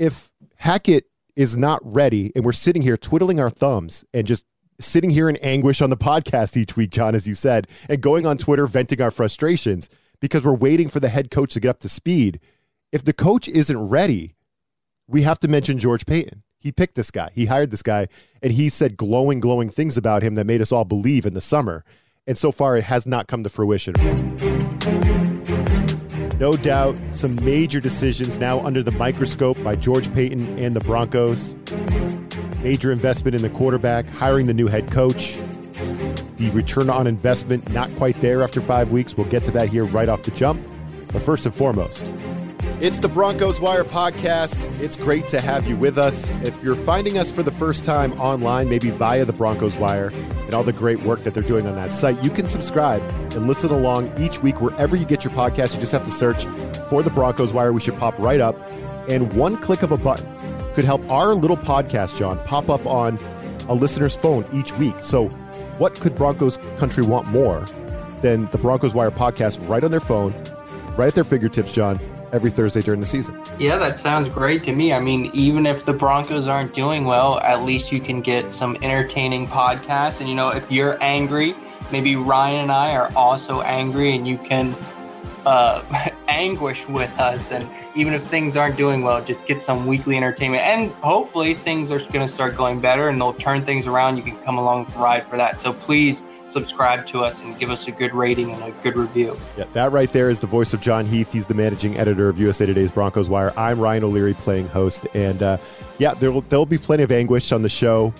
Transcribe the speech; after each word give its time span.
if 0.00 0.32
Hackett 0.56 1.04
is 1.36 1.58
not 1.58 1.80
ready 1.84 2.32
and 2.34 2.42
we're 2.42 2.52
sitting 2.52 2.80
here 2.80 2.96
twiddling 2.96 3.38
our 3.38 3.50
thumbs 3.50 4.02
and 4.14 4.26
just 4.26 4.46
sitting 4.80 5.10
here 5.10 5.28
in 5.28 5.36
anguish 5.36 5.82
on 5.82 5.90
the 5.90 5.96
podcast 5.96 6.56
each 6.56 6.74
week, 6.74 6.90
Jon, 6.90 7.14
as 7.14 7.28
you 7.28 7.34
said, 7.34 7.68
and 7.86 8.00
going 8.00 8.24
on 8.24 8.38
Twitter 8.38 8.66
venting 8.66 9.02
our 9.02 9.10
frustrations 9.10 9.90
because 10.18 10.42
we're 10.42 10.54
waiting 10.54 10.88
for 10.88 11.00
the 11.00 11.10
head 11.10 11.30
coach 11.30 11.52
to 11.52 11.60
get 11.60 11.68
up 11.68 11.80
to 11.80 11.88
speed. 11.88 12.40
If 12.90 13.04
the 13.04 13.12
coach 13.12 13.46
isn't 13.46 13.88
ready, 13.88 14.36
we 15.06 15.20
have 15.22 15.38
to 15.40 15.48
mention 15.48 15.78
George 15.78 16.06
Paton. 16.06 16.44
He 16.58 16.72
picked 16.72 16.94
this 16.94 17.10
guy, 17.10 17.30
he 17.34 17.44
hired 17.46 17.70
this 17.70 17.82
guy, 17.82 18.08
and 18.42 18.54
he 18.54 18.70
said 18.70 18.96
glowing, 18.96 19.38
glowing 19.38 19.68
things 19.68 19.98
about 19.98 20.22
him 20.22 20.34
that 20.34 20.46
made 20.46 20.62
us 20.62 20.72
all 20.72 20.86
believe 20.86 21.26
in 21.26 21.34
the 21.34 21.40
summer. 21.42 21.84
And 22.26 22.38
so 22.38 22.52
far, 22.52 22.76
it 22.78 22.84
has 22.84 23.06
not 23.06 23.28
come 23.28 23.42
to 23.42 23.50
fruition. 23.50 23.94
No 26.40 26.56
doubt, 26.56 26.98
some 27.12 27.34
major 27.44 27.80
decisions 27.80 28.38
now 28.38 28.64
under 28.64 28.82
the 28.82 28.92
microscope 28.92 29.62
by 29.62 29.76
George 29.76 30.10
Paton 30.14 30.58
and 30.58 30.74
the 30.74 30.80
Broncos. 30.80 31.54
Major 32.62 32.90
investment 32.90 33.34
in 33.34 33.42
the 33.42 33.50
quarterback, 33.50 34.08
hiring 34.08 34.46
the 34.46 34.54
new 34.54 34.66
head 34.66 34.90
coach. 34.90 35.38
The 36.38 36.48
return 36.54 36.88
on 36.88 37.06
investment 37.06 37.70
not 37.74 37.94
quite 37.96 38.18
there 38.22 38.42
after 38.42 38.62
five 38.62 38.90
weeks. 38.90 39.14
We'll 39.18 39.28
get 39.28 39.44
to 39.44 39.50
that 39.50 39.68
here 39.68 39.84
right 39.84 40.08
off 40.08 40.22
the 40.22 40.30
jump. 40.30 40.66
But 41.12 41.20
first 41.20 41.44
and 41.44 41.54
foremost, 41.54 42.06
it's 42.80 42.98
the 42.98 43.08
Broncos 43.08 43.60
Wire 43.60 43.84
podcast. 43.84 44.80
It's 44.80 44.96
great 44.96 45.28
to 45.28 45.40
have 45.40 45.66
you 45.68 45.76
with 45.76 45.98
us. 45.98 46.30
If 46.42 46.62
you're 46.62 46.74
finding 46.74 47.18
us 47.18 47.30
for 47.30 47.42
the 47.42 47.50
first 47.50 47.84
time 47.84 48.12
online, 48.14 48.70
maybe 48.70 48.88
via 48.88 49.26
the 49.26 49.34
Broncos 49.34 49.76
Wire 49.76 50.08
and 50.08 50.54
all 50.54 50.64
the 50.64 50.72
great 50.72 51.02
work 51.02 51.22
that 51.24 51.34
they're 51.34 51.42
doing 51.42 51.66
on 51.66 51.74
that 51.74 51.92
site, 51.92 52.22
you 52.24 52.30
can 52.30 52.46
subscribe 52.46 53.02
and 53.34 53.46
listen 53.46 53.70
along 53.70 54.10
each 54.18 54.42
week 54.42 54.62
wherever 54.62 54.96
you 54.96 55.04
get 55.04 55.24
your 55.24 55.32
podcast. 55.34 55.74
You 55.74 55.80
just 55.80 55.92
have 55.92 56.04
to 56.04 56.10
search 56.10 56.46
for 56.88 57.02
the 57.02 57.10
Broncos 57.10 57.52
Wire. 57.52 57.74
We 57.74 57.82
should 57.82 57.98
pop 57.98 58.18
right 58.18 58.40
up. 58.40 58.56
And 59.10 59.30
one 59.34 59.58
click 59.58 59.82
of 59.82 59.92
a 59.92 59.98
button 59.98 60.26
could 60.74 60.86
help 60.86 61.06
our 61.10 61.34
little 61.34 61.58
podcast, 61.58 62.18
Jon, 62.18 62.38
pop 62.46 62.70
up 62.70 62.86
on 62.86 63.18
a 63.68 63.74
listener's 63.74 64.16
phone 64.16 64.46
each 64.54 64.72
week. 64.78 64.94
So, 65.02 65.28
what 65.76 66.00
could 66.00 66.14
Broncos 66.14 66.58
country 66.78 67.04
want 67.04 67.26
more 67.26 67.60
than 68.22 68.46
the 68.52 68.58
Broncos 68.58 68.94
Wire 68.94 69.10
podcast 69.10 69.66
right 69.68 69.84
on 69.84 69.90
their 69.90 70.00
phone, 70.00 70.32
right 70.96 71.08
at 71.08 71.14
their 71.14 71.24
fingertips, 71.24 71.72
Jon? 71.72 72.00
Every 72.32 72.50
Thursday 72.50 72.82
during 72.82 73.00
the 73.00 73.06
season. 73.06 73.40
Yeah, 73.58 73.76
that 73.78 73.98
sounds 73.98 74.28
great 74.28 74.64
to 74.64 74.72
me. 74.72 74.92
I 74.92 75.00
mean, 75.00 75.30
even 75.34 75.66
if 75.66 75.84
the 75.84 75.92
Broncos 75.92 76.48
aren't 76.48 76.74
doing 76.74 77.04
well, 77.04 77.40
at 77.40 77.62
least 77.62 77.92
you 77.92 78.00
can 78.00 78.20
get 78.20 78.54
some 78.54 78.76
entertaining 78.82 79.46
podcasts. 79.46 80.20
And, 80.20 80.28
you 80.28 80.34
know, 80.34 80.50
if 80.50 80.70
you're 80.70 81.02
angry, 81.02 81.54
maybe 81.90 82.16
Ryan 82.16 82.62
and 82.62 82.72
I 82.72 82.94
are 82.94 83.12
also 83.16 83.62
angry 83.62 84.14
and 84.14 84.26
you 84.26 84.38
can 84.38 84.74
uh, 85.46 85.82
anguish 86.28 86.88
with 86.88 87.10
us. 87.18 87.52
And 87.52 87.68
even 87.94 88.14
if 88.14 88.22
things 88.22 88.56
aren't 88.56 88.76
doing 88.76 89.02
well, 89.02 89.22
just 89.22 89.46
get 89.46 89.60
some 89.60 89.86
weekly 89.86 90.16
entertainment. 90.16 90.62
And 90.62 90.90
hopefully 91.02 91.54
things 91.54 91.90
are 91.90 91.98
going 91.98 92.26
to 92.26 92.28
start 92.28 92.56
going 92.56 92.80
better 92.80 93.08
and 93.08 93.20
they'll 93.20 93.34
turn 93.34 93.64
things 93.64 93.86
around. 93.86 94.16
You 94.16 94.22
can 94.22 94.36
come 94.38 94.58
along 94.58 94.86
the 94.86 94.98
ride 94.98 95.24
for 95.26 95.36
that. 95.36 95.60
So 95.60 95.72
please 95.72 96.24
subscribe 96.46 97.06
to 97.06 97.22
us 97.22 97.42
and 97.42 97.58
give 97.58 97.70
us 97.70 97.86
a 97.86 97.92
good 97.92 98.14
rating 98.14 98.50
and 98.50 98.62
a 98.62 98.70
good 98.82 98.96
review. 98.96 99.36
Yeah, 99.56 99.64
that 99.72 99.92
right 99.92 100.12
there 100.12 100.30
is 100.30 100.40
the 100.40 100.46
voice 100.46 100.72
of 100.72 100.80
Jon 100.80 101.06
Heath. 101.06 101.32
He's 101.32 101.46
the 101.46 101.54
managing 101.54 101.96
editor 101.96 102.28
of 102.28 102.38
USA 102.38 102.66
Today's 102.66 102.90
Broncos 102.90 103.28
Wire. 103.28 103.52
I'm 103.56 103.78
Ryan 103.78 104.04
O'Leary 104.04 104.34
playing 104.34 104.68
host. 104.68 105.06
And 105.14 105.42
uh, 105.42 105.58
yeah, 105.98 106.14
there 106.14 106.32
will, 106.32 106.42
there'll 106.42 106.66
be 106.66 106.78
plenty 106.78 107.02
of 107.02 107.12
anguish 107.12 107.52
on 107.52 107.62
the 107.62 107.68
show 107.68 108.12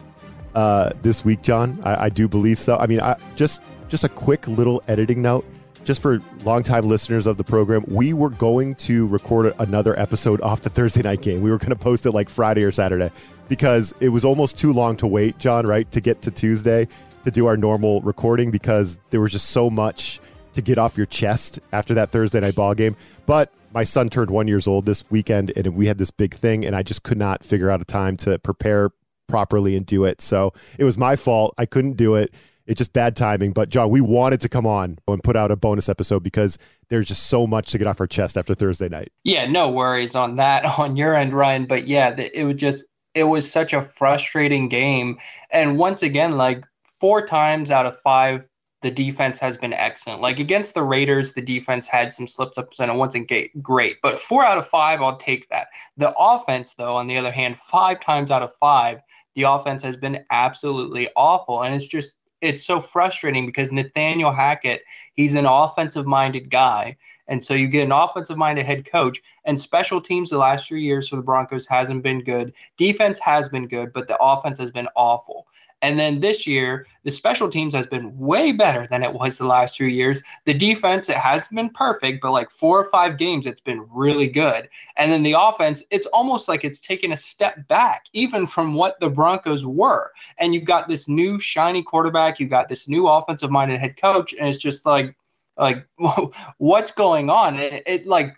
uh, 0.55 0.91
this 1.03 1.25
week, 1.25 1.43
Jon. 1.43 1.81
I, 1.85 2.05
I 2.05 2.09
do 2.09 2.29
believe 2.29 2.59
so. 2.59 2.77
I 2.77 2.87
mean, 2.87 3.01
I, 3.01 3.17
just 3.37 3.63
just 3.89 4.05
a 4.05 4.09
quick 4.09 4.47
little 4.47 4.81
editing 4.87 5.21
note 5.21 5.45
just 5.85 6.03
for 6.03 6.21
longtime 6.45 6.87
listeners 6.87 7.27
of 7.27 7.37
the 7.37 7.45
program, 7.45 7.85
we 7.89 8.13
were 8.13 8.31
going 8.31 8.75
to 8.77 9.07
record 9.09 9.55
another 9.59 9.99
episode 9.99 10.41
off 10.41 10.61
the 10.61 10.71
Thursday 10.71 11.03
night 11.03 11.23
game. 11.23 11.41
We 11.41 11.51
were 11.51 11.59
going 11.59 11.71
to 11.71 11.77
post 11.77 12.07
it 12.07 12.13
like 12.13 12.29
Friday 12.29 12.63
or 12.65 12.73
Saturday 12.73 13.11
because 13.49 13.95
it 14.01 14.11
was 14.11 14.25
almost 14.25 14.59
too 14.59 14.73
long 14.73 14.97
to 14.99 15.07
wait, 15.07 15.39
Jon, 15.39 15.67
right, 15.67 15.91
to 15.93 16.01
get 16.01 16.23
to 16.23 16.31
Tuesday 16.31 16.87
to 17.25 17.31
do 17.31 17.47
our 17.47 17.57
normal 17.57 18.01
recording 18.03 18.51
because 18.51 18.99
there 19.11 19.21
was 19.21 19.33
just 19.33 19.51
so 19.51 19.69
much 19.71 20.21
to 20.55 20.63
get 20.63 20.79
off 20.79 20.97
your 20.97 21.07
chest 21.07 21.61
after 21.73 21.95
that 21.95 22.11
Thursday 22.11 22.41
night 22.41 22.55
ball 22.55 22.75
game. 22.75 22.97
But 23.27 23.53
my 23.73 23.85
son 23.85 24.09
turned 24.09 24.31
one 24.31 24.49
years 24.49 24.67
old 24.67 24.87
this 24.87 25.09
weekend 25.11 25.53
and 25.57 25.75
we 25.75 25.87
had 25.87 25.99
this 25.99 26.11
big 26.11 26.35
thing 26.35 26.65
and 26.65 26.75
I 26.75 26.83
just 26.83 27.03
could 27.03 27.19
not 27.19 27.45
figure 27.45 27.71
out 27.71 27.81
a 27.81 27.85
time 27.85 28.17
to 28.19 28.39
prepare 28.39 28.91
properly 29.29 29.77
and 29.77 29.87
do 29.87 30.05
it. 30.05 30.21
So 30.21 30.53
it 30.79 30.85
was 30.85 30.99
my 30.99 31.17
fault. 31.17 31.55
I 31.57 31.67
couldn't 31.67 31.95
do 31.95 32.17
it. 32.17 32.35
It's 32.67 32.79
just 32.79 32.93
bad 32.93 33.17
timing. 33.17 33.53
But 33.53 33.69
Jon, 33.69 33.91
we 33.91 34.01
wanted 34.01 34.41
to 34.43 34.49
come 34.49 34.67
on 34.67 34.99
and 35.09 35.23
put 35.23 35.37
out 35.37 35.51
a 35.51 35.57
bonus 35.57 35.89
episode 35.89 36.23
because 36.23 36.59
there's 36.89 37.09
just 37.09 37.29
so 37.29 37.47
much 37.47 37.71
to 37.73 37.79
get 37.79 37.87
off 37.87 38.01
our 38.01 38.07
chest 38.07 38.37
after 38.37 38.55
Thursday 38.55 38.89
night. 38.89 39.09
Yeah, 39.25 39.47
no 39.47 39.71
worries 39.71 40.15
on 40.15 40.37
that 40.37 40.65
on 40.79 40.97
your 40.97 41.15
end, 41.15 41.33
Ryan. 41.33 41.67
But 41.67 41.87
yeah, 41.87 42.15
it 42.19 42.45
was 42.45 42.57
just 42.57 42.85
it 43.15 43.25
was 43.25 43.51
such 43.51 43.73
a 43.73 43.83
frustrating 43.83 44.69
game. 44.69 45.19
And 45.51 45.79
once 45.79 46.03
again, 46.03 46.37
like 46.37 46.65
four 47.01 47.27
times 47.27 47.71
out 47.71 47.87
of 47.87 47.99
five, 47.99 48.47
the 48.83 48.91
defense 48.91 49.39
has 49.39 49.57
been 49.57 49.73
excellent. 49.73 50.23
Like 50.23 50.39
against 50.39 50.75
the 50.75 50.83
Raiders, 50.83 51.35
the 51.35 51.43
defense 51.43 51.87
had 51.87 52.13
some 52.13 52.27
slips 52.27 52.57
ups 52.57 52.81
and 52.81 52.91
it 52.91 52.97
wasn't 52.97 53.31
great. 53.61 53.97
But 54.03 54.21
four 54.21 54.45
out 54.45 54.59
of 54.59 54.67
five, 54.67 55.03
I'll 55.03 55.17
take 55.17 55.49
that. 55.51 55.69
The 55.97 56.15
offense, 56.17 56.75
though, 56.75 56.97
on 56.97 57.07
the 57.07 57.19
other 57.19 57.33
hand, 57.33 57.59
five 57.59 58.01
times 58.01 58.31
out 58.31 58.43
of 58.43 58.55
five, 58.57 59.01
the 59.35 59.43
offense 59.43 59.83
has 59.83 59.97
been 59.97 60.25
absolutely 60.31 61.09
awful. 61.15 61.63
And 61.63 61.75
it's 61.75 61.87
just 61.87 62.15
it's 62.41 62.65
so 62.65 62.81
frustrating 62.81 63.47
because 63.47 63.73
Nathaniel 63.73 64.33
Hackett, 64.33 64.83
he's 65.15 65.35
an 65.35 65.47
offensive 65.47 66.07
minded 66.07 66.51
guy. 66.51 66.97
And 67.31 67.43
so 67.43 67.55
you 67.55 67.69
get 67.69 67.85
an 67.85 67.93
offensive 67.93 68.37
minded 68.37 68.67
head 68.67 68.85
coach, 68.85 69.23
and 69.45 69.59
special 69.59 70.01
teams 70.01 70.29
the 70.29 70.37
last 70.37 70.69
three 70.69 70.83
years 70.83 71.09
for 71.09 71.17
the 71.17 71.23
Broncos 71.23 71.67
hasn't 71.67 72.03
been 72.03 72.23
good. 72.23 72.53
Defense 72.77 73.19
has 73.21 73.49
been 73.49 73.67
good, 73.67 73.95
but 73.95 74.09
the 74.09 74.19
offense 74.21 74.59
has 74.59 74.71
been 74.71 74.89
awful. 74.97 75.47
And 75.83 75.99
then 75.99 76.21
this 76.21 76.47
year, 76.47 76.87
the 77.05 77.11
special 77.11 77.49
teams 77.49 77.75
has 77.75 77.87
been 77.87 78.17
way 78.19 78.53
better 78.53 78.87
than 78.87 79.03
it 79.03 79.15
was 79.15 79.39
the 79.39 79.47
last 79.47 79.77
two 79.77 79.87
years. 79.87 80.23
The 80.45 80.53
defense, 80.53 81.09
it 81.09 81.17
hasn't 81.17 81.55
been 81.55 81.71
perfect, 81.71 82.21
but 82.21 82.33
like 82.33 82.51
four 82.51 82.79
or 82.79 82.91
five 82.91 83.17
games, 83.17 83.47
it's 83.47 83.63
been 83.63 83.87
really 83.91 84.29
good. 84.29 84.69
And 84.99 85.11
then 85.11 85.23
the 85.23 85.37
offense, 85.39 85.83
it's 85.91 86.07
almost 86.09 86.49
like 86.49 86.65
it's 86.65 86.81
taken 86.81 87.13
a 87.13 87.17
step 87.17 87.67
back, 87.69 88.05
even 88.13 88.47
from 88.47 88.75
what 88.75 89.01
the 89.01 89.09
Broncos 89.09 89.65
were. 89.65 90.13
And 90.37 90.53
you've 90.53 90.65
got 90.65 90.87
this 90.87 91.09
new 91.09 91.39
shiny 91.39 91.83
quarterback, 91.83 92.41
you've 92.41 92.51
got 92.51 92.69
this 92.69 92.87
new 92.87 93.09
offensive 93.09 93.51
minded 93.51 93.81
head 93.81 93.99
coach, 93.99 94.35
and 94.35 94.49
it's 94.49 94.59
just 94.59 94.85
like, 94.85 95.17
like 95.61 95.87
what's 96.59 96.91
going 96.91 97.31
on? 97.31 97.57
It, 97.57 97.83
it 97.87 98.07
like 98.07 98.35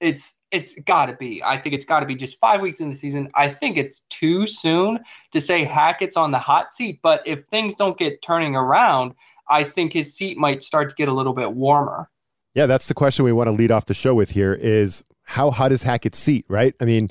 it's 0.00 0.38
it's 0.50 0.74
got 0.80 1.06
to 1.06 1.14
be. 1.14 1.42
I 1.42 1.56
think 1.56 1.74
it's 1.74 1.84
got 1.84 2.00
to 2.00 2.06
be 2.06 2.14
just 2.14 2.38
five 2.38 2.60
weeks 2.60 2.80
in 2.80 2.88
the 2.88 2.94
season. 2.94 3.30
I 3.34 3.48
think 3.48 3.76
it's 3.76 4.00
too 4.10 4.46
soon 4.46 5.00
to 5.32 5.40
say 5.40 5.64
Hackett's 5.64 6.16
on 6.16 6.30
the 6.30 6.38
hot 6.38 6.74
seat. 6.74 7.00
But 7.02 7.22
if 7.24 7.44
things 7.44 7.74
don't 7.74 7.98
get 7.98 8.22
turning 8.22 8.54
around, 8.54 9.14
I 9.48 9.64
think 9.64 9.92
his 9.92 10.14
seat 10.14 10.36
might 10.36 10.62
start 10.62 10.90
to 10.90 10.94
get 10.94 11.08
a 11.08 11.12
little 11.12 11.32
bit 11.32 11.54
warmer. 11.54 12.10
Yeah, 12.54 12.66
that's 12.66 12.86
the 12.86 12.94
question 12.94 13.24
we 13.24 13.32
want 13.32 13.48
to 13.48 13.52
lead 13.52 13.70
off 13.70 13.86
the 13.86 13.94
show 13.94 14.14
with 14.14 14.30
here 14.30 14.52
is 14.52 15.02
how 15.24 15.50
hot 15.50 15.72
is 15.72 15.84
Hackett's 15.84 16.18
seat, 16.18 16.44
right? 16.48 16.74
I 16.80 16.84
mean, 16.84 17.08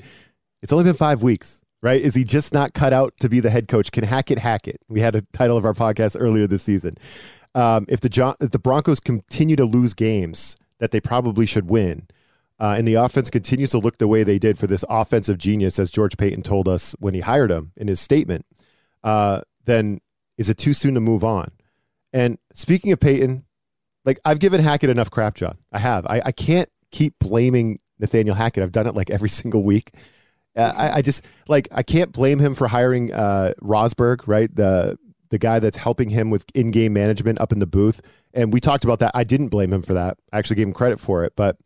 it's 0.62 0.72
only 0.72 0.84
been 0.84 0.94
five 0.94 1.22
weeks, 1.22 1.60
right? 1.82 2.00
Is 2.00 2.14
he 2.14 2.22
just 2.22 2.54
not 2.54 2.74
cut 2.74 2.92
out 2.92 3.14
to 3.18 3.28
be 3.28 3.40
the 3.40 3.50
head 3.50 3.66
coach? 3.66 3.90
Can 3.90 4.04
Hackett 4.04 4.38
hack 4.38 4.68
it? 4.68 4.80
We 4.88 5.00
had 5.00 5.16
a 5.16 5.22
title 5.32 5.56
of 5.56 5.64
our 5.64 5.74
podcast 5.74 6.16
earlier 6.18 6.46
this 6.46 6.62
season. 6.62 6.96
Um, 7.54 7.86
if 7.88 8.00
the 8.00 8.36
if 8.40 8.50
the 8.50 8.58
Broncos 8.58 9.00
continue 9.00 9.56
to 9.56 9.64
lose 9.64 9.94
games 9.94 10.56
that 10.78 10.90
they 10.90 11.00
probably 11.00 11.46
should 11.46 11.68
win, 11.68 12.06
uh, 12.58 12.74
and 12.78 12.86
the 12.86 12.94
offense 12.94 13.28
continues 13.28 13.70
to 13.70 13.78
look 13.78 13.98
the 13.98 14.08
way 14.08 14.22
they 14.22 14.38
did 14.38 14.58
for 14.58 14.66
this 14.66 14.84
offensive 14.88 15.38
genius, 15.38 15.78
as 15.78 15.90
George 15.90 16.16
Paton 16.16 16.42
told 16.42 16.68
us 16.68 16.94
when 16.98 17.14
he 17.14 17.20
hired 17.20 17.50
him 17.50 17.72
in 17.76 17.88
his 17.88 18.00
statement, 18.00 18.46
uh, 19.04 19.42
then 19.64 20.00
is 20.38 20.48
it 20.48 20.58
too 20.58 20.72
soon 20.72 20.94
to 20.94 21.00
move 21.00 21.24
on? 21.24 21.50
And 22.12 22.38
speaking 22.54 22.92
of 22.92 23.00
Paton, 23.00 23.44
like 24.04 24.18
I've 24.24 24.38
given 24.38 24.60
Hackett 24.60 24.90
enough 24.90 25.10
crap, 25.10 25.34
Jon. 25.34 25.58
I 25.72 25.78
have. 25.78 26.06
I, 26.06 26.22
I 26.26 26.32
can't 26.32 26.68
keep 26.90 27.18
blaming 27.18 27.80
Nathaniel 27.98 28.34
Hackett. 28.34 28.62
I've 28.62 28.72
done 28.72 28.86
it 28.86 28.94
like 28.94 29.10
every 29.10 29.28
single 29.40 29.62
week. 29.62 29.92
Uh, 30.54 30.72
I, 30.76 30.96
I, 30.96 31.02
just 31.02 31.24
like 31.48 31.66
I 31.72 31.82
can't 31.82 32.12
blame 32.12 32.38
him 32.38 32.54
for 32.54 32.68
hiring 32.68 33.12
uh, 33.12 33.54
Rosburg, 33.62 34.26
right? 34.26 34.54
The 34.54 34.98
the 35.32 35.38
guy 35.38 35.58
that's 35.58 35.78
helping 35.78 36.10
him 36.10 36.28
with 36.28 36.44
in-game 36.54 36.92
management 36.92 37.40
up 37.40 37.52
in 37.52 37.58
the 37.58 37.66
booth. 37.66 38.02
And 38.34 38.52
we 38.52 38.60
talked 38.60 38.84
about 38.84 38.98
that. 38.98 39.12
I 39.14 39.24
didn't 39.24 39.48
blame 39.48 39.72
him 39.72 39.80
for 39.80 39.94
that. 39.94 40.18
I 40.30 40.38
actually 40.38 40.56
gave 40.56 40.66
him 40.66 40.74
credit 40.74 41.00
for 41.00 41.24
it, 41.24 41.32
but 41.34 41.56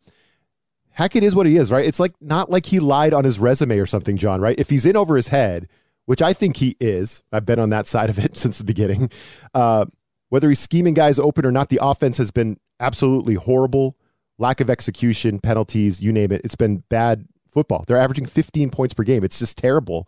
Hackett 0.91 1.21
is 1.21 1.35
what 1.35 1.45
he 1.45 1.57
is, 1.57 1.69
right? 1.69 1.85
It's 1.85 1.99
like 1.99 2.13
not 2.21 2.49
like 2.49 2.65
he 2.65 2.79
lied 2.79 3.13
on 3.13 3.25
his 3.25 3.39
resume 3.39 3.77
or 3.77 3.85
something, 3.85 4.15
Jon, 4.15 4.39
right? 4.39 4.57
If 4.57 4.69
he's 4.69 4.85
in 4.85 4.95
over 4.95 5.17
his 5.17 5.27
head, 5.27 5.67
which 6.05 6.21
I 6.21 6.31
think 6.31 6.57
he 6.57 6.77
is, 6.79 7.21
I've 7.33 7.45
been 7.45 7.59
on 7.59 7.69
that 7.71 7.87
side 7.93 8.09
of 8.09 8.17
it 8.17 8.37
since 8.37 8.57
the 8.57 8.63
beginning. 8.63 9.11
Uh, 9.53 9.87
whether 10.29 10.47
he's 10.47 10.61
scheming 10.61 10.93
guys 10.93 11.19
open 11.19 11.45
or 11.45 11.51
not, 11.51 11.67
the 11.67 11.79
offense 11.81 12.17
has 12.17 12.31
been 12.31 12.57
absolutely 12.79 13.35
horrible. 13.35 13.97
Lack 14.37 14.61
of 14.61 14.69
execution, 14.69 15.39
penalties, 15.39 16.01
you 16.01 16.13
name 16.13 16.31
it. 16.31 16.39
It's 16.45 16.55
been 16.55 16.85
bad 16.87 17.27
football. 17.51 17.83
They're 17.85 17.97
averaging 17.97 18.27
15 18.27 18.69
points 18.69 18.93
per 18.93 19.03
game. 19.03 19.25
It's 19.25 19.39
just 19.39 19.57
terrible. 19.57 20.07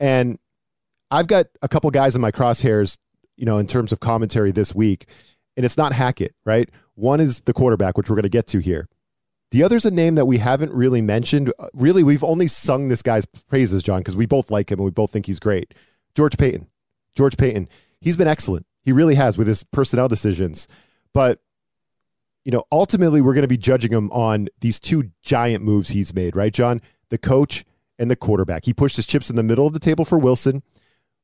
And 0.00 0.40
I've 1.10 1.26
got 1.26 1.46
a 1.62 1.68
couple 1.68 1.90
guys 1.90 2.14
in 2.14 2.20
my 2.20 2.32
crosshairs, 2.32 2.98
you 3.36 3.44
know, 3.44 3.58
in 3.58 3.66
terms 3.66 3.92
of 3.92 4.00
commentary 4.00 4.50
this 4.50 4.74
week, 4.74 5.06
and 5.56 5.64
it's 5.64 5.76
not 5.76 5.92
Hackett, 5.92 6.34
right? 6.44 6.68
One 6.94 7.20
is 7.20 7.40
the 7.40 7.52
quarterback, 7.52 7.96
which 7.96 8.10
we're 8.10 8.16
going 8.16 8.22
to 8.24 8.28
get 8.28 8.46
to 8.48 8.58
here 8.58 8.88
The 9.50 9.62
other's 9.62 9.84
a 9.84 9.90
name 9.90 10.14
that 10.16 10.26
we 10.26 10.38
haven't 10.38 10.72
really 10.72 11.00
mentioned. 11.00 11.52
Uh, 11.58 11.68
really, 11.74 12.02
we've 12.02 12.24
only 12.24 12.48
sung 12.48 12.88
this 12.88 13.02
guy's 13.02 13.26
praises, 13.26 13.82
Jon, 13.82 14.00
because 14.00 14.16
we 14.16 14.26
both 14.26 14.50
like 14.50 14.70
him 14.70 14.78
and 14.78 14.84
we 14.84 14.90
both 14.90 15.10
think 15.10 15.26
he's 15.26 15.40
great. 15.40 15.74
George 16.14 16.36
Paton. 16.36 16.68
George 17.14 17.36
Paton. 17.36 17.68
He's 18.00 18.16
been 18.16 18.28
excellent. 18.28 18.66
He 18.82 18.92
really 18.92 19.14
has 19.14 19.38
with 19.38 19.46
his 19.46 19.62
personnel 19.64 20.08
decisions. 20.08 20.66
But, 21.12 21.40
you 22.44 22.52
know, 22.52 22.64
ultimately, 22.72 23.20
we're 23.20 23.34
going 23.34 23.42
to 23.42 23.48
be 23.48 23.56
judging 23.56 23.92
him 23.92 24.10
on 24.12 24.48
these 24.60 24.80
two 24.80 25.10
giant 25.22 25.62
moves 25.64 25.90
he's 25.90 26.14
made, 26.14 26.34
right, 26.36 26.52
Jon? 26.52 26.80
The 27.10 27.18
coach 27.18 27.64
and 27.98 28.10
the 28.10 28.16
quarterback. 28.16 28.64
He 28.64 28.74
pushed 28.74 28.96
his 28.96 29.06
chips 29.06 29.30
in 29.30 29.36
the 29.36 29.42
middle 29.42 29.66
of 29.66 29.72
the 29.72 29.78
table 29.78 30.04
for 30.04 30.18
Wilson 30.18 30.62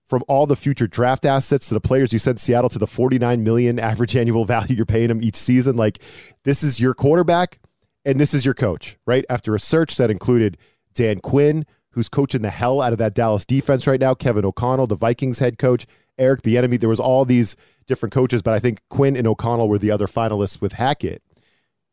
from 0.07 0.23
all 0.29 0.47
the 0.47 0.57
future 0.57 0.87
draft 0.87 1.25
assets 1.25 1.69
to 1.69 1.75
the 1.75 1.81
players 1.81 2.13
you 2.13 2.19
sent 2.19 2.41
Seattle 2.41 2.69
to 2.71 2.79
the 2.79 2.87
49 2.87 3.43
million 3.43 3.79
average 3.79 4.17
annual 4.17 4.45
value 4.45 4.77
you're 4.77 4.87
paying 4.87 5.09
them 5.09 5.23
each 5.23 5.37
season. 5.37 5.77
Like 5.77 6.01
this 6.45 6.63
is 6.63 6.81
your 6.81 6.95
quarterback 6.95 7.59
and 8.05 8.21
this 8.21 8.35
is 8.35 8.45
your 8.45 8.55
coach, 8.55 8.99
right? 9.07 9.25
After 9.31 9.55
a 9.55 9.61
search 9.61 9.97
that 9.97 10.11
included 10.11 10.59
Dan 10.95 11.21
Quinn, 11.21 11.65
who's 11.91 12.09
coaching 12.09 12.43
the 12.43 12.51
hell 12.51 12.81
out 12.81 12.93
of 12.93 12.99
that 12.99 13.15
Dallas 13.15 13.45
defense 13.45 13.87
right 13.87 14.01
now, 14.01 14.15
Kevin 14.15 14.45
O'Connell, 14.45 14.87
the 14.87 14.97
Vikings 14.97 15.39
head 15.39 15.59
coach, 15.59 15.87
Eric 16.19 16.43
Bieniemy. 16.43 16.81
There 16.81 16.89
was 16.89 17.01
all 17.01 17.25
these 17.25 17.57
different 17.87 18.13
coaches, 18.13 18.43
but 18.43 18.55
I 18.55 18.59
think 18.59 18.81
Quinn 18.91 19.17
and 19.17 19.27
O'Connell 19.27 19.69
were 19.69 19.79
the 19.79 19.91
other 19.91 20.07
finalists 20.07 20.61
with 20.61 20.73
Hackett. 20.73 21.23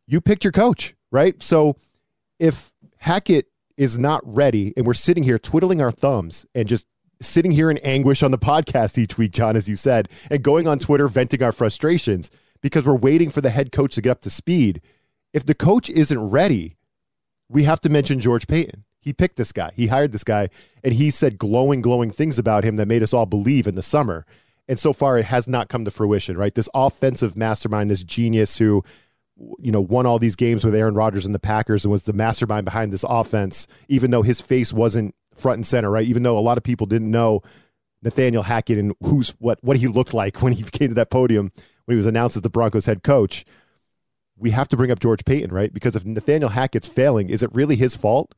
You 0.08 0.22
picked 0.22 0.44
your 0.44 0.54
coach, 0.54 0.96
right? 1.12 1.42
So 1.42 1.76
if 2.40 2.72
Hackett 2.98 3.48
is 3.78 3.98
not 3.98 4.22
ready 4.26 4.74
and 4.76 4.86
we're 4.86 4.94
sitting 4.94 5.24
here 5.24 5.40
twiddling 5.40 5.82
our 5.82 5.92
thumbs 5.92 6.46
and 6.54 6.68
just 6.68 6.86
sitting 7.22 7.52
here 7.52 7.70
in 7.70 7.78
anguish 7.80 8.24
on 8.24 8.32
the 8.32 8.38
podcast 8.38 8.98
each 8.98 9.18
week, 9.18 9.32
Jon, 9.32 9.56
as 9.56 9.68
you 9.68 9.76
said, 9.76 10.10
and 10.30 10.44
going 10.44 10.68
on 10.68 10.80
Twitter 10.80 11.08
venting 11.08 11.44
our 11.44 11.52
frustrations 11.52 12.30
because 12.62 12.86
we're 12.86 12.96
waiting 12.96 13.30
for 13.30 13.42
the 13.42 13.50
head 13.50 13.72
coach 13.72 13.96
to 13.96 14.02
get 14.02 14.12
up 14.12 14.22
to 14.22 14.30
speed. 14.30 14.82
If 15.34 15.46
the 15.46 15.56
coach 15.56 15.90
isn't 15.90 16.30
ready, 16.30 16.78
we 17.50 17.64
have 17.64 17.82
to 17.82 17.90
mention 17.90 18.20
George 18.20 18.48
Paton. 18.48 18.86
He 19.02 19.14
picked 19.14 19.38
this 19.38 19.52
guy, 19.52 19.72
he 19.76 19.88
hired 19.88 20.12
this 20.12 20.26
guy, 20.26 20.50
and 20.84 20.94
he 20.94 21.10
said 21.10 21.38
glowing, 21.38 21.82
glowing 21.82 22.12
things 22.12 22.38
about 22.38 22.64
him 22.64 22.76
that 22.76 22.88
made 22.88 23.02
us 23.02 23.14
all 23.14 23.26
believe 23.26 23.66
in 23.66 23.76
the 23.76 23.82
summer. 23.82 24.26
And 24.68 24.78
so 24.78 24.94
far, 24.94 25.18
it 25.18 25.26
has 25.26 25.48
not 25.48 25.70
come 25.70 25.86
to 25.86 25.92
fruition, 25.92 26.38
right? 26.38 26.54
This 26.54 26.70
offensive 26.74 27.36
mastermind, 27.36 27.90
this 27.90 28.04
genius 28.04 28.58
who, 28.58 28.84
you 29.58 29.72
know, 29.72 29.82
won 29.82 30.06
all 30.06 30.20
these 30.20 30.36
games 30.36 30.64
with 30.64 30.76
Aaron 30.76 30.94
Rodgers 30.94 31.26
and 31.26 31.34
the 31.34 31.40
Packers 31.40 31.86
and 31.86 31.92
was 31.92 32.04
the 32.04 32.14
mastermind 32.14 32.66
behind 32.66 32.92
this 32.92 33.06
offense, 33.08 33.68
even 33.88 34.12
though 34.12 34.22
his 34.22 34.42
face 34.42 34.72
wasn't 34.74 35.16
front 35.40 35.58
and 35.58 35.66
center, 35.66 35.90
right? 35.90 36.06
Even 36.06 36.24
though 36.24 36.38
a 36.38 36.42
lot 36.42 36.58
of 36.58 36.64
people 36.64 36.86
didn't 36.88 37.10
know 37.10 37.42
Nathaniel 38.02 38.44
Hackett 38.44 38.78
and 38.78 38.94
who's 39.02 39.32
what 39.40 39.60
what 39.62 39.78
he 39.78 39.88
looked 39.88 40.14
like 40.14 40.38
when 40.42 40.54
he 40.54 40.64
came 40.64 40.90
to 40.90 40.96
that 40.96 41.10
podium 41.10 41.52
when 41.86 41.96
he 41.96 41.98
was 41.98 42.06
announced 42.06 42.36
as 42.36 42.42
the 42.42 42.50
Broncos 42.50 42.86
head 42.86 43.04
coach. 43.04 43.46
We 44.38 44.52
have 44.52 44.70
to 44.70 44.78
bring 44.78 44.90
up 44.90 45.00
George 45.00 45.26
Paton, 45.26 45.52
right? 45.52 45.74
Because 45.74 45.98
if 45.98 46.06
Nathaniel 46.06 46.50
Hackett's 46.50 46.88
failing, 46.88 47.30
is 47.30 47.44
it 47.44 47.54
really 47.54 47.76
his 47.76 47.98
fault? 47.98 48.34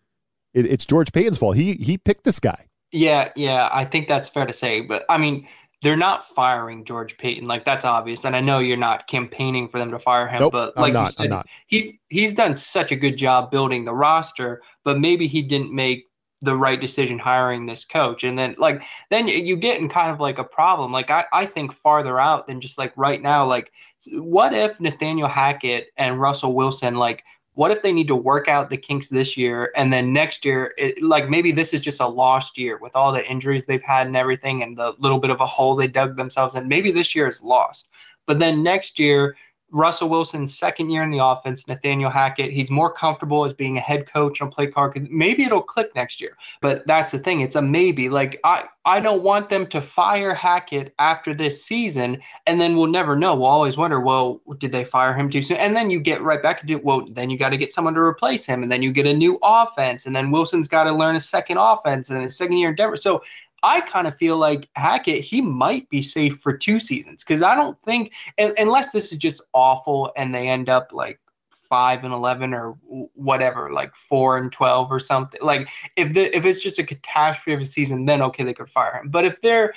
It, 0.52 0.66
it's 0.66 0.84
George 0.84 1.12
Paton's 1.12 1.38
fault. 1.38 1.56
He 1.56 1.74
he 1.74 1.98
picked 1.98 2.24
this 2.24 2.40
guy. 2.40 2.66
Yeah, 2.92 3.32
yeah, 3.36 3.70
I 3.72 3.86
think 3.86 4.08
that's 4.08 4.28
fair 4.28 4.46
to 4.46 4.54
say. 4.54 4.82
But 4.82 5.06
I 5.10 5.18
mean, 5.18 5.48
they're 5.82 5.98
not 5.98 6.28
firing 6.28 6.86
George 6.86 7.18
Paton. 7.18 7.48
Like 7.48 7.66
that's 7.66 7.86
obvious. 7.86 8.26
And 8.26 8.36
I 8.36 8.42
know 8.42 8.60
you're 8.60 8.78
not 8.78 9.08
campaigning 9.08 9.68
for 9.68 9.80
them 9.80 9.92
to 9.92 10.00
fire 10.00 10.28
him, 10.28 10.40
nope, 10.40 10.52
but 10.52 10.78
like 10.78 10.94
not, 10.94 11.18
you 11.20 11.30
said, 11.30 11.44
he's 11.68 11.94
he's 12.10 12.34
done 12.34 12.56
such 12.56 12.92
a 12.92 12.96
good 12.96 13.18
job 13.18 13.52
building 13.52 13.86
the 13.86 13.94
roster, 13.94 14.62
but 14.84 15.00
maybe 15.00 15.28
he 15.28 15.42
didn't 15.42 15.74
make 15.74 16.06
the 16.42 16.56
right 16.56 16.82
decision 16.82 17.20
hiring 17.20 17.66
this 17.66 17.86
coach. 17.86 18.24
And 18.24 18.38
then 18.38 18.56
like 18.58 18.84
then 19.10 19.28
you 19.28 19.56
get 19.56 19.80
in 19.80 19.90
kind 19.90 20.12
of 20.12 20.20
like 20.20 20.40
a 20.40 20.44
problem. 20.44 20.92
Like 20.92 21.10
I, 21.10 21.26
I 21.32 21.46
think 21.46 21.72
farther 21.72 22.20
out 22.20 22.48
than 22.48 22.60
just 22.60 22.78
like 22.78 22.94
right 22.96 23.22
now, 23.22 23.46
like 23.46 23.72
what 24.12 24.54
if 24.54 24.80
Nathaniel 24.80 25.28
Hackett 25.28 25.88
and 25.98 26.20
Russell 26.20 26.54
Wilson 26.54 26.96
like 26.96 27.24
what 27.54 27.72
if 27.72 27.82
they 27.82 27.92
need 27.92 28.08
to 28.08 28.16
work 28.16 28.48
out 28.48 28.70
the 28.70 28.78
kinks 28.78 29.10
this 29.10 29.36
year 29.36 29.72
and 29.76 29.92
then 29.92 30.14
next 30.14 30.46
year 30.46 30.74
it, 30.78 31.02
like 31.02 31.30
maybe 31.30 31.52
this 31.52 31.74
is 31.74 31.82
just 31.82 32.00
a 32.00 32.08
lost 32.08 32.58
year 32.58 32.78
with 32.78 32.96
all 32.96 33.12
the 33.12 33.30
injuries 33.30 33.66
they've 33.66 33.84
had 33.84 34.08
and 34.08 34.16
everything 34.16 34.64
and 34.64 34.78
the 34.78 34.96
little 35.00 35.20
bit 35.20 35.30
of 35.30 35.42
a 35.42 35.46
hole 35.46 35.76
they 35.76 35.88
dug 35.88 36.16
themselves 36.16 36.56
in 36.56 36.68
maybe 36.68 36.92
this 36.92 37.14
year 37.14 37.28
is 37.28 37.42
lost 37.42 37.90
but 38.26 38.40
then 38.40 38.64
next 38.64 38.98
year 38.98 39.36
Russell 39.72 40.10
Wilson's 40.10 40.58
second 40.58 40.90
year 40.90 41.04
in 41.04 41.10
the 41.10 41.24
offense, 41.24 41.68
Nathaniel 41.68 42.10
Hackett, 42.10 42.52
he's 42.52 42.70
more 42.70 42.92
comfortable 42.92 43.46
as 43.46 43.54
being 43.54 43.78
a 43.78 43.82
head 43.82 44.12
coach 44.12 44.42
on 44.42 44.50
play 44.50 44.68
card. 44.68 45.08
Maybe 45.10 45.44
it'll 45.44 45.62
click 45.62 45.96
next 45.96 46.20
year, 46.20 46.38
but 46.62 46.86
that's 46.86 47.12
the 47.12 47.20
thing. 47.20 47.42
It's 47.42 47.56
a 47.56 47.62
maybe. 47.62 48.10
Like 48.10 48.40
I, 48.44 48.66
I 48.84 49.00
don't 49.00 49.24
want 49.24 49.50
them 49.50 49.68
to 49.68 49.82
fire 49.82 50.34
Hackett 50.34 50.94
after 51.00 51.34
this 51.34 51.64
season, 51.64 52.22
and 52.46 52.60
then 52.60 52.76
we'll 52.76 52.88
never 52.88 53.16
know. 53.16 53.36
We'll 53.36 53.46
always 53.46 53.78
wonder, 53.78 54.00
well, 54.00 54.42
did 54.58 54.72
they 54.72 54.84
fire 54.84 55.14
him 55.14 55.30
too 55.30 55.42
soon? 55.42 55.58
And 55.58 55.76
then 55.76 55.90
you 55.90 56.00
get 56.00 56.22
right 56.22 56.42
back 56.42 56.62
into 56.62 56.80
well, 56.80 57.06
then 57.10 57.30
you 57.30 57.38
got 57.38 57.50
to 57.50 57.58
get 57.58 57.72
someone 57.72 57.94
to 57.94 58.02
replace 58.02 58.46
him, 58.46 58.64
and 58.64 58.72
then 58.72 58.82
you 58.82 58.92
get 58.92 59.06
a 59.08 59.14
new 59.14 59.40
offense, 59.42 60.06
and 60.06 60.16
then 60.16 60.32
Wilson's 60.32 60.68
got 60.68 60.84
to 60.86 60.92
learn 60.92 61.16
a 61.16 61.22
second 61.22 61.58
offense 61.58 62.10
and 62.10 62.24
a 62.24 62.30
second 62.30 62.58
year 62.58 62.70
in 62.70 62.76
Denver. 62.76 62.98
So 62.98 63.24
I 63.64 63.82
kind 63.82 64.08
of 64.08 64.16
feel 64.16 64.38
like 64.38 64.70
Hackett, 64.76 65.24
he 65.24 65.42
might 65.42 65.90
be 65.90 66.02
safe 66.02 66.38
for 66.38 66.56
two 66.56 66.80
seasons 66.80 67.24
because 67.24 67.42
I 67.42 67.56
don't 67.56 67.80
think, 67.84 68.14
unless 68.38 68.92
this 68.92 69.12
is 69.12 69.18
just 69.18 69.44
awful 69.54 70.12
and 70.16 70.34
they 70.34 70.50
end 70.50 70.70
up 70.70 70.92
like 70.94 71.20
five 71.54 72.04
and 72.04 72.14
eleven 72.14 72.54
or 72.54 72.72
whatever, 73.14 73.72
like 73.72 73.96
four 73.96 74.38
and 74.38 74.52
twelve 74.52 74.92
or 74.92 75.00
something. 75.00 75.40
Like 75.42 75.70
if 75.96 76.14
the 76.14 76.36
if 76.36 76.46
it's 76.46 76.62
just 76.62 76.80
a 76.80 76.84
catastrophe 76.84 77.54
of 77.54 77.62
a 77.62 77.66
season, 77.66 78.06
then 78.06 78.22
okay, 78.24 78.44
they 78.44 78.54
could 78.54 78.70
fire 78.70 79.00
him. 79.00 79.10
But 79.10 79.26
if 79.26 79.42
they're 79.42 79.74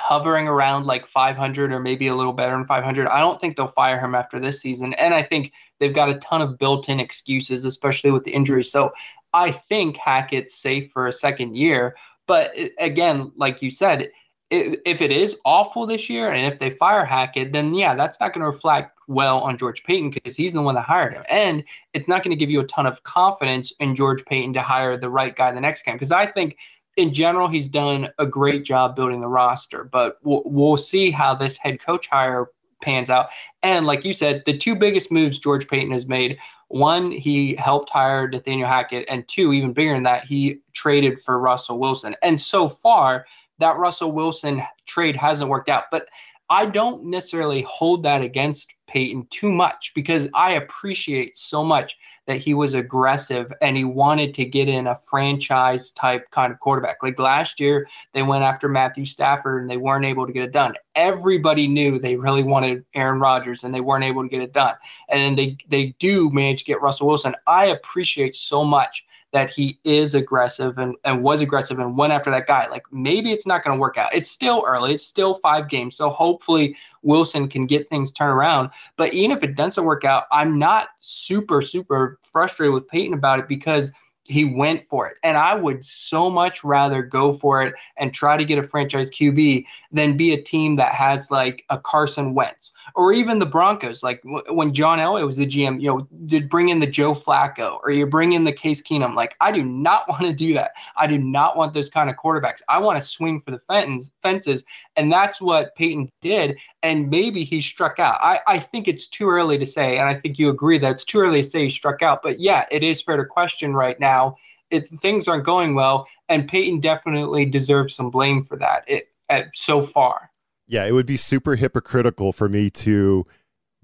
hovering 0.00 0.48
around 0.48 0.86
like 0.86 1.06
500 1.06 1.72
or 1.72 1.78
maybe 1.78 2.08
a 2.08 2.14
little 2.14 2.32
better 2.32 2.52
than 2.52 2.64
500. 2.64 3.06
I 3.06 3.20
don't 3.20 3.38
think 3.38 3.56
they'll 3.56 3.68
fire 3.68 4.00
him 4.00 4.14
after 4.14 4.40
this 4.40 4.60
season. 4.60 4.94
And 4.94 5.12
I 5.12 5.22
think 5.22 5.52
they've 5.78 5.94
got 5.94 6.08
a 6.08 6.18
ton 6.18 6.40
of 6.40 6.58
built 6.58 6.88
in 6.88 6.98
excuses, 6.98 7.66
especially 7.66 8.10
with 8.10 8.24
the 8.24 8.30
injuries. 8.30 8.72
So 8.72 8.92
I 9.34 9.52
think 9.52 9.96
Hackett's 9.98 10.54
safe 10.54 10.90
for 10.90 11.06
a 11.06 11.12
second 11.12 11.56
year. 11.56 11.96
But 12.30 12.54
again, 12.78 13.32
like 13.34 13.60
you 13.60 13.72
said, 13.72 14.12
if 14.52 15.02
it 15.02 15.10
is 15.10 15.40
awful 15.44 15.84
this 15.84 16.08
year 16.08 16.30
and 16.30 16.46
if 16.46 16.60
they 16.60 16.70
fire 16.70 17.04
Hackett, 17.04 17.52
then 17.52 17.74
yeah, 17.74 17.96
that's 17.96 18.20
not 18.20 18.32
going 18.32 18.42
to 18.42 18.46
reflect 18.46 18.96
well 19.08 19.40
on 19.40 19.58
George 19.58 19.82
Paton 19.82 20.10
because 20.10 20.36
he's 20.36 20.52
the 20.52 20.62
one 20.62 20.76
that 20.76 20.84
hired 20.84 21.12
him. 21.12 21.24
And 21.28 21.64
it's 21.92 22.06
not 22.06 22.22
going 22.22 22.30
to 22.30 22.36
give 22.36 22.48
you 22.48 22.60
a 22.60 22.66
ton 22.68 22.86
of 22.86 23.02
confidence 23.02 23.72
in 23.80 23.96
George 23.96 24.24
Paton 24.26 24.52
to 24.52 24.62
hire 24.62 24.96
the 24.96 25.10
right 25.10 25.34
guy 25.34 25.50
the 25.50 25.60
next 25.60 25.82
game. 25.82 25.96
Because 25.96 26.12
I 26.12 26.24
think 26.24 26.56
in 26.96 27.12
general, 27.12 27.48
he's 27.48 27.66
done 27.66 28.08
a 28.20 28.26
great 28.26 28.64
job 28.64 28.94
building 28.94 29.20
the 29.20 29.26
roster, 29.26 29.82
but 29.82 30.18
we'll, 30.22 30.42
we'll 30.44 30.76
see 30.76 31.10
how 31.10 31.34
this 31.34 31.56
head 31.56 31.80
coach 31.80 32.06
hire 32.06 32.46
pans 32.80 33.10
out. 33.10 33.30
And 33.64 33.86
like 33.86 34.04
you 34.04 34.12
said, 34.12 34.44
the 34.46 34.56
two 34.56 34.76
biggest 34.76 35.10
moves 35.10 35.40
George 35.40 35.66
Paton 35.66 35.90
has 35.90 36.06
made 36.06 36.38
one, 36.70 37.10
he 37.10 37.56
helped 37.56 37.90
hire 37.90 38.28
Nathaniel 38.28 38.68
Hackett, 38.68 39.04
and 39.08 39.26
two, 39.26 39.52
even 39.52 39.72
bigger 39.72 39.92
than 39.92 40.04
that, 40.04 40.24
he 40.24 40.60
traded 40.72 41.20
for 41.20 41.40
Russell 41.40 41.80
Wilson. 41.80 42.14
And 42.22 42.38
so 42.38 42.68
far, 42.68 43.26
that 43.58 43.76
Russell 43.76 44.12
Wilson 44.12 44.62
trade 44.86 45.16
hasn't 45.16 45.50
worked 45.50 45.68
out. 45.68 45.84
But 45.90 46.06
I 46.50 46.66
don't 46.66 47.04
necessarily 47.04 47.62
hold 47.62 48.02
that 48.02 48.22
against 48.22 48.74
Paton 48.88 49.28
too 49.30 49.52
much 49.52 49.92
because 49.94 50.28
I 50.34 50.52
appreciate 50.52 51.36
so 51.36 51.62
much 51.62 51.96
that 52.26 52.38
he 52.38 52.54
was 52.54 52.74
aggressive 52.74 53.52
and 53.62 53.76
he 53.76 53.84
wanted 53.84 54.34
to 54.34 54.44
get 54.44 54.68
in 54.68 54.88
a 54.88 54.96
franchise 54.96 55.92
type 55.92 56.28
kind 56.32 56.52
of 56.52 56.58
quarterback. 56.58 57.02
Like 57.02 57.18
last 57.20 57.60
year, 57.60 57.88
they 58.12 58.22
went 58.22 58.42
after 58.42 58.68
Matthew 58.68 59.04
Stafford 59.04 59.62
and 59.62 59.70
they 59.70 59.76
weren't 59.76 60.04
able 60.04 60.26
to 60.26 60.32
get 60.32 60.42
it 60.42 60.52
done. 60.52 60.74
Everybody 60.96 61.68
knew 61.68 61.98
they 61.98 62.16
really 62.16 62.42
wanted 62.42 62.84
Aaron 62.94 63.20
Rodgers 63.20 63.62
and 63.62 63.72
they 63.72 63.80
weren't 63.80 64.04
able 64.04 64.22
to 64.22 64.28
get 64.28 64.42
it 64.42 64.52
done. 64.52 64.74
And 65.08 65.38
they 65.38 65.56
they 65.68 65.94
do 65.98 66.30
manage 66.30 66.60
to 66.60 66.64
get 66.64 66.82
Russell 66.82 67.06
Wilson. 67.06 67.34
I 67.46 67.66
appreciate 67.66 68.34
so 68.34 68.64
much 68.64 69.06
that 69.32 69.50
he 69.50 69.78
is 69.84 70.14
aggressive 70.14 70.78
and, 70.78 70.96
and 71.04 71.22
was 71.22 71.40
aggressive 71.40 71.78
and 71.78 71.96
went 71.96 72.12
after 72.12 72.30
that 72.30 72.46
guy. 72.46 72.66
Like 72.68 72.84
maybe 72.90 73.32
it's 73.32 73.46
not 73.46 73.64
going 73.64 73.76
to 73.76 73.80
work 73.80 73.96
out. 73.96 74.14
It's 74.14 74.30
still 74.30 74.64
early. 74.66 74.94
It's 74.94 75.06
still 75.06 75.34
five 75.34 75.68
games. 75.68 75.96
So 75.96 76.10
hopefully 76.10 76.76
Wilson 77.02 77.48
can 77.48 77.66
get 77.66 77.88
things 77.88 78.10
turned 78.12 78.36
around. 78.36 78.70
But 78.96 79.14
even 79.14 79.36
if 79.36 79.42
it 79.42 79.54
doesn't 79.54 79.84
work 79.84 80.04
out, 80.04 80.24
I'm 80.32 80.58
not 80.58 80.88
super, 80.98 81.62
super 81.62 82.18
frustrated 82.24 82.74
with 82.74 82.88
Paton 82.88 83.14
about 83.14 83.38
it 83.38 83.48
because– 83.48 83.92
he 84.30 84.44
went 84.44 84.84
for 84.84 85.08
it. 85.08 85.16
And 85.22 85.36
I 85.36 85.54
would 85.54 85.84
so 85.84 86.30
much 86.30 86.62
rather 86.62 87.02
go 87.02 87.32
for 87.32 87.62
it 87.62 87.74
and 87.96 88.14
try 88.14 88.36
to 88.36 88.44
get 88.44 88.58
a 88.58 88.62
franchise 88.62 89.10
QB 89.10 89.64
than 89.90 90.16
be 90.16 90.32
a 90.32 90.40
team 90.40 90.76
that 90.76 90.92
has 90.92 91.30
like 91.30 91.64
a 91.68 91.78
Carson 91.78 92.34
Wentz 92.34 92.72
or 92.94 93.12
even 93.12 93.38
the 93.38 93.46
Broncos. 93.46 94.02
Like 94.02 94.22
w- 94.22 94.44
when 94.52 94.72
John 94.72 94.98
Elway 94.98 95.24
was 95.24 95.38
the 95.38 95.46
GM, 95.46 95.80
you 95.80 95.88
know, 95.88 96.08
did 96.26 96.48
bring 96.48 96.68
in 96.68 96.80
the 96.80 96.86
Joe 96.86 97.12
Flacco 97.12 97.80
or 97.82 97.90
you 97.90 98.06
bring 98.06 98.34
in 98.34 98.44
the 98.44 98.52
Case 98.52 98.82
Keenum. 98.82 99.14
Like 99.14 99.36
I 99.40 99.50
do 99.50 99.62
not 99.62 100.04
want 100.08 100.22
to 100.22 100.32
do 100.32 100.54
that. 100.54 100.72
I 100.96 101.06
do 101.06 101.18
not 101.18 101.56
want 101.56 101.74
those 101.74 101.88
kind 101.88 102.10
of 102.10 102.16
quarterbacks. 102.16 102.60
I 102.68 102.78
want 102.78 103.00
to 103.00 103.06
swing 103.06 103.40
for 103.40 103.50
the 103.50 103.58
fence, 103.58 104.12
fences. 104.22 104.64
And 104.96 105.12
that's 105.12 105.40
what 105.40 105.74
Paton 105.74 106.10
did. 106.20 106.58
And 106.82 107.10
maybe 107.10 107.44
he 107.44 107.60
struck 107.60 107.98
out. 107.98 108.18
I, 108.20 108.40
I 108.46 108.58
think 108.58 108.86
it's 108.86 109.08
too 109.08 109.28
early 109.28 109.58
to 109.58 109.66
say. 109.66 109.98
And 109.98 110.08
I 110.08 110.14
think 110.14 110.38
you 110.38 110.50
agree 110.50 110.78
that 110.78 110.90
it's 110.90 111.04
too 111.04 111.20
early 111.20 111.42
to 111.42 111.48
say 111.48 111.64
he 111.64 111.70
struck 111.70 112.02
out. 112.02 112.22
But 112.22 112.38
yeah, 112.38 112.66
it 112.70 112.82
is 112.82 113.02
fair 113.02 113.16
to 113.16 113.24
question 113.24 113.74
right 113.74 113.98
now 113.98 114.10
now, 114.10 114.36
it, 114.70 114.88
things 115.00 115.28
aren't 115.28 115.44
going 115.44 115.74
well, 115.74 116.06
and 116.28 116.48
Paton 116.48 116.80
definitely 116.80 117.44
deserves 117.44 117.94
some 117.94 118.10
blame 118.10 118.42
for 118.42 118.56
that. 118.58 118.84
It 118.86 119.08
so 119.54 119.80
far. 119.80 120.29
Yeah, 120.70 120.86
it 120.86 120.92
would 120.92 121.04
be 121.04 121.16
super 121.16 121.56
hypocritical 121.56 122.32
for 122.32 122.48
me 122.48 122.70
to 122.70 123.26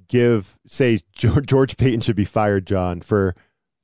give 0.06 0.56
say 0.68 1.00
George, 1.12 1.76
Paton 1.76 2.00
should 2.00 2.14
be 2.14 2.24
fired, 2.24 2.64
Jon, 2.64 3.00
for 3.00 3.34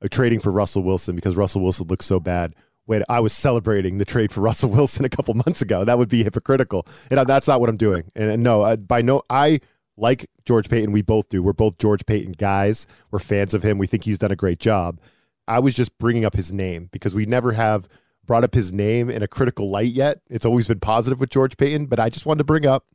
uh, 0.01 0.07
trading 0.09 0.39
for 0.39 0.53
Russell 0.53 0.83
Wilson 0.83 1.13
because 1.13 1.35
Russell 1.35 1.61
Wilson 1.61 1.87
looks 1.87 2.05
so 2.05 2.21
bad. 2.21 2.55
When 2.85 3.03
I 3.09 3.19
was 3.19 3.33
celebrating 3.33 3.97
the 3.97 4.05
trade 4.05 4.31
for 4.31 4.39
Russell 4.41 4.69
Wilson 4.69 5.03
a 5.03 5.09
couple 5.09 5.33
months 5.33 5.61
ago, 5.61 5.83
that 5.83 5.97
would 5.97 6.07
be 6.07 6.23
hypocritical, 6.23 6.87
and 7.11 7.19
that's 7.27 7.47
not 7.49 7.59
what 7.59 7.69
I'm 7.69 7.75
doing. 7.75 8.05
And, 8.15 8.31
and 8.31 8.41
no, 8.41 8.77
by 8.77 9.01
no, 9.01 9.21
I 9.29 9.59
like 9.97 10.29
George 10.45 10.69
Paton. 10.69 10.93
We 10.93 11.01
both 11.01 11.27
do. 11.27 11.43
We're 11.43 11.51
both 11.51 11.77
George 11.79 12.05
Paton 12.05 12.31
guys. 12.31 12.87
We're 13.11 13.19
fans 13.19 13.53
of 13.53 13.63
him. 13.63 13.77
We 13.77 13.87
think 13.87 14.05
he's 14.05 14.17
done 14.17 14.31
a 14.31 14.37
great 14.37 14.59
job. 14.59 15.01
I 15.45 15.59
was 15.59 15.75
just 15.75 15.97
bringing 15.97 16.23
up 16.23 16.35
his 16.35 16.53
name 16.53 16.87
because 16.93 17.13
we 17.13 17.25
never 17.25 17.51
have 17.51 17.89
brought 18.25 18.45
up 18.45 18.53
his 18.53 18.71
name 18.71 19.09
in 19.09 19.21
a 19.21 19.27
critical 19.27 19.69
light 19.69 19.91
yet. 19.91 20.21
It's 20.29 20.45
always 20.45 20.69
been 20.69 20.79
positive 20.79 21.19
with 21.19 21.29
George 21.29 21.57
Paton, 21.57 21.87
but 21.87 21.99
I 21.99 22.09
just 22.09 22.25
wanted 22.25 22.39
to 22.39 22.45
bring 22.45 22.65
up 22.65 22.85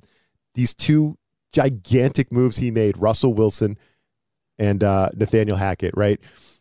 these 0.59 0.75
two 0.75 1.17
gigantic 1.53 2.33
moves 2.33 2.57
he 2.57 2.73
made 2.73 2.99
Russell 2.99 3.33
Wilson 3.33 3.79
and 4.59 4.83
uh, 4.83 5.09
Nathaniel 5.15 5.57
Hackett, 5.57 5.93
right? 5.97 6.19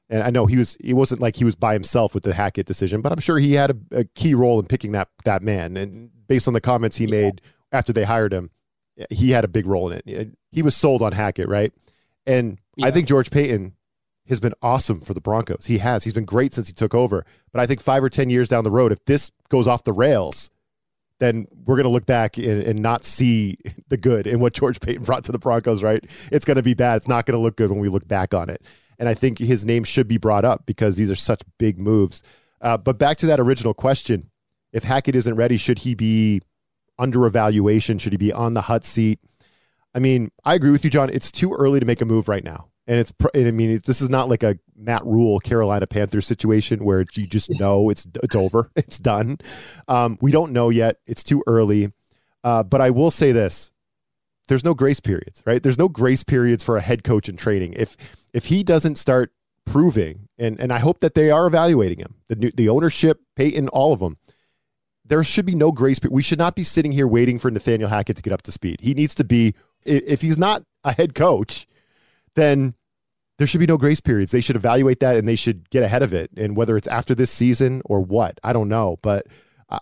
And 0.08 0.22
I 0.22 0.30
know 0.30 0.46
he 0.46 0.56
was 0.56 0.78
he 0.80 0.94
wasn't 0.94 1.20
like 1.20 1.36
he 1.36 1.44
was 1.44 1.56
by 1.56 1.74
himself 1.74 2.14
with 2.14 2.24
the 2.24 2.36
Hackett 2.36 2.68
decision, 2.68 3.02
but 3.02 3.12
I'm 3.12 3.20
sure 3.20 3.40
he 3.40 3.54
had 3.54 3.72
a, 3.72 4.00
a 4.00 4.04
key 4.04 4.36
role 4.36 4.60
in 4.60 4.68
picking 4.68 4.92
that 4.92 5.10
that 5.26 5.42
man. 5.42 5.76
And 5.76 6.12
based 6.28 6.48
on 6.48 6.54
the 6.54 6.62
comments 6.62 6.96
he 6.96 7.06
yeah. 7.06 7.22
made 7.22 7.42
after 7.72 7.92
they 7.92 8.04
hired 8.04 8.32
him, 8.32 8.52
he 9.10 9.32
had 9.32 9.44
a 9.44 9.48
big 9.48 9.66
role 9.66 9.92
in 9.92 10.00
it. 10.06 10.38
He 10.52 10.62
was 10.62 10.76
sold 10.76 11.02
on 11.02 11.12
Hackett, 11.12 11.50
right? 11.50 11.74
And 12.28 12.60
yeah. 12.76 12.86
I 12.86 12.92
think 12.92 13.08
George 13.08 13.32
Paton 13.32 13.74
has 14.30 14.40
been 14.40 14.54
awesome 14.62 15.02
for 15.02 15.16
the 15.16 15.22
Broncos. 15.22 15.66
He 15.66 15.80
has. 15.80 16.04
He's 16.04 16.14
been 16.14 16.26
great 16.26 16.54
since 16.54 16.68
he 16.68 16.74
took 16.74 16.94
over. 16.94 17.26
But 17.52 17.62
I 17.62 17.66
think 17.66 17.82
five 17.82 18.04
or 18.04 18.10
10 18.10 18.30
years 18.30 18.48
down 18.48 18.64
the 18.64 18.70
road, 18.70 18.92
if 18.92 19.04
this 19.06 19.32
goes 19.50 19.68
off 19.68 19.84
the 19.84 19.94
rails, 19.94 20.52
then 21.20 21.48
we're 21.66 21.76
going 21.76 21.86
to 21.86 21.90
look 21.90 22.06
back 22.06 22.38
and, 22.38 22.62
and, 22.64 22.80
not 22.80 23.04
see 23.04 23.58
the 23.90 23.98
good 23.98 24.28
in 24.28 24.40
what 24.40 24.54
George 24.54 24.80
Paton 24.80 25.04
brought 25.04 25.24
to 25.26 25.32
the 25.32 25.40
Broncos, 25.40 25.84
right? 25.84 26.04
It's 26.32 26.46
going 26.46 26.58
to 26.58 26.64
be 26.64 26.74
bad. 26.74 26.98
It's 26.98 27.08
not 27.08 27.26
going 27.26 27.34
to 27.34 27.42
look 27.42 27.56
good 27.56 27.72
when 27.72 27.80
we 27.80 27.90
look 27.90 28.08
back 28.08 28.34
on 28.34 28.50
it. 28.50 28.62
And 29.00 29.08
I 29.08 29.14
think 29.14 29.38
his 29.38 29.66
name 29.66 29.84
should 29.84 30.08
be 30.08 30.18
brought 30.18 30.46
up 30.46 30.66
because 30.66 30.96
these 30.96 31.12
are 31.12 31.16
such 31.16 31.42
big 31.58 31.80
moves. 31.80 32.24
Uh, 32.62 32.78
but 32.78 32.98
back 32.98 33.18
to 33.18 33.28
that 33.28 33.40
original 33.40 33.74
question 33.74 34.30
if 34.74 34.84
Hackett 34.84 35.16
isn't 35.16 35.36
ready, 35.36 35.58
should 35.58 35.80
he 35.80 35.96
be 35.96 36.42
under 37.00 37.26
evaluation? 37.26 37.98
Should 37.98 38.14
he 38.14 38.18
be 38.18 38.34
on 38.34 38.54
the 38.54 38.62
hot 38.62 38.84
seat? 38.84 39.20
I 39.96 40.00
mean, 40.00 40.32
I 40.44 40.56
agree 40.56 40.72
with 40.72 40.84
you, 40.84 40.90
Jon. 40.90 41.10
It's 41.10 41.32
too 41.32 41.54
early 41.54 41.80
to 41.80 41.86
make 41.86 42.02
a 42.02 42.06
move 42.06 42.28
right 42.28 42.44
now 42.44 42.70
and 42.88 43.00
it's 43.00 43.12
and 43.34 43.48
I 43.48 43.52
mean 43.52 43.72
it's, 43.72 43.88
this 43.88 44.02
is 44.02 44.10
not 44.10 44.30
like 44.30 44.44
a 44.44 44.58
Matt 44.76 45.06
Rhule 45.06 45.40
Carolina 45.40 45.86
Panthers 45.86 46.26
situation 46.26 46.84
where 46.84 47.06
you 47.14 47.28
just 47.28 47.50
know 47.50 47.90
it's 47.90 48.08
it's 48.24 48.36
over, 48.36 48.72
it's 48.76 48.98
done. 48.98 49.38
Um, 49.88 50.18
we 50.22 50.32
don't 50.32 50.54
know 50.54 50.70
yet; 50.70 50.98
it's 51.06 51.24
too 51.24 51.44
early. 51.48 51.92
Uh, 52.44 52.64
but 52.64 52.80
I 52.80 52.92
will 52.92 53.12
say 53.12 53.32
this: 53.32 53.72
there's 54.48 54.64
no 54.64 54.74
grace 54.74 55.00
periods, 55.00 55.44
right? 55.46 55.62
There's 55.62 55.78
no 55.78 55.90
grace 55.90 56.24
periods 56.24 56.64
for 56.64 56.78
a 56.78 56.82
head 56.82 57.04
coach 57.04 57.28
in 57.28 57.36
training. 57.36 57.74
If 57.74 57.98
if 58.34 58.46
he 58.46 58.64
doesn't 58.64 58.96
start 58.96 59.34
proving, 59.66 60.30
and 60.38 60.60
and 60.60 60.72
I 60.72 60.80
hope 60.80 61.00
that 61.00 61.14
they 61.14 61.30
are 61.30 61.46
evaluating 61.46 62.00
him, 62.00 62.16
the 62.30 62.52
the 62.56 62.70
ownership, 62.70 63.20
Paton, 63.36 63.68
all 63.70 63.94
of 63.94 64.00
them. 64.00 64.18
There 65.06 65.24
should 65.24 65.46
be 65.46 65.56
no 65.56 65.72
grace. 65.72 66.00
We 66.10 66.22
should 66.22 66.38
not 66.38 66.54
be 66.54 66.66
sitting 66.66 66.92
here 66.92 67.08
waiting 67.08 67.40
for 67.40 67.50
Nathaniel 67.50 67.88
Hackett 67.88 68.18
to 68.18 68.22
get 68.22 68.34
up 68.34 68.42
to 68.42 68.52
speed. 68.52 68.82
He 68.82 68.94
needs 68.94 69.16
to 69.16 69.24
be. 69.24 69.54
If 69.86 70.22
he's 70.22 70.38
not 70.38 70.64
a 70.84 70.92
head 70.92 71.16
coach, 71.16 71.66
then 72.36 72.76
there 73.38 73.48
should 73.48 73.60
be 73.60 73.68
no 73.68 73.78
grace 73.78 74.00
periods. 74.00 74.32
They 74.32 74.42
should 74.42 74.56
evaluate 74.56 75.00
that 75.00 75.16
and 75.16 75.28
they 75.28 75.36
should 75.36 75.70
get 75.70 75.84
ahead 75.84 76.04
of 76.04 76.14
it. 76.14 76.32
And 76.36 76.58
whether 76.58 76.76
it's 76.76 76.88
after 76.88 77.14
this 77.14 77.32
season 77.32 77.82
or 77.86 78.02
what, 78.02 78.40
I 78.44 78.52
don't 78.52 78.70
know. 78.70 78.98
But 79.02 79.28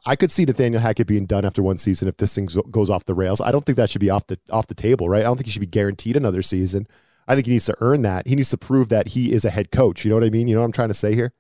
I 0.06 0.16
could 0.16 0.32
see 0.32 0.46
Nathaniel 0.46 0.82
Hackett 0.82 1.08
being 1.08 1.26
done 1.26 1.46
after 1.46 1.62
one 1.62 1.78
season 1.78 2.08
if 2.08 2.18
this 2.18 2.34
thing 2.34 2.50
goes 2.72 2.90
off 2.90 3.06
the 3.06 3.14
rails. 3.14 3.40
I 3.40 3.52
don't 3.52 3.66
think 3.66 3.78
that 3.78 3.90
should 3.90 4.02
be 4.02 4.10
off 4.10 4.28
the 4.28 4.40
off 4.50 4.68
the 4.68 4.76
table, 4.76 5.10
right? 5.10 5.22
I 5.22 5.24
don't 5.24 5.38
think 5.38 5.46
he 5.46 5.52
should 5.52 5.60
be 5.60 5.68
guaranteed 5.68 6.18
another 6.18 6.42
season. 6.42 6.88
I 7.28 7.36
think 7.36 7.46
he 7.48 7.54
needs 7.54 7.66
to 7.66 7.78
earn 7.82 8.02
that. 8.02 8.28
He 8.28 8.36
needs 8.36 8.50
to 8.52 8.58
prove 8.58 8.90
that 8.90 9.10
he 9.10 9.32
is 9.32 9.46
a 9.46 9.50
head 9.50 9.72
coach. 9.72 10.04
You 10.04 10.10
know 10.10 10.16
what 10.16 10.24
I 10.24 10.30
mean? 10.30 10.48
You 10.48 10.56
know 10.56 10.62
what 10.62 10.66
I'm 10.66 10.72
trying 10.72 10.90
to 10.90 10.94
say 10.96 11.16
here? 11.16 11.34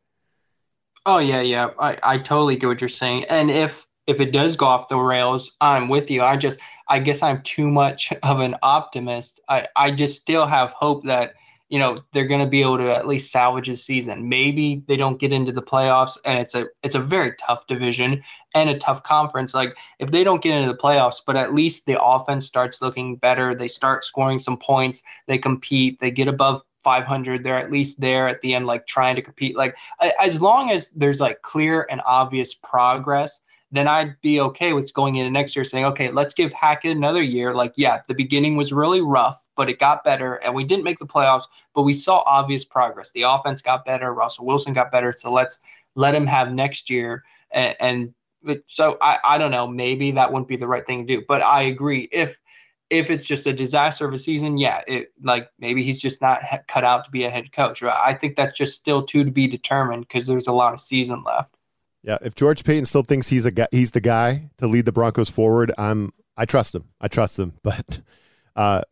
Oh 1.05 1.17
yeah, 1.19 1.41
yeah. 1.41 1.69
I, 1.79 1.97
I 2.01 2.17
totally 2.17 2.55
get 2.55 2.67
what 2.67 2.81
you're 2.81 2.89
saying. 2.89 3.25
And 3.25 3.51
if 3.51 3.87
if 4.07 4.19
it 4.19 4.31
does 4.31 4.55
go 4.55 4.67
off 4.67 4.89
the 4.89 4.97
rails, 4.97 5.55
I'm 5.59 5.87
with 5.87 6.09
you. 6.09 6.21
I 6.21 6.37
just 6.37 6.59
I 6.87 6.99
guess 6.99 7.23
I'm 7.23 7.41
too 7.41 7.69
much 7.69 8.13
of 8.23 8.39
an 8.39 8.55
optimist. 8.61 9.39
I, 9.49 9.67
I 9.75 9.91
just 9.91 10.21
still 10.21 10.45
have 10.45 10.71
hope 10.71 11.03
that 11.05 11.33
you 11.69 11.79
know 11.79 11.97
they're 12.13 12.27
going 12.27 12.43
to 12.43 12.49
be 12.49 12.61
able 12.61 12.77
to 12.77 12.93
at 12.93 13.07
least 13.07 13.31
salvage 13.31 13.69
a 13.69 13.75
season. 13.75 14.29
Maybe 14.29 14.83
they 14.87 14.97
don't 14.97 15.19
get 15.19 15.33
into 15.33 15.51
the 15.51 15.61
playoffs, 15.61 16.17
and 16.25 16.39
it's 16.39 16.55
a 16.55 16.67
it's 16.83 16.95
a 16.95 16.99
very 16.99 17.33
tough 17.39 17.67
division 17.67 18.23
and 18.53 18.69
a 18.69 18.77
tough 18.77 19.03
conference. 19.03 19.53
Like 19.53 19.75
if 19.99 20.11
they 20.11 20.23
don't 20.23 20.43
get 20.43 20.55
into 20.55 20.71
the 20.71 20.77
playoffs, 20.77 21.21
but 21.25 21.35
at 21.35 21.53
least 21.53 21.85
the 21.85 22.01
offense 22.01 22.45
starts 22.45 22.81
looking 22.81 23.15
better. 23.15 23.55
They 23.55 23.67
start 23.67 24.05
scoring 24.05 24.39
some 24.39 24.57
points. 24.57 25.01
They 25.27 25.37
compete. 25.37 25.99
They 25.99 26.11
get 26.11 26.27
above 26.27 26.63
500 26.85 27.43
they're 27.43 27.57
at 27.57 27.71
least 27.71 27.99
there 27.99 28.27
at 28.27 28.39
the 28.41 28.53
end 28.53 28.67
like 28.67 28.85
trying 28.85 29.15
to 29.15 29.21
compete 29.23 29.57
like 29.57 29.75
as 30.21 30.39
long 30.39 30.69
as 30.69 30.91
there's 30.91 31.19
like 31.19 31.41
clear 31.41 31.87
and 31.89 31.99
obvious 32.05 32.53
progress 32.53 33.41
then 33.71 33.87
I'd 33.87 34.19
be 34.21 34.39
okay 34.39 34.73
with 34.73 34.93
going 34.93 35.15
into 35.15 35.31
next 35.31 35.55
year 35.55 35.65
saying, 35.65 35.85
okay, 35.85 36.11
let's 36.11 36.33
give 36.33 36.53
Hackett 36.53 36.95
another 36.95 37.21
year. 37.21 37.53
Like, 37.53 37.73
yeah, 37.75 37.99
the 38.07 38.13
beginning 38.13 38.55
was 38.55 38.71
really 38.71 39.01
rough, 39.01 39.47
but 39.55 39.69
it 39.69 39.79
got 39.79 40.03
better 40.03 40.35
and 40.35 40.53
we 40.53 40.63
didn't 40.63 40.83
make 40.83 40.99
the 40.99 41.05
playoffs, 41.05 41.45
but 41.73 41.81
we 41.81 41.93
saw 41.93 42.23
obvious 42.25 42.63
progress. 42.63 43.11
The 43.11 43.23
offense 43.23 43.61
got 43.61 43.85
better, 43.85 44.13
Russell 44.13 44.45
Wilson 44.45 44.73
got 44.73 44.91
better. 44.91 45.11
So 45.11 45.31
let's 45.31 45.59
let 45.95 46.15
him 46.15 46.27
have 46.27 46.53
next 46.53 46.89
year. 46.89 47.23
And, 47.51 47.75
and 47.79 48.13
so 48.67 48.97
I, 49.01 49.17
I 49.25 49.37
don't 49.37 49.51
know, 49.51 49.67
maybe 49.67 50.11
that 50.11 50.31
wouldn't 50.31 50.47
be 50.47 50.57
the 50.57 50.67
right 50.67 50.85
thing 50.85 51.05
to 51.05 51.17
do, 51.17 51.25
but 51.27 51.41
I 51.41 51.63
agree. 51.63 52.07
If, 52.11 52.39
if 52.91 53.09
it's 53.09 53.25
just 53.25 53.47
a 53.47 53.53
disaster 53.53 54.05
of 54.07 54.13
a 54.13 54.19
season, 54.19 54.57
yeah, 54.57 54.81
it 54.87 55.11
like 55.23 55.49
maybe 55.59 55.81
he's 55.81 55.99
just 55.99 56.21
not 56.21 56.41
cut 56.67 56.83
out 56.83 57.03
to 57.05 57.11
be 57.11 57.23
a 57.23 57.29
head 57.29 57.51
coach. 57.51 57.81
I 57.81 58.13
think 58.13 58.35
that's 58.35 58.55
just 58.55 58.77
still 58.77 59.01
too 59.03 59.23
to 59.23 59.31
be 59.31 59.47
determined 59.47 60.07
because 60.07 60.27
there's 60.27 60.47
a 60.47 60.53
lot 60.53 60.73
of 60.73 60.79
season 60.79 61.23
left. 61.23 61.54
Yeah, 62.05 62.19
if 62.21 62.35
George 62.35 62.63
Paton 62.63 62.85
still 62.85 63.01
thinks 63.01 63.29
he's 63.29 63.45
a 63.45 63.51
guy, 63.51 63.67
he's 63.71 63.91
the 63.91 63.99
guy 63.99 64.51
to 64.59 64.67
lead 64.67 64.85
the 64.85 64.91
Broncos 64.91 65.27
forward, 65.27 65.71
I'm 65.75 66.11
I 66.37 66.45
trust 66.45 66.75
him. 66.75 66.85
I 67.01 67.07
trust 67.07 67.39
him, 67.39 67.53
but 67.63 68.01
uh, 68.55 68.83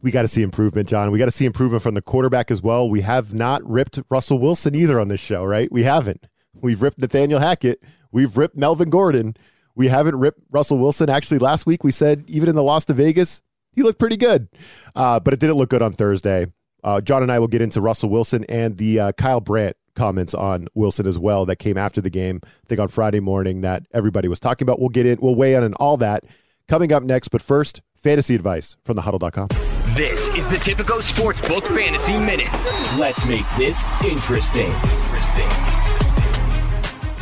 we 0.00 0.10
got 0.10 0.22
to 0.22 0.28
see 0.28 0.42
improvement, 0.42 0.88
Jon. 0.88 1.10
We 1.10 1.18
got 1.18 1.26
to 1.26 1.30
see 1.30 1.44
improvement 1.44 1.82
from 1.82 1.94
the 1.94 2.02
quarterback 2.02 2.50
as 2.50 2.62
well. 2.62 2.88
We 2.88 3.02
have 3.02 3.34
not 3.34 3.62
ripped 3.68 4.00
Russell 4.08 4.38
Wilson 4.38 4.74
either 4.74 4.98
on 4.98 5.08
this 5.08 5.20
show, 5.20 5.44
right? 5.44 5.70
We 5.70 5.82
haven't. 5.82 6.28
We've 6.54 6.80
ripped 6.80 6.98
Nathaniel 6.98 7.40
Hackett. 7.40 7.82
We've 8.10 8.34
ripped 8.34 8.56
Melvin 8.56 8.88
Gordon. 8.88 9.36
We 9.74 9.88
haven't 9.88 10.16
ripped 10.16 10.40
Russell 10.50 10.78
Wilson. 10.78 11.10
Actually, 11.10 11.38
last 11.38 11.66
week 11.66 11.84
we 11.84 11.90
said 11.90 12.24
even 12.26 12.48
in 12.48 12.54
the 12.54 12.62
loss 12.62 12.86
to 12.86 12.94
Vegas, 12.94 13.42
he 13.72 13.82
looked 13.82 13.98
pretty 13.98 14.16
good, 14.16 14.48
uh, 14.94 15.20
but 15.20 15.34
it 15.34 15.40
didn't 15.40 15.56
look 15.56 15.68
good 15.68 15.82
on 15.82 15.92
Thursday. 15.92 16.46
Uh, 16.82 17.02
Jon 17.02 17.22
and 17.22 17.30
I 17.30 17.38
will 17.38 17.48
get 17.48 17.60
into 17.60 17.82
Russell 17.82 18.08
Wilson 18.08 18.44
and 18.48 18.78
the 18.78 19.00
uh, 19.00 19.12
Kyle 19.12 19.40
Brandt 19.40 19.76
comments 19.96 20.34
on 20.34 20.68
Wilson 20.74 21.06
as 21.06 21.18
well 21.18 21.46
that 21.46 21.56
came 21.56 21.76
after 21.76 22.00
the 22.00 22.10
game, 22.10 22.40
I 22.44 22.48
think 22.68 22.80
on 22.80 22.88
Friday 22.88 23.20
morning 23.20 23.62
that 23.62 23.84
everybody 23.92 24.28
was 24.28 24.38
talking 24.38 24.64
about. 24.64 24.78
We'll 24.78 24.90
get 24.90 25.06
in, 25.06 25.18
we'll 25.20 25.34
weigh 25.34 25.54
in 25.54 25.64
on 25.64 25.74
all 25.74 25.96
that 25.96 26.24
coming 26.68 26.92
up 26.92 27.02
next. 27.02 27.28
But 27.28 27.42
first, 27.42 27.82
fantasy 27.96 28.34
advice 28.34 28.76
from 28.84 28.96
thehuddle.com. 28.96 29.48
This 29.96 30.28
is 30.30 30.48
the 30.48 30.56
Tipico 30.56 31.00
Sportsbook 31.00 31.66
Fantasy 31.74 32.16
Minute. 32.18 32.52
Let's 32.98 33.24
make 33.24 33.46
this 33.56 33.84
interesting. 34.04 34.70
Interesting. 34.70 35.48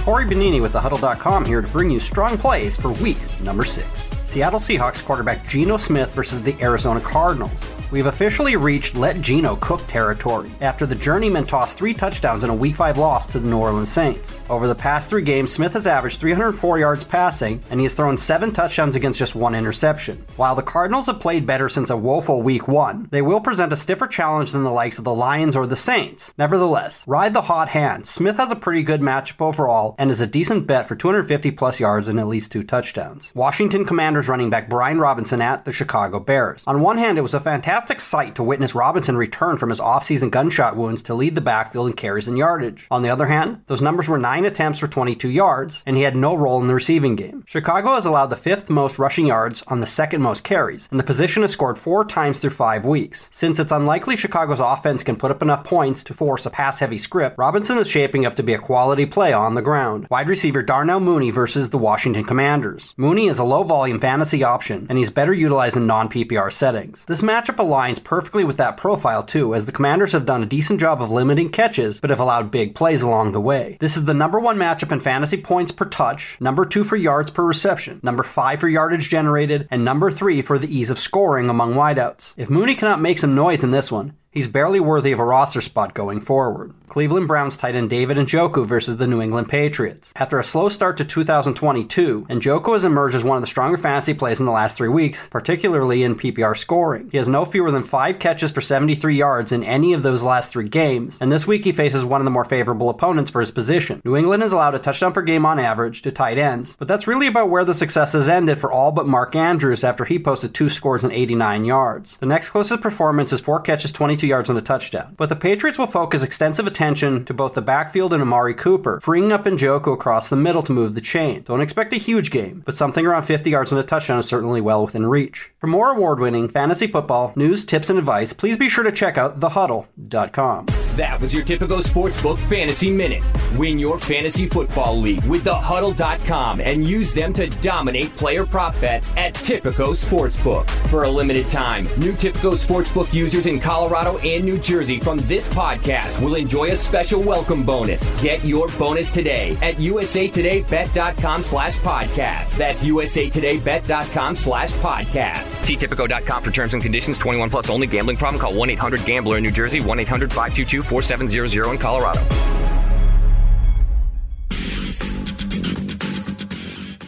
Corey 0.05 0.27
Bonini 0.27 0.61
with 0.61 0.73
thehuddle.com 0.73 1.45
here 1.47 1.63
to 1.63 1.69
bring 1.69 1.89
you 1.89 2.01
strong 2.01 2.37
plays 2.37 2.77
for 2.77 2.93
week 2.93 3.19
number 3.41 3.65
six. 3.65 4.11
Seattle 4.35 4.59
Seahawks 4.59 5.05
quarterback 5.05 5.47
Geno 5.47 5.77
Smith 5.77 6.13
versus 6.13 6.43
the 6.43 6.57
Arizona 6.61 7.01
Cardinals. 7.01 7.73
We've 7.93 8.07
officially 8.07 8.57
reached 8.57 8.97
let 8.97 9.21
Geno 9.21 9.55
cook 9.55 9.87
territory 9.87 10.51
after 10.61 10.85
the 10.85 10.97
journeyman 10.97 11.47
tossed 11.47 11.79
three 11.79 11.95
touchdowns 11.95 12.43
in 12.43 12.51
a 12.51 12.55
Week 12.55 12.75
5 12.75 12.99
loss 12.99 13.27
to 13.27 13.39
the 13.39 13.47
New 13.47 13.59
Orleans 13.59 13.93
Saints. 13.93 14.41
Over 14.51 14.67
the 14.67 14.75
past 14.75 15.09
three 15.09 15.23
games, 15.23 15.53
Smith 15.53 15.75
has 15.75 15.87
averaged 15.87 16.19
304 16.19 16.81
yards 16.81 17.05
passing, 17.05 17.63
and 17.71 17.79
he 17.79 17.85
has 17.85 17.95
thrown 17.95 18.17
seven 18.17 18.51
touchdowns 18.51 18.97
against 18.97 19.21
just 19.21 19.37
one 19.37 19.55
interception. 19.55 20.27
While 20.35 20.57
the 20.57 20.63
Cardinals 20.63 21.07
have 21.07 21.21
played 21.21 21.47
better 21.47 21.69
since 21.69 21.91
a 21.91 21.97
woeful 21.97 22.43
Week 22.43 22.67
1, 22.67 23.11
they 23.13 23.23
will 23.23 23.39
present 23.39 23.73
a 23.73 23.77
stiffer 23.77 24.09
challenge 24.09 24.51
than 24.51 24.65
the 24.65 24.73
likes 24.73 24.99
of 24.99 25.05
the 25.05 25.15
Lions 25.15 25.55
or 25.55 25.69
the 25.69 25.77
Saints. 25.77 26.35
Nevertheless, 26.37 27.07
ride 27.07 27.35
the 27.35 27.43
hot 27.43 27.69
hand. 27.69 28.09
Smith 28.09 28.39
has 28.39 28.51
a 28.51 28.57
pretty 28.57 28.83
good 28.83 29.03
matchup 29.03 29.41
overall 29.41 29.95
and 29.97 30.11
is 30.11 30.21
a 30.21 30.27
decent 30.27 30.67
bet 30.67 30.89
for 30.89 30.97
250 30.97 31.53
plus 31.53 31.79
yards 31.79 32.09
and 32.09 32.19
at 32.19 32.27
least 32.27 32.51
two 32.51 32.65
touchdowns. 32.65 33.31
Washington 33.37 33.85
Commanders 33.85 34.24
running 34.29 34.51
back 34.51 34.69
Brian 34.69 34.99
Robinson 34.99 35.41
at 35.41 35.65
the 35.65 35.73
Chicago 35.73 36.21
Bears. 36.21 36.65
On 36.67 36.81
one 36.81 36.99
hand, 36.99 37.19
it 37.19 37.23
was 37.23 37.35
a 37.35 37.41
fantastic 37.41 38.01
sight 38.01 38.35
to 38.35 38.43
witness 38.43 38.75
Robinson 38.75 39.17
return 39.17 39.59
from 39.59 39.71
his 39.71 39.81
offseason 39.81 40.31
gunshot 40.31 40.77
wounds 40.77 41.03
to 41.05 41.15
lead 41.15 41.35
the 41.35 41.41
backfield 41.41 41.89
in 41.89 41.93
carries 41.93 42.29
and 42.29 42.39
yardage. 42.39 42.87
On 42.91 43.03
the 43.03 43.11
other 43.11 43.27
hand, 43.27 43.63
those 43.67 43.83
numbers 43.83 44.09
were 44.09 44.19
9 44.19 44.45
attempts 44.45 44.79
for 44.79 44.87
22 44.87 45.29
yards, 45.29 45.83
and 45.87 45.97
he 45.97 46.03
had 46.03 46.17
no 46.17 46.35
role 46.35 46.61
in 46.61 46.69
the 46.69 46.75
receiving 46.75 47.17
game. 47.17 47.45
Chicago 47.47 47.91
has 47.91 48.07
allowed 48.07 48.27
the 48.27 48.37
fifth 48.37 48.71
most 48.71 48.99
rushing 48.99 49.27
yards 49.27 49.63
on 49.69 49.81
the 49.81 49.87
second 49.87 50.23
most 50.23 50.45
carries, 50.45 50.89
and 50.91 50.99
the 50.99 51.05
position 51.05 51.43
has 51.43 51.53
scored 51.53 51.79
four 51.79 52.05
times 52.05 52.39
through 52.39 52.51
five 52.51 52.85
weeks. 52.85 53.29
Since 53.33 53.59
it's 53.59 53.73
unlikely 53.73 54.17
Chicago's 54.17 54.61
offense 54.61 55.03
can 55.03 55.17
put 55.17 55.31
up 55.31 55.43
enough 55.43 55.65
points 55.65 56.05
to 56.05 56.15
force 56.15 56.47
a 56.47 56.51
pass 56.51 56.79
heavy 56.79 56.99
script, 56.99 57.39
Robinson 57.39 57.79
is 57.79 57.89
shaping 57.89 58.27
up 58.27 58.37
to 58.37 58.43
be 58.43 58.55
a 58.55 58.59
quality 58.59 59.07
play 59.07 59.33
on 59.33 59.55
the 59.55 59.63
ground. 59.63 60.07
Wide 60.11 60.29
receiver 60.29 60.63
Darnell 60.63 61.01
Mooney 61.01 61.31
versus 61.31 61.71
the 61.71 61.79
Washington 61.79 62.25
Commanders. 62.25 62.95
Mooney 62.97 63.29
is 63.29 63.39
a 63.39 63.45
low 63.45 63.63
volume 63.63 63.99
fantasy 64.05 64.45
option, 64.45 64.87
and 64.91 64.99
he's 64.99 65.09
better 65.09 65.33
utilized 65.33 65.79
in 65.79 65.87
non 65.87 66.11
PPR 66.11 66.53
settings. 66.53 67.07
This 67.07 67.23
matchup 67.23 67.57
aligns 67.57 68.05
perfectly 68.05 68.45
with 68.45 68.59
that 68.59 68.77
profile 68.77 69.23
too, 69.23 69.55
as 69.55 69.65
the 69.65 69.73
Commanders 69.73 70.13
have 70.13 70.27
done 70.27 70.43
a 70.43 70.47
decent 70.47 70.79
job 70.79 71.01
of 71.01 71.11
limiting 71.11 71.49
catches, 71.49 72.01
but 72.01 72.11
have 72.11 72.21
allowed 72.21 72.51
big 72.51 72.75
plays 72.75 73.01
along 73.01 73.33
the 73.33 73.41
way. 73.41 73.79
This 73.81 73.97
is 73.97 74.05
the 74.05 74.13
number 74.13 74.39
one 74.39 74.59
matchup 74.59 74.93
in 74.93 75.01
fantasy 75.01 75.39
points 75.39 75.73
per 75.73 75.87
touch, 75.87 76.37
number 76.39 76.67
two 76.67 76.85
for 76.85 76.97
yards 76.97 77.31
per 77.31 77.43
reception, 77.43 77.99
number 78.03 78.23
five 78.23 78.61
for 78.61 78.69
yardage 78.69 79.09
generated, 79.09 79.69
and 79.71 79.87
number 79.87 80.11
three 80.11 80.43
for 80.43 80.59
the 80.59 80.69
ease 80.69 80.91
of 80.91 80.99
scoring 80.99 81.49
among 81.49 81.73
wideouts. 81.73 82.35
If 82.37 82.51
Mooney 82.51 82.75
cannot 82.75 83.01
make 83.01 83.19
some 83.19 83.35
noise 83.35 83.65
in 83.65 83.71
this 83.71 83.91
one, 83.91 84.13
He's 84.35 84.49
barely 84.49 84.81
worthy 84.81 85.13
of 85.13 85.21
a 85.21 85.25
roster 85.25 85.61
spot 85.61 85.95
going 85.95 86.21
forward. 86.21 86.75
Cleveland 86.89 87.29
Browns 87.29 87.57
tight 87.57 87.77
end 87.77 87.89
David 87.89 88.17
Njoku 88.17 88.67
versus 88.67 88.97
the 88.97 89.07
New 89.07 89.23
England 89.23 89.49
Patriots. 89.49 90.13
After 90.17 90.41
a 90.41 90.45
slow 90.45 90.69
start 90.69 90.97
to 90.97 91.05
2022, 91.05 92.27
Njoku 92.29 92.73
has 92.73 92.85
emerged 92.85 93.15
as 93.15 93.23
one 93.23 93.37
of 93.37 93.41
the 93.43 93.47
stronger 93.47 93.79
fantasy 93.79 94.13
plays 94.13 94.41
in 94.41 94.47
the 94.47 94.53
last 94.53 94.77
three 94.77 94.89
weeks, 94.89 95.29
particularly 95.29 96.03
in 96.03 96.17
PPR 96.17 96.57
scoring. 96.57 97.09
He 97.13 97.19
has 97.19 97.29
no 97.29 97.45
fewer 97.45 97.71
than 97.71 97.85
five 97.85 98.19
catches 98.19 98.51
for 98.51 98.61
73 98.61 99.15
yards 99.15 99.53
in 99.53 99.63
any 99.63 99.93
of 99.93 100.03
those 100.03 100.25
last 100.25 100.51
three 100.53 100.69
games, 100.69 101.17
and 101.21 101.31
this 101.31 101.47
week 101.47 101.63
he 101.65 101.71
faces 101.71 102.05
one 102.05 102.21
of 102.21 102.25
the 102.25 102.31
more 102.33 102.45
favorable 102.45 102.91
opponents 102.91 103.31
for 103.31 103.41
his 103.41 103.53
position. 103.53 104.03
New 104.05 104.17
England 104.17 104.43
has 104.43 104.53
allowed 104.53 104.75
a 104.75 104.81
touchdown 104.81 105.13
per 105.13 105.23
game 105.23 105.47
on 105.47 105.61
average 105.61 106.03
to 106.03 106.11
tight 106.11 106.39
ends, 106.39 106.75
but 106.77 106.89
that's 106.89 107.07
really 107.07 107.29
about 107.29 107.51
where 107.51 107.65
the 107.65 107.75
success 107.75 108.13
has 108.13 108.29
ended 108.29 108.59
for 108.59 108.73
all 108.73 108.91
but 108.91 109.07
Mark 109.07 109.37
Andrews 109.37 109.85
after 109.85 110.05
he 110.05 110.19
posted 110.19 110.55
two 110.55 110.69
scores 110.69 111.05
and 111.05 111.13
89 111.13 111.65
yards. 111.65 112.17
The 112.17 112.27
next 112.27 112.51
closest 112.51 112.81
performance 112.81 113.33
is 113.33 113.41
four 113.41 113.61
catches, 113.61 113.93
22 113.93 114.24
yards 114.27 114.51
on 114.51 114.57
a 114.57 114.63
touchdown. 114.63 115.15
But 115.17 115.29
the 115.29 115.37
Patriots 115.37 115.79
will 115.79 115.87
focus 115.87 116.23
extensive 116.23 116.67
attention 116.67 117.25
to 117.27 117.35
both 117.35 117.55
the 117.55 117.63
backfield 117.63 118.13
and 118.13 118.23
Amari 118.23 118.55
Cooper, 118.55 119.01
freeing 119.01 119.33
up 119.33 119.45
Njoku 119.45 119.93
across 119.93 120.29
the 120.29 120.37
middle 120.37 120.63
to 120.63 120.73
move 120.73 120.95
the 120.95 121.01
chain. 121.01 121.43
Don't 121.43 121.61
expect 121.61 121.93
a 121.93 121.97
huge 121.97 122.31
game, 122.31 122.63
but 122.65 122.77
something 122.77 123.07
around 123.07 123.25
50 123.25 123.51
yards 123.51 123.73
on 123.73 123.79
a 123.79 123.83
touchdown 123.83 124.21
is 124.21 124.27
certainly 124.27 124.61
well 124.61 124.85
within 124.85 125.07
reach. 125.07 125.51
For 125.59 125.67
more 125.67 125.91
award 125.91 126.21
winning 126.21 126.49
fantasy 126.49 126.87
football 126.87 127.33
news, 127.37 127.65
tips, 127.65 127.91
and 127.91 127.99
advice, 127.99 128.33
please 128.33 128.57
be 128.57 128.69
sure 128.69 128.85
to 128.85 128.93
check 128.93 129.17
out 129.19 129.41
thehuddle.com. 129.41 130.67
That 130.97 131.21
was 131.21 131.35
your 131.35 131.45
Tipico 131.45 131.81
Sportsbook 131.81 132.39
Fantasy 132.49 132.91
Minute. 132.91 133.23
Win 133.59 133.81
your 133.81 133.99
fantasy 133.99 134.47
football 134.47 134.97
league 134.97 135.25
with 135.25 135.45
thehuddle.com 135.45 136.61
and 136.61 136.87
use 136.87 137.13
them 137.13 137.33
to 137.33 137.49
dominate 137.61 138.11
player 138.17 138.47
prop 138.47 138.81
bets 138.81 139.13
at 139.17 139.35
Tipico 139.35 139.91
Sportsbook. 139.91 140.71
For 140.89 141.03
a 141.03 141.11
limited 141.11 141.51
time, 141.51 141.85
new 141.97 142.13
Tipico 142.13 142.55
Sportsbook 142.55 143.13
users 143.13 143.47
in 143.47 143.59
Colorado 143.59 144.14
and 144.19 144.45
New 144.45 144.59
Jersey 144.59 144.99
from 144.99 145.19
this 145.21 145.49
podcast 145.51 146.21
will 146.23 146.35
enjoy 146.35 146.69
a 146.69 146.77
special 146.77 147.23
welcome 147.23 147.65
bonus. 147.65 148.07
Get 148.23 148.45
your 148.45 148.69
bonus 148.79 149.11
today 149.11 149.57
at 149.63 149.77
usatodaybet.com 149.77 151.45
slash 151.45 151.79
podcast. 151.79 152.57
That's 152.57 152.85
usatodaybet.com 152.85 154.37
slash 154.37 154.73
podcast. 154.75 155.65
See 155.65 155.77
Tipico.com 155.77 156.43
for 156.43 156.51
terms 156.51 156.75
and 156.75 156.83
conditions. 156.83 157.19
21 157.19 157.51
plus 157.51 157.71
only. 157.71 157.87
Gambling 157.87 158.17
problem? 158.17 158.41
Call 158.41 158.53
1-800-GAMBLER 158.55 159.39
in 159.39 159.43
New 159.43 159.51
Jersey. 159.51 159.81
1-800-522-4700 159.81 161.71
in 161.71 161.79
Colorado. 161.79 162.21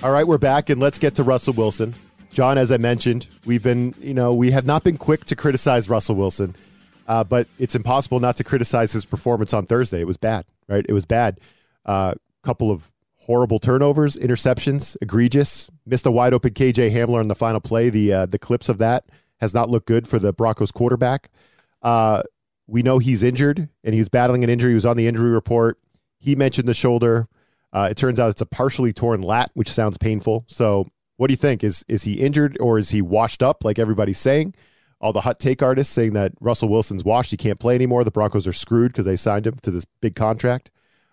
All 0.02 0.12
right, 0.12 0.26
we're 0.26 0.38
back, 0.38 0.70
and 0.70 0.80
let's 0.80 0.98
get 0.98 1.16
to 1.16 1.24
Russell 1.24 1.54
Wilson. 1.54 1.94
Jon, 2.30 2.58
as 2.58 2.70
I 2.70 2.76
mentioned, 2.76 3.26
we've 3.44 3.62
been, 3.62 3.94
you 3.98 4.14
know, 4.14 4.34
we 4.34 4.50
have 4.50 4.66
not 4.66 4.84
been 4.84 4.98
quick 4.98 5.24
to 5.24 5.34
criticize 5.34 5.88
Russell 5.88 6.14
Wilson, 6.14 6.54
uh, 7.06 7.24
but 7.24 7.46
it's 7.58 7.74
impossible 7.74 8.20
not 8.20 8.36
to 8.36 8.44
criticize 8.44 8.92
his 8.92 9.04
performance 9.04 9.52
on 9.52 9.66
Thursday. 9.66 10.00
It 10.00 10.06
was 10.06 10.16
bad, 10.16 10.44
right? 10.68 10.84
It 10.88 10.92
was 10.92 11.04
bad. 11.04 11.38
A 11.84 11.90
uh, 11.90 12.14
couple 12.42 12.70
of 12.70 12.90
horrible 13.26 13.58
turnovers, 13.58 14.16
interceptions, 14.16 14.96
egregious. 15.00 15.70
Missed 15.84 16.06
a 16.06 16.10
wide 16.10 16.32
open 16.32 16.52
KJ 16.52 16.92
Hamler 16.92 17.20
on 17.20 17.28
the 17.28 17.34
final 17.34 17.60
play. 17.60 17.90
The 17.90 18.12
uh, 18.12 18.26
the 18.26 18.38
clips 18.38 18.68
of 18.68 18.78
that 18.78 19.04
has 19.40 19.52
not 19.52 19.68
looked 19.68 19.86
good 19.86 20.08
for 20.08 20.18
the 20.18 20.32
Broncos 20.32 20.72
quarterback. 20.72 21.30
Uh, 21.82 22.22
we 22.66 22.82
know 22.82 22.98
he's 22.98 23.22
injured 23.22 23.68
and 23.84 23.94
he 23.94 24.00
was 24.00 24.08
battling 24.08 24.42
an 24.42 24.50
injury. 24.50 24.70
He 24.70 24.74
was 24.74 24.86
on 24.86 24.96
the 24.96 25.06
injury 25.06 25.30
report. 25.30 25.78
He 26.18 26.34
mentioned 26.34 26.68
the 26.68 26.74
shoulder. 26.74 27.28
Uh, 27.72 27.88
it 27.90 27.96
turns 27.96 28.18
out 28.18 28.30
it's 28.30 28.40
a 28.40 28.46
partially 28.46 28.92
torn 28.92 29.22
lat, 29.22 29.50
which 29.54 29.70
sounds 29.70 29.98
painful. 29.98 30.44
So, 30.48 30.88
what 31.16 31.28
do 31.28 31.32
you 31.32 31.36
think? 31.36 31.62
Is 31.62 31.84
is 31.88 32.02
he 32.02 32.14
injured 32.14 32.56
or 32.60 32.78
is 32.78 32.90
he 32.90 33.02
washed 33.02 33.42
up, 33.42 33.64
like 33.64 33.78
everybody's 33.78 34.18
saying? 34.18 34.54
All 35.00 35.12
the 35.12 35.20
hot 35.20 35.38
take 35.38 35.62
artists 35.62 35.92
saying 35.92 36.14
that 36.14 36.32
Russell 36.40 36.68
Wilson's 36.68 37.04
washed, 37.04 37.30
he 37.30 37.36
can't 37.36 37.60
play 37.60 37.74
anymore. 37.74 38.02
The 38.02 38.10
Broncos 38.10 38.46
are 38.46 38.52
screwed 38.52 38.92
because 38.92 39.04
they 39.04 39.16
signed 39.16 39.46
him 39.46 39.56
to 39.62 39.70
this 39.70 39.84
big 40.00 40.14
contract. 40.14 40.70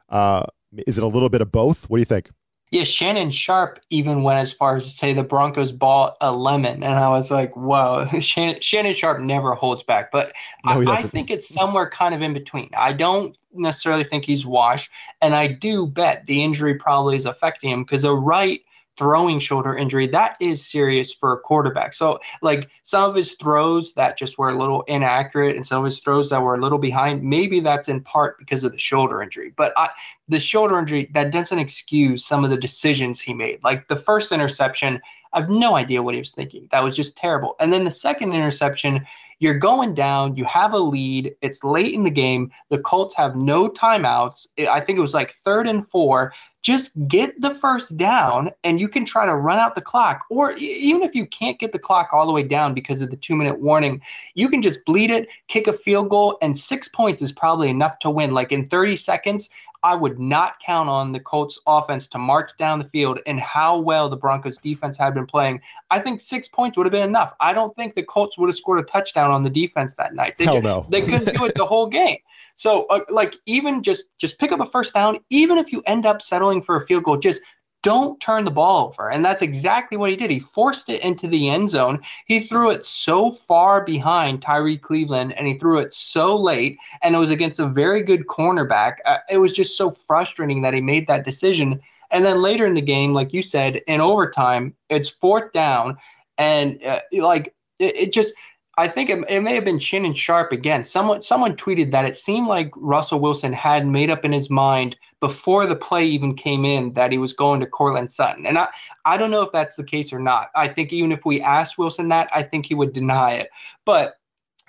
Uh, 0.10 0.46
is 0.88 0.98
it 0.98 1.04
a 1.04 1.08
little 1.08 1.30
bit 1.30 1.42
of 1.42 1.52
both? 1.52 1.90
What 1.90 1.98
do 1.98 2.02
you 2.02 2.06
think? 2.06 2.30
Yeah, 2.74 2.86
Shannon 2.86 3.30
Sharpe 3.30 3.80
even 3.92 4.24
went 4.24 4.40
as 4.40 4.52
far 4.52 4.76
as 4.76 4.86
to 4.86 4.90
say 4.90 5.14
the 5.14 5.24
Broncos 5.24 5.72
bought 5.72 6.18
a 6.22 6.32
lemon, 6.32 6.82
and 6.82 6.96
I 6.96 7.08
was 7.10 7.30
like, 7.30 7.56
"Whoa!" 7.56 8.08
Shannon, 8.20 8.62
Shannon 8.62 8.96
Sharpe 8.96 9.22
never 9.22 9.54
holds 9.54 9.84
back, 9.84 10.12
but 10.12 10.34
no, 10.66 10.82
I, 10.82 10.96
I, 10.96 11.02
think 11.04 11.30
it's 11.30 11.48
somewhere 11.48 11.88
kind 11.88 12.16
of 12.16 12.24
in 12.24 12.34
between. 12.34 12.72
I 12.76 12.94
don't 12.94 13.38
necessarily 13.54 14.04
think 14.04 14.26
he's 14.26 14.44
washed, 14.44 14.90
and 15.22 15.36
I 15.36 15.50
do 15.50 15.86
bet 15.86 16.26
the 16.26 16.44
injury 16.44 16.74
probably 16.74 17.16
is 17.16 17.28
affecting 17.28 17.70
him 17.70 17.84
because 17.84 18.04
a 18.04 18.12
right 18.12 18.62
throwing 18.98 19.40
shoulder 19.40 19.76
injury, 19.76 20.08
that 20.08 20.38
is 20.40 20.66
serious 20.66 21.14
for 21.14 21.34
a 21.34 21.40
quarterback. 21.40 21.94
So, 21.94 22.20
like 22.42 22.70
some 22.84 23.10
of 23.10 23.16
his 23.16 23.34
throws 23.34 23.94
that 23.94 24.18
just 24.18 24.38
were 24.38 24.50
a 24.50 24.58
little 24.58 24.84
inaccurate 24.84 25.56
and 25.56 25.66
some 25.66 25.80
of 25.80 25.86
his 25.86 26.00
throws 26.00 26.30
that 26.30 26.42
were 26.42 26.56
a 26.56 26.62
little 26.62 26.78
behind, 26.78 27.24
maybe 27.24 27.60
that's 27.60 27.90
in 27.90 28.02
part 28.02 28.38
because 28.38 28.64
of 28.64 28.72
the 28.72 28.78
shoulder 28.78 29.22
injury. 29.22 29.54
But 29.56 29.74
I, 29.78 29.90
the 30.28 30.40
shoulder 30.40 30.78
injury, 30.78 31.10
that 31.14 31.32
doesn't 31.32 31.60
excuse 31.60 32.26
some 32.26 32.44
of 32.44 32.50
the 32.50 32.58
decisions 32.58 33.20
he 33.20 33.34
made. 33.34 33.64
Like 33.64 33.88
the 33.88 33.96
first 33.96 34.32
interception, 34.32 35.02
I 35.34 35.40
have 35.40 35.50
no 35.50 35.76
idea 35.76 36.04
what 36.04 36.16
he 36.16 36.20
was 36.20 36.32
thinking. 36.32 36.68
That 36.72 36.84
was 36.84 36.96
just 36.96 37.18
terrible. 37.18 37.56
And 37.60 37.74
then 37.74 37.84
the 37.84 37.92
second 37.92 38.34
interception, 38.34 39.06
you're 39.40 39.58
going 39.58 39.94
down, 39.94 40.36
you 40.36 40.46
have 40.46 40.74
a 40.74 40.80
lead, 40.80 41.36
it's 41.42 41.64
late 41.64 41.94
in 41.94 42.04
the 42.04 42.10
game, 42.10 42.52
the 42.70 42.80
Colts 42.80 43.16
have 43.16 43.36
no 43.36 43.70
timeouts. 43.70 44.48
I 44.70 44.80
think 44.80 44.98
it 44.98 45.02
was 45.02 45.14
like 45.14 45.32
third 45.34 45.68
and 45.68 45.88
four 45.88 46.34
just 46.64 46.94
get 47.10 47.40
the 47.42 47.54
first 47.54 47.98
down 47.98 48.50
and 48.64 48.80
you 48.80 48.88
can 48.88 49.04
try 49.04 49.26
to 49.26 49.36
run 49.36 49.60
out 49.60 49.76
the 49.76 49.82
clock. 49.82 50.26
Or 50.30 50.54
even 50.54 51.04
if 51.04 51.14
you 51.14 51.28
can't 51.28 51.60
get 51.60 51.74
the 51.74 51.80
clock 51.80 52.10
all 52.14 52.26
the 52.26 52.32
way 52.32 52.44
down 52.44 52.74
because 52.74 53.02
of 53.02 53.12
the 53.12 53.18
two 53.18 53.36
minute 53.36 53.60
warning, 53.60 54.02
you 54.34 54.48
can 54.48 54.62
just 54.62 54.86
bleed 54.86 55.12
it, 55.12 55.28
kick 55.50 55.68
a 55.68 55.74
field 55.74 56.10
goal, 56.10 56.38
and 56.42 56.58
six 56.58 56.88
points 56.88 57.22
is 57.22 57.34
probably 57.34 57.70
enough 57.70 58.00
to 58.00 58.10
win. 58.10 58.34
Like 58.34 58.54
in 58.54 58.70
30 58.70 58.96
seconds, 58.96 59.50
I 59.84 59.96
would 59.96 60.18
not 60.18 60.60
count 60.60 60.88
on 60.90 61.12
the 61.12 61.20
Colts 61.20 61.60
offense 61.68 62.08
to 62.10 62.18
march 62.18 62.52
down 62.58 62.80
the 62.80 62.86
field 62.86 63.20
and 63.26 63.40
how 63.40 63.78
well 63.78 64.08
the 64.08 64.16
Broncos 64.16 64.58
defense 64.58 64.98
had 64.98 65.14
been 65.14 65.26
playing. 65.26 65.60
I 65.92 66.00
think 66.00 66.22
six 66.22 66.48
points 66.48 66.78
would 66.78 66.86
have 66.86 66.92
been 66.92 67.08
enough. 67.08 67.34
I 67.42 67.54
don't 67.54 67.76
think 67.76 67.96
the 67.96 68.04
Colts 68.04 68.38
would 68.38 68.48
have 68.48 68.56
scored 68.56 68.80
a 68.80 68.84
touchdown 68.84 69.30
on 69.30 69.44
the 69.44 69.50
defense 69.50 69.94
that 69.96 70.16
night. 70.16 70.38
They, 70.38 70.46
Hell 70.46 70.62
no. 70.62 70.86
they 70.90 71.02
couldn't 71.02 71.36
do 71.36 71.46
it 71.46 71.56
the 71.56 71.66
whole 71.66 71.88
game. 71.88 72.18
So 72.56 72.86
uh, 72.86 73.02
like 73.10 73.36
even 73.46 73.84
just 73.84 74.06
just 74.18 74.40
pick 74.40 74.52
up 74.52 74.60
a 74.60 74.66
first 74.66 74.94
down, 74.94 75.20
even 75.30 75.58
if 75.58 75.72
you 75.72 75.84
end 75.86 76.06
up 76.06 76.22
settling 76.22 76.62
for 76.62 76.78
a 76.78 76.82
field 76.86 77.04
goal, 77.04 77.18
just 77.18 77.42
don't 77.84 78.20
turn 78.20 78.46
the 78.46 78.52
ball 78.52 78.88
over. 78.88 79.12
And 79.12 79.24
that's 79.24 79.42
exactly 79.42 79.98
what 79.98 80.10
he 80.10 80.16
did. 80.16 80.32
He 80.32 80.40
forced 80.40 80.90
it 80.90 81.04
into 81.04 81.28
the 81.28 81.50
end 81.50 81.70
zone. 81.70 82.00
He 82.26 82.40
threw 82.40 82.72
it 82.72 82.86
so 82.86 83.30
far 83.30 83.84
behind 83.84 84.42
Tyree 84.42 84.78
Cleveland 84.78 85.34
and 85.34 85.46
he 85.46 85.54
threw 85.54 85.80
it 85.80 85.94
so 85.94 86.36
late. 86.36 86.78
And 87.04 87.14
it 87.14 87.20
was 87.20 87.30
against 87.30 87.60
a 87.60 87.68
very 87.68 88.02
good 88.02 88.26
cornerback. 88.26 88.96
Uh, 89.06 89.18
it 89.30 89.38
was 89.38 89.52
just 89.52 89.78
so 89.78 89.92
frustrating 89.92 90.62
that 90.62 90.74
he 90.74 90.82
made 90.82 91.06
that 91.08 91.26
decision. 91.26 91.80
And 92.10 92.26
then 92.26 92.42
later 92.42 92.66
in 92.66 92.74
the 92.74 92.82
game, 92.82 93.14
like 93.14 93.34
you 93.34 93.42
said, 93.42 93.82
in 93.88 94.02
overtime, 94.02 94.74
it's 94.90 95.10
fourth 95.10 95.52
down. 95.52 95.98
And 96.38 96.82
uh, 96.84 97.02
like 97.12 97.54
it, 97.80 97.96
it 97.96 98.14
just 98.14 98.34
I 98.76 98.88
think 98.88 99.10
it, 99.10 99.24
it, 99.30 99.42
may 99.42 99.54
have 99.54 99.66
been 99.66 99.78
Shannon 99.78 100.16
Sharpe 100.16 100.52
again. 100.52 100.84
Someone 100.84 101.22
someone 101.22 101.56
tweeted 101.56 101.92
that 101.92 102.06
it 102.06 102.18
seemed 102.18 102.48
like 102.48 102.72
Russell 102.76 103.20
Wilson 103.20 103.54
had 103.54 103.86
made 103.86 104.10
up 104.10 104.26
in 104.26 104.32
his 104.32 104.50
mind 104.50 104.98
before 105.20 105.68
the 105.68 105.76
play 105.76 106.06
even 106.06 106.34
came 106.36 106.66
in 106.66 106.94
that 106.94 107.12
he 107.12 107.20
was 107.20 107.34
going 107.34 107.60
to 107.60 107.68
Courtland 107.68 108.12
Sutton. 108.12 108.48
And 108.48 108.58
I, 108.58 108.68
I 109.06 109.16
don't 109.18 109.30
know 109.30 109.44
if 109.44 109.52
that's 109.52 109.76
the 109.76 109.84
case 109.84 110.12
or 110.12 110.20
not. 110.20 110.50
I 110.56 110.68
think 110.68 110.92
even 110.92 111.12
if 111.12 111.24
we 111.24 111.40
asked 111.40 111.78
Wilson 111.78 112.10
that, 112.10 112.30
I 112.34 112.42
think 112.42 112.66
he 112.66 112.74
would 112.74 112.94
deny 112.94 113.34
it. 113.34 113.50
But 113.86 114.16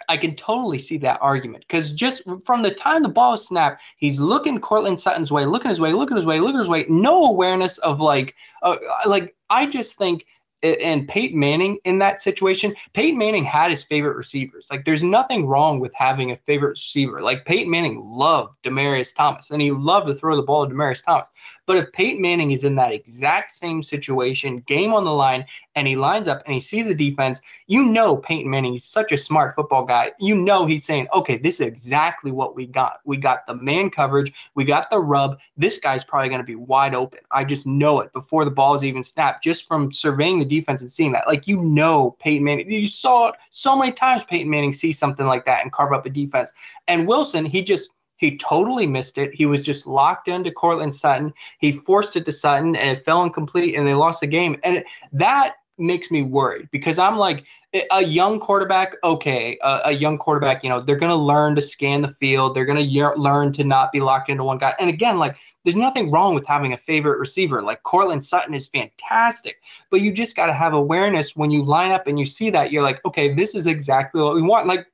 I 0.09 0.19
can 0.19 0.37
totally 0.37 0.79
see 0.79 0.99
that 0.99 1.19
argument 1.23 1.65
because 1.67 1.91
just 1.91 2.23
from 2.45 2.63
the 2.63 2.71
time 2.71 3.03
the 3.03 3.09
ball 3.09 3.33
is 3.35 3.47
snapped, 3.47 3.83
he's 3.97 4.21
looking 4.21 4.61
Courtland 4.61 5.01
Sutton's 5.01 5.33
way, 5.33 5.47
looking 5.47 5.71
his 5.71 5.81
way, 5.81 5.95
looking 5.95 6.17
his 6.17 6.27
way, 6.27 6.41
looking 6.41 6.59
his 6.59 6.69
way. 6.69 6.85
No 6.91 7.25
awareness 7.25 7.79
of 7.79 8.01
like, 8.01 8.35
uh, 8.63 8.77
like 9.07 9.35
I 9.49 9.65
just 9.65 9.97
think 9.97 10.27
and 10.65 11.07
Peyton 11.07 11.39
Manning 11.39 11.79
in 11.85 11.99
that 11.99 12.21
situation, 12.21 12.75
Peyton 12.95 13.19
Manning 13.19 13.45
had 13.45 13.71
his 13.71 13.83
favorite 13.83 14.17
receivers. 14.17 14.69
Like, 14.71 14.85
there's 14.85 15.05
nothing 15.05 15.47
wrong 15.47 15.79
with 15.79 15.95
having 15.95 16.31
a 16.31 16.37
favorite 16.37 16.71
receiver. 16.71 17.23
Like, 17.23 17.45
Peyton 17.45 17.71
Manning 17.71 18.03
loved 18.05 18.63
Demaryius 18.63 19.15
Thomas, 19.15 19.51
and 19.51 19.61
he 19.61 19.71
loved 19.71 20.07
to 20.07 20.15
throw 20.15 20.37
the 20.37 20.43
ball 20.43 20.67
to 20.67 20.75
Demaryius 20.75 21.05
Thomas. 21.05 21.29
But 21.67 21.79
if 21.79 21.93
Peyton 21.93 22.21
Manning 22.21 22.53
is 22.53 22.65
in 22.65 22.75
that 22.77 22.93
exact 22.93 23.51
same 23.51 23.83
situation, 23.83 24.59
game 24.67 24.93
on 24.93 25.05
the 25.05 25.13
line, 25.13 25.47
and 25.75 25.87
he 25.87 25.97
lines 25.97 26.29
up 26.29 26.43
and 26.45 26.55
he 26.55 26.61
sees 26.61 26.87
the 26.87 26.95
defense, 26.95 27.41
you 27.67 27.85
know 27.85 28.19
Peyton 28.19 28.51
Manning 28.51 28.75
is 28.75 28.85
such 28.85 29.13
a 29.13 29.17
smart 29.17 29.55
football 29.55 29.85
guy. 29.85 30.13
You 30.19 30.35
know 30.35 30.67
he's 30.67 30.85
saying, 30.85 31.09
okay, 31.15 31.37
this 31.39 31.61
is 31.61 31.67
exactly 31.67 32.31
what 32.31 32.55
we 32.55 32.67
got. 32.67 33.01
We 33.05 33.17
got 33.17 33.47
the 33.47 33.55
man 33.55 33.91
coverage, 33.91 34.33
we 34.55 34.65
got 34.65 34.91
the 34.91 35.01
rub. 35.01 35.39
This 35.57 35.79
guy's 35.79 36.05
probably 36.05 36.29
going 36.29 36.41
to 36.41 36.47
be 36.47 36.55
wide 36.55 36.95
open. 36.95 37.21
I 37.31 37.45
just 37.45 37.67
know 37.67 38.01
it 38.01 38.13
before 38.13 38.45
the 38.45 38.51
ball 38.51 38.75
is 38.75 38.85
even 38.85 39.03
snapped, 39.03 39.43
just 39.43 39.67
from 39.67 39.93
surveying 39.93 40.39
the 40.39 40.45
defense 40.59 40.81
and 40.81 40.91
seeing 40.91 41.13
that. 41.13 41.27
Like 41.27 41.47
you 41.47 41.61
know 41.63 42.17
Peyton 42.21 42.45
Manning, 42.45 42.71
you 42.71 42.87
saw 42.87 43.29
it 43.29 43.35
so 43.51 43.77
many 43.77 43.93
times 43.93 44.25
Peyton 44.25 44.51
Manning 44.51 44.73
see 44.73 44.93
something 44.93 45.27
like 45.27 45.45
that 45.47 45.63
and 45.63 45.73
carve 45.73 45.93
up 45.93 46.07
a 46.07 46.11
defense. 46.11 46.53
And 46.89 47.07
Wilson, 47.07 47.45
he 47.45 47.63
just 47.63 47.91
he 48.17 48.37
totally 48.37 48.87
missed 48.87 49.19
it. 49.19 49.35
He 49.35 49.47
was 49.47 49.65
just 49.65 49.87
locked 49.87 50.29
into 50.29 50.51
Courtland 50.51 50.95
Sutton. 50.95 51.33
He 51.59 51.73
forced 51.73 52.17
it 52.17 52.25
to 52.27 52.33
Sutton 52.33 52.77
and 52.77 52.97
it 52.97 53.05
fell 53.05 53.23
incomplete 53.23 53.75
and 53.75 53.87
they 53.87 53.95
lost 53.95 54.21
the 54.21 54.27
game. 54.27 54.57
And 54.63 54.85
that 55.13 55.57
makes 55.79 56.11
me 56.11 56.23
worried 56.23 56.69
because 56.71 56.99
I'm 56.99 57.17
like, 57.17 57.45
a 57.91 58.05
young 58.05 58.39
quarterback, 58.39 58.95
okay, 59.03 59.59
a, 59.63 59.81
a 59.87 59.93
young 59.93 60.17
quarterback, 60.17 60.63
you 60.63 60.71
know, 60.71 60.81
they're 60.81 60.95
going 60.95 61.11
to 61.11 61.17
learn 61.17 61.57
to 61.57 61.61
scan 61.61 62.03
the 62.03 62.09
field. 62.09 62.55
They're 62.55 62.65
going 62.65 62.79
to 62.79 63.13
learn 63.17 63.53
to 63.55 63.65
not 63.65 63.91
be 63.91 64.01
locked 64.01 64.29
into 64.29 64.45
one 64.45 64.59
guy. 64.59 64.75
And 64.79 64.89
again, 64.89 65.19
like, 65.19 65.37
there's 65.65 65.75
nothing 65.75 66.11
wrong 66.11 66.35
with 66.35 66.47
having 66.47 66.73
a 66.73 66.77
favorite 66.77 67.19
receiver. 67.19 67.63
Like 67.63 67.83
Courtland 67.83 68.25
Sutton 68.25 68.55
is 68.55 68.69
fantastic, 68.69 69.61
but 69.91 70.03
you 70.03 70.13
just 70.13 70.37
got 70.37 70.47
to 70.47 70.53
have 70.53 70.75
awareness 70.75 71.35
when 71.35 71.51
you 71.51 71.65
line 71.65 71.91
up 71.91 72.07
and 72.07 72.19
you 72.19 72.27
see 72.27 72.51
that. 72.51 72.71
You're 72.71 72.83
like, 72.83 73.05
okay, 73.05 73.33
this 73.33 73.55
is 73.55 73.67
exactly 73.67 74.23
what 74.23 74.35
we 74.35 74.43
want. 74.43 74.67
Like 74.67 74.87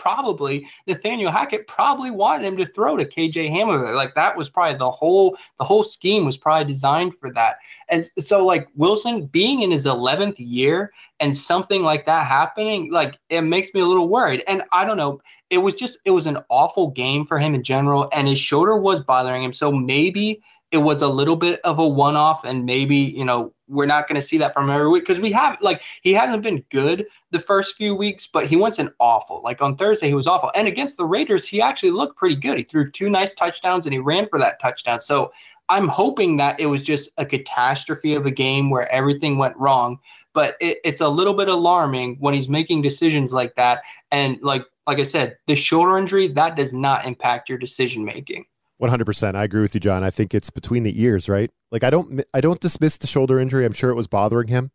probably 0.00 0.66
Nathaniel 0.86 1.30
Hackett 1.30 1.66
probably 1.66 2.10
wanted 2.10 2.46
him 2.46 2.56
to 2.56 2.64
throw 2.64 2.96
to 2.96 3.04
KJ 3.04 3.50
Hamler. 3.50 3.94
Like 3.94 4.14
that 4.14 4.34
was 4.34 4.48
probably 4.48 4.78
the 4.78 4.90
whole 4.90 5.36
the 5.58 5.64
whole 5.64 5.82
scheme 5.82 6.24
was 6.24 6.38
probably 6.38 6.64
designed 6.64 7.14
for 7.16 7.30
that. 7.34 7.56
And 7.90 8.08
so 8.18 8.44
like 8.44 8.66
Wilson 8.74 9.26
being 9.26 9.60
in 9.60 9.70
his 9.70 9.84
11th 9.84 10.36
year 10.38 10.90
and 11.20 11.36
something 11.36 11.82
like 11.82 12.06
that 12.06 12.26
happening, 12.26 12.90
like 12.90 13.18
it 13.28 13.42
makes 13.42 13.74
me 13.74 13.80
a 13.80 13.86
little 13.86 14.08
worried. 14.08 14.42
And 14.48 14.62
I 14.72 14.86
don't 14.86 14.96
know, 14.96 15.20
it 15.50 15.58
was 15.58 15.74
just 15.74 15.98
it 16.06 16.12
was 16.12 16.26
an 16.26 16.38
awful 16.48 16.90
game 16.90 17.26
for 17.26 17.38
him 17.38 17.54
in 17.54 17.62
general 17.62 18.08
and 18.12 18.26
his 18.26 18.38
shoulder 18.38 18.76
was 18.76 19.00
bothering 19.00 19.42
him. 19.42 19.52
So 19.52 19.70
maybe 19.70 20.40
it 20.72 20.78
was 20.78 21.02
a 21.02 21.08
little 21.08 21.36
bit 21.36 21.60
of 21.62 21.78
a 21.78 21.88
one 21.88 22.14
off, 22.16 22.44
and 22.44 22.64
maybe, 22.64 22.96
you 22.96 23.24
know, 23.24 23.52
we're 23.70 23.86
not 23.86 24.08
going 24.08 24.20
to 24.20 24.26
see 24.26 24.38
that 24.38 24.52
from 24.52 24.64
him 24.64 24.70
every 24.70 24.88
week 24.88 25.04
because 25.04 25.20
we 25.20 25.32
have, 25.32 25.56
like, 25.60 25.82
he 26.02 26.12
hasn't 26.12 26.42
been 26.42 26.64
good 26.70 27.06
the 27.30 27.38
first 27.38 27.76
few 27.76 27.94
weeks, 27.94 28.26
but 28.26 28.46
he 28.46 28.56
wasn't 28.56 28.92
awful. 28.98 29.40
Like 29.42 29.62
on 29.62 29.76
Thursday, 29.76 30.08
he 30.08 30.14
was 30.14 30.26
awful. 30.26 30.50
And 30.54 30.66
against 30.66 30.96
the 30.96 31.04
Raiders, 31.04 31.46
he 31.46 31.60
actually 31.60 31.92
looked 31.92 32.16
pretty 32.16 32.34
good. 32.34 32.58
He 32.58 32.64
threw 32.64 32.90
two 32.90 33.08
nice 33.08 33.34
touchdowns 33.34 33.86
and 33.86 33.92
he 33.92 33.98
ran 33.98 34.26
for 34.26 34.38
that 34.38 34.60
touchdown. 34.60 35.00
So 35.00 35.32
I'm 35.68 35.88
hoping 35.88 36.36
that 36.38 36.58
it 36.58 36.66
was 36.66 36.82
just 36.82 37.10
a 37.18 37.24
catastrophe 37.24 38.14
of 38.14 38.26
a 38.26 38.30
game 38.30 38.70
where 38.70 38.90
everything 38.92 39.38
went 39.38 39.56
wrong. 39.56 39.98
But 40.32 40.56
it, 40.60 40.78
it's 40.84 41.00
a 41.00 41.08
little 41.08 41.34
bit 41.34 41.48
alarming 41.48 42.16
when 42.20 42.34
he's 42.34 42.48
making 42.48 42.82
decisions 42.82 43.32
like 43.32 43.54
that. 43.56 43.82
And 44.10 44.40
like 44.42 44.64
like 44.86 44.98
I 44.98 45.04
said, 45.04 45.36
the 45.46 45.54
shoulder 45.54 45.98
injury 45.98 46.26
that 46.28 46.56
does 46.56 46.72
not 46.72 47.04
impact 47.04 47.48
your 47.48 47.58
decision 47.58 48.04
making. 48.04 48.44
100%. 48.80 49.34
I 49.34 49.44
agree 49.44 49.60
with 49.60 49.74
you, 49.74 49.80
Jon. 49.80 50.02
I 50.02 50.10
think 50.10 50.34
it's 50.34 50.50
between 50.50 50.82
the 50.82 51.02
ears, 51.02 51.28
right? 51.28 51.50
Like 51.70 51.84
I 51.84 51.90
don't 51.90 52.22
I 52.32 52.40
don't 52.40 52.60
dismiss 52.60 52.98
the 52.98 53.06
shoulder 53.06 53.38
injury. 53.38 53.64
I'm 53.64 53.72
sure 53.72 53.90
it 53.90 53.94
was 53.94 54.06
bothering 54.06 54.48
him. 54.48 54.70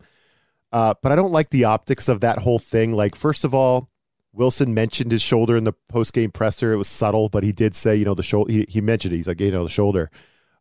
Uh, 0.71 0.93
but 1.01 1.11
I 1.11 1.15
don't 1.15 1.31
like 1.31 1.49
the 1.49 1.63
optics 1.63 2.07
of 2.07 2.19
that 2.19 2.39
whole 2.39 2.59
thing. 2.59 2.93
Like 2.93 3.15
first 3.15 3.43
of 3.43 3.53
all, 3.53 3.89
Wilson 4.33 4.73
mentioned 4.73 5.11
his 5.11 5.21
shoulder 5.21 5.55
in 5.55 5.63
the 5.63 5.73
post 5.89 6.13
game 6.13 6.31
presser. 6.31 6.73
It 6.73 6.77
was 6.77 6.89
subtle, 6.89 7.29
but 7.29 7.43
he 7.43 7.51
did 7.51 7.73
say, 7.73 7.95
you 7.95 8.05
know, 8.05 8.13
the 8.13 8.23
shoulder. 8.23 8.51
He, 8.51 8.65
he 8.67 8.81
mentioned 8.81 9.13
it. 9.13 9.17
He's 9.17 9.27
like, 9.27 9.39
you 9.39 9.51
know, 9.51 9.63
the 9.63 9.69
shoulder. 9.69 10.11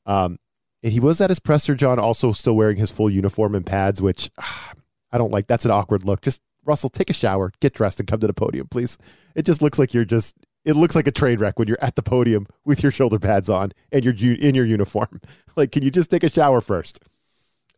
Um, 0.07 0.39
and 0.83 0.93
he 0.93 1.01
was 1.01 1.21
at 1.21 1.31
his 1.31 1.41
presser, 1.41 1.75
Jon, 1.75 1.99
also 1.99 2.33
still 2.33 2.55
wearing 2.55 2.77
his 2.77 2.91
full 2.91 3.11
uniform 3.11 3.55
and 3.55 3.67
pads, 3.67 4.01
which 4.01 4.31
ah, 4.39 4.73
I 5.11 5.19
don't 5.19 5.33
like. 5.33 5.47
That's 5.47 5.65
an 5.65 5.71
awkward 5.71 6.05
look. 6.05 6.21
Just 6.21 6.41
Russell, 6.65 6.91
take 6.91 7.11
a 7.11 7.15
shower, 7.15 7.53
get 7.61 7.75
dressed, 7.75 8.01
and 8.01 8.07
come 8.07 8.21
to 8.21 8.27
the 8.27 8.35
podium, 8.35 8.69
please. 8.69 8.97
It 9.35 9.45
just 9.45 9.63
looks 9.63 9.79
like 9.79 9.93
you're 9.93 10.05
just 10.05 10.37
it 10.65 10.75
looks 10.77 10.95
like 10.95 11.07
a 11.07 11.13
train 11.13 11.39
wreck 11.39 11.59
when 11.59 11.69
you're 11.69 11.83
at 11.83 11.95
the 11.95 12.03
podium 12.03 12.47
with 12.65 12.83
your 12.83 12.91
shoulder 12.91 13.19
pads 13.19 13.49
on 13.49 13.73
and 13.93 14.05
you're 14.05 14.35
in 14.35 14.55
your 14.55 14.67
uniform. 14.67 15.21
Like, 15.57 15.71
can 15.71 15.85
you 15.85 15.91
just 15.93 16.11
take 16.11 16.25
a 16.25 16.29
shower 16.29 16.61
first? 16.61 16.99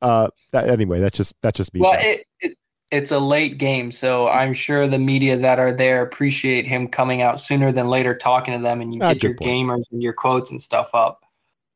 Uh, 0.00 0.28
that, 0.52 0.70
anyway, 0.70 0.98
that's 0.98 1.18
just 1.18 1.34
that's 1.42 1.58
just 1.58 1.74
me. 1.74 1.80
Well, 1.80 1.94
it, 1.98 2.24
it, 2.40 2.56
it's 2.90 3.10
a 3.10 3.18
late 3.18 3.58
game, 3.58 3.92
so 3.92 4.30
I'm 4.30 4.54
sure 4.54 4.86
the 4.86 4.98
media 4.98 5.36
that 5.36 5.58
are 5.58 5.72
there 5.72 6.02
appreciate 6.02 6.66
him 6.66 6.88
coming 6.88 7.20
out 7.20 7.38
sooner 7.38 7.72
than 7.72 7.88
later, 7.88 8.16
talking 8.16 8.56
to 8.56 8.62
them, 8.62 8.80
and 8.80 8.94
you 8.94 9.02
ah, 9.02 9.12
get 9.12 9.22
your 9.22 9.34
point. 9.34 9.50
gamers 9.50 9.84
and 9.92 10.02
your 10.02 10.14
quotes 10.14 10.50
and 10.50 10.62
stuff 10.62 10.94
up. 10.94 11.22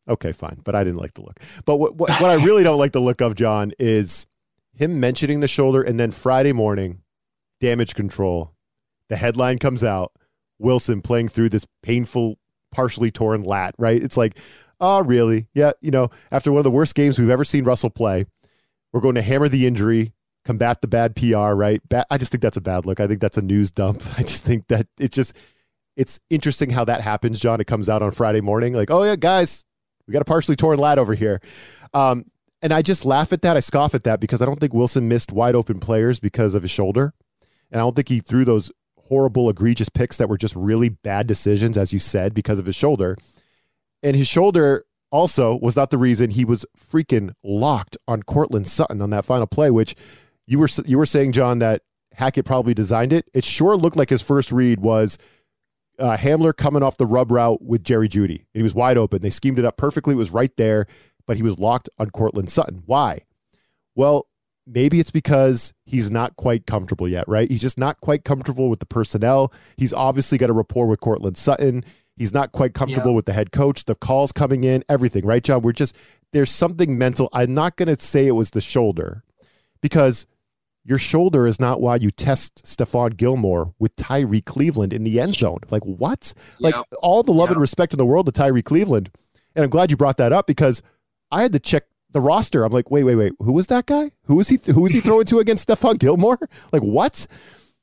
Okay, 0.09 0.33
fine, 0.33 0.59
but 0.64 0.75
I 0.75 0.83
didn't 0.83 1.01
like 1.01 1.12
the 1.12 1.20
look. 1.20 1.38
But 1.66 1.77
what 1.77 1.96
what, 1.96 2.09
what 2.18 2.31
I 2.31 2.42
really 2.42 2.64
don't 2.64 2.79
like 2.79 2.92
the 2.92 3.01
look 3.01 3.20
of 3.20 3.35
Jon 3.35 3.73
is 3.79 4.27
him 4.73 5.01
mentioning 5.01 5.40
the 5.40 5.49
shoulder, 5.49 5.83
and 5.83 6.01
then 6.01 6.12
Friday 6.12 6.53
morning, 6.53 7.03
damage 7.61 7.94
control. 7.94 8.55
The 9.09 9.16
headline 9.16 9.59
comes 9.59 9.85
out 9.85 10.12
Wilson 10.61 11.03
playing 11.03 11.29
through 11.29 11.49
this 11.49 11.66
painful, 11.83 12.38
partially 12.73 13.11
torn 13.11 13.42
lat, 13.42 13.75
right? 13.79 14.01
It's 14.01 14.16
like, 14.16 14.38
oh, 14.81 15.03
really? 15.03 15.49
Yeah, 15.55 15.73
you 15.81 15.90
know, 15.90 16.11
after 16.31 16.53
one 16.53 16.61
of 16.61 16.64
the 16.64 16.70
worst 16.70 16.94
games 16.94 17.18
we've 17.18 17.31
ever 17.31 17.44
seen 17.44 17.64
Russell 17.64 17.90
play, 17.90 18.27
we're 18.92 19.01
going 19.01 19.14
to 19.14 19.23
hammer 19.23 19.49
the 19.49 19.66
injury, 19.66 20.12
combat 20.44 20.81
the 20.81 20.88
bad 20.88 21.14
PR, 21.16 21.55
right? 21.55 21.81
I 22.11 22.18
just 22.18 22.33
think 22.33 22.42
that's 22.42 22.57
a 22.57 22.62
bad 22.62 22.87
look. 22.87 23.01
I 23.01 23.07
think 23.07 23.20
that's 23.20 23.37
a 23.37 23.42
news 23.42 23.70
dump. 23.70 24.03
I 24.18 24.23
just 24.23 24.44
think 24.44 24.68
that 24.68 24.87
it 24.99 25.12
just, 25.12 25.37
it's 25.96 26.18
interesting 26.31 26.70
how 26.70 26.85
that 26.85 27.01
happens, 27.01 27.40
Jon. 27.40 27.61
It 27.61 27.66
comes 27.66 27.88
out 27.88 28.03
on 28.03 28.11
Friday 28.11 28.40
morning, 28.40 28.73
like, 28.73 28.90
oh, 28.90 29.03
yeah, 29.05 29.16
guys, 29.16 29.64
we 30.07 30.12
got 30.12 30.23
a 30.23 30.27
partially 30.27 30.57
torn 30.57 30.79
lat 30.79 30.99
over 30.99 31.14
here. 31.14 31.40
Um, 31.92 32.25
and 32.62 32.73
I 32.73 32.83
just 32.83 33.05
laugh 33.05 33.33
at 33.33 33.42
that. 33.42 33.57
I 33.57 33.61
scoff 33.61 33.94
at 33.94 34.05
that 34.05 34.20
because 34.20 34.42
I 34.42 34.44
don't 34.44 34.61
think 34.61 34.75
Wilson 34.75 35.09
missed 35.09 35.33
wide 35.33 35.55
open 35.55 35.81
players 35.81 36.20
because 36.20 36.55
of 36.55 36.62
his 36.62 36.70
shoulder. 36.70 37.14
And 37.70 37.81
I 37.81 37.85
don't 37.85 37.94
think 37.94 38.09
he 38.09 38.20
threw 38.20 38.44
those 38.44 38.70
horrible, 39.11 39.51
egregious 39.51 39.88
picks 39.88 40.16
that 40.16 40.29
were 40.29 40.38
just 40.38 40.55
really 40.57 40.88
bad 40.88 41.27
decisions, 41.27 41.77
as 41.77 41.92
you 41.92 41.99
said, 41.99 42.33
because 42.33 42.59
of 42.59 42.66
his 42.66 42.77
shoulder. 42.77 43.16
And 44.03 44.16
his 44.16 44.29
shoulder 44.29 44.85
also 45.11 45.57
was 45.57 45.75
not 45.77 45.90
the 45.90 45.99
reason 45.99 46.31
he 46.31 46.44
was 46.44 46.64
freaking 46.79 47.35
locked 47.42 47.96
on 48.07 48.23
Courtland 48.23 48.68
Sutton 48.68 49.03
on 49.03 49.11
that 49.11 49.25
final 49.25 49.49
play, 49.49 49.70
which 49.70 49.96
you 50.46 50.59
were 50.59 50.68
you 50.87 50.96
were 50.96 51.07
saying, 51.07 51.33
Jon, 51.33 51.59
that 51.59 51.83
Hackett 52.14 52.44
probably 52.44 52.73
designed 52.73 53.12
it. 53.12 53.29
It 53.35 53.44
sure 53.44 53.77
looked 53.77 53.96
like 53.96 54.11
his 54.11 54.23
first 54.23 54.53
read 54.53 54.81
was 54.81 55.18
uh, 55.99 56.16
Hamler 56.16 56.57
coming 56.57 56.83
off 56.83 56.96
the 56.96 57.07
rub 57.07 57.31
route 57.31 57.62
with 57.62 57.83
Jerry 57.85 58.09
Jeudy. 58.09 58.46
He 58.55 58.62
was 58.62 58.75
wide 58.75 58.96
open. 58.96 59.23
They 59.23 59.31
schemed 59.31 59.59
it 59.59 59.64
up 59.64 59.77
perfectly. 59.77 60.14
It 60.14 60.18
was 60.18 60.31
right 60.31 60.57
there, 60.57 60.87
but 61.27 61.37
he 61.37 61.42
was 61.42 61.59
locked 61.59 61.88
on 61.99 62.11
Courtland 62.11 62.51
Sutton. 62.51 62.83
Why? 62.87 63.25
Well, 63.94 64.29
maybe 64.66 65.01
it's 65.01 65.11
because 65.11 65.73
he's 65.90 66.11
not 66.11 66.37
quite 66.37 66.66
comfortable 66.66 67.09
yet, 67.09 67.26
right? 67.26 67.50
He's 67.50 67.61
just 67.61 67.76
not 67.76 68.00
quite 68.00 68.24
comfortable 68.24 68.70
with 68.70 68.79
the 68.79 68.87
personnel. 68.87 69.53
He's 69.76 69.92
obviously 69.92 70.38
got 70.38 70.48
a 70.48 70.53
rapport 70.53 70.87
with 70.87 71.00
Courtland 71.00 71.37
Sutton. 71.37 71.85
He's 72.16 72.33
not 72.33 72.53
quite 72.53 72.74
comfortable 72.74 73.11
yeah. 73.11 73.16
with 73.16 73.24
the 73.24 73.33
head 73.33 73.50
coach, 73.50 73.87
the 73.87 73.96
calls 73.96 74.31
coming 74.31 74.62
in, 74.62 74.85
everything, 74.88 75.26
right, 75.26 75.42
Jon? 75.42 75.62
We're 75.62 75.72
just, 75.72 75.96
there's 76.33 76.50
something 76.50 76.96
mental. 76.96 77.29
I'm 77.33 77.55
not 77.55 77.74
going 77.74 77.94
to 77.94 78.00
say 78.00 78.29
it 78.29 78.33
was 78.33 78.50
the 78.50 78.61
shoulder 78.61 79.24
because 79.81 80.26
your 80.85 80.98
shoulder 80.98 81.46
is 81.46 81.59
not 81.59 81.81
why 81.81 81.96
you 81.96 82.12
test 82.12 82.62
Stephon 82.64 83.16
Gilmore 83.16 83.74
with 83.81 83.96
Tyree 83.96 84.42
Cleveland 84.42 84.92
in 84.92 85.03
the 85.03 85.18
end 85.20 85.35
zone. 85.35 85.59
Like, 85.70 85.83
what? 85.85 86.33
Like, 86.61 86.76
all 87.03 87.24
the 87.24 87.33
love 87.33 87.50
and 87.50 87.61
respect 87.61 87.92
in 87.92 87.98
the 87.98 88.07
world 88.07 88.26
to 88.26 88.33
Tyree 88.33 88.62
Cleveland. 88.62 89.11
And 89.57 89.64
I'm 89.64 89.70
glad 89.70 89.90
you 89.90 89.96
brought 89.96 90.18
that 90.18 90.33
up 90.33 90.46
because 90.46 90.83
I 91.33 91.42
had 91.42 91.53
to 91.53 91.59
check 91.59 91.85
the 92.12 92.20
roster. 92.20 92.64
I'm 92.64 92.73
like, 92.73 92.90
wait, 92.90 93.05
wait, 93.05 93.16
wait. 93.16 93.33
Who 93.38 93.53
was 93.53 93.68
that 93.68 93.87
guy? 93.87 94.11
Who 94.25 94.37
was 94.37 94.49
he? 94.49 94.59
Th- 94.59 94.75
who 94.75 94.83
was 94.83 94.92
he 94.92 95.01
throwing 95.01 95.27
to 95.27 95.38
against 95.38 95.68
Stephon 95.68 95.99
Gilmore? 95.99 96.38
Like 96.73 96.83
what? 96.83 97.27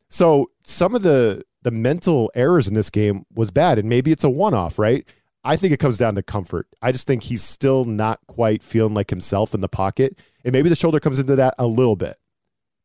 So 0.10 0.52
some 0.63 0.96
of 0.96 1.04
the 1.04 1.44
the 1.63 1.72
mental 1.72 2.32
errors 2.36 2.68
in 2.68 2.74
this 2.74 2.90
game 2.90 3.26
was 3.34 3.52
bad, 3.52 3.78
and 3.78 3.90
maybe 3.90 4.12
it's 4.12 4.24
a 4.24 4.30
one 4.30 4.54
off, 4.54 4.80
right? 4.80 5.06
I 5.44 5.56
think 5.56 5.74
it 5.74 5.80
comes 5.80 5.98
down 5.98 6.16
to 6.16 6.24
comfort. 6.24 6.68
I 6.82 6.92
just 6.92 7.08
think 7.08 7.24
he's 7.24 7.44
still 7.44 7.86
not 7.86 8.20
quite 8.28 8.63
feeling 8.63 8.94
like 8.94 9.10
himself 9.10 9.54
in 9.54 9.62
the 9.62 9.70
pocket, 9.70 10.18
and 10.44 10.54
maybe 10.54 10.70
the 10.70 10.76
shoulder 10.76 11.00
comes 11.00 11.20
into 11.20 11.36
that 11.36 11.56
a 11.58 11.68
little 11.68 11.96
bit. 11.96 12.18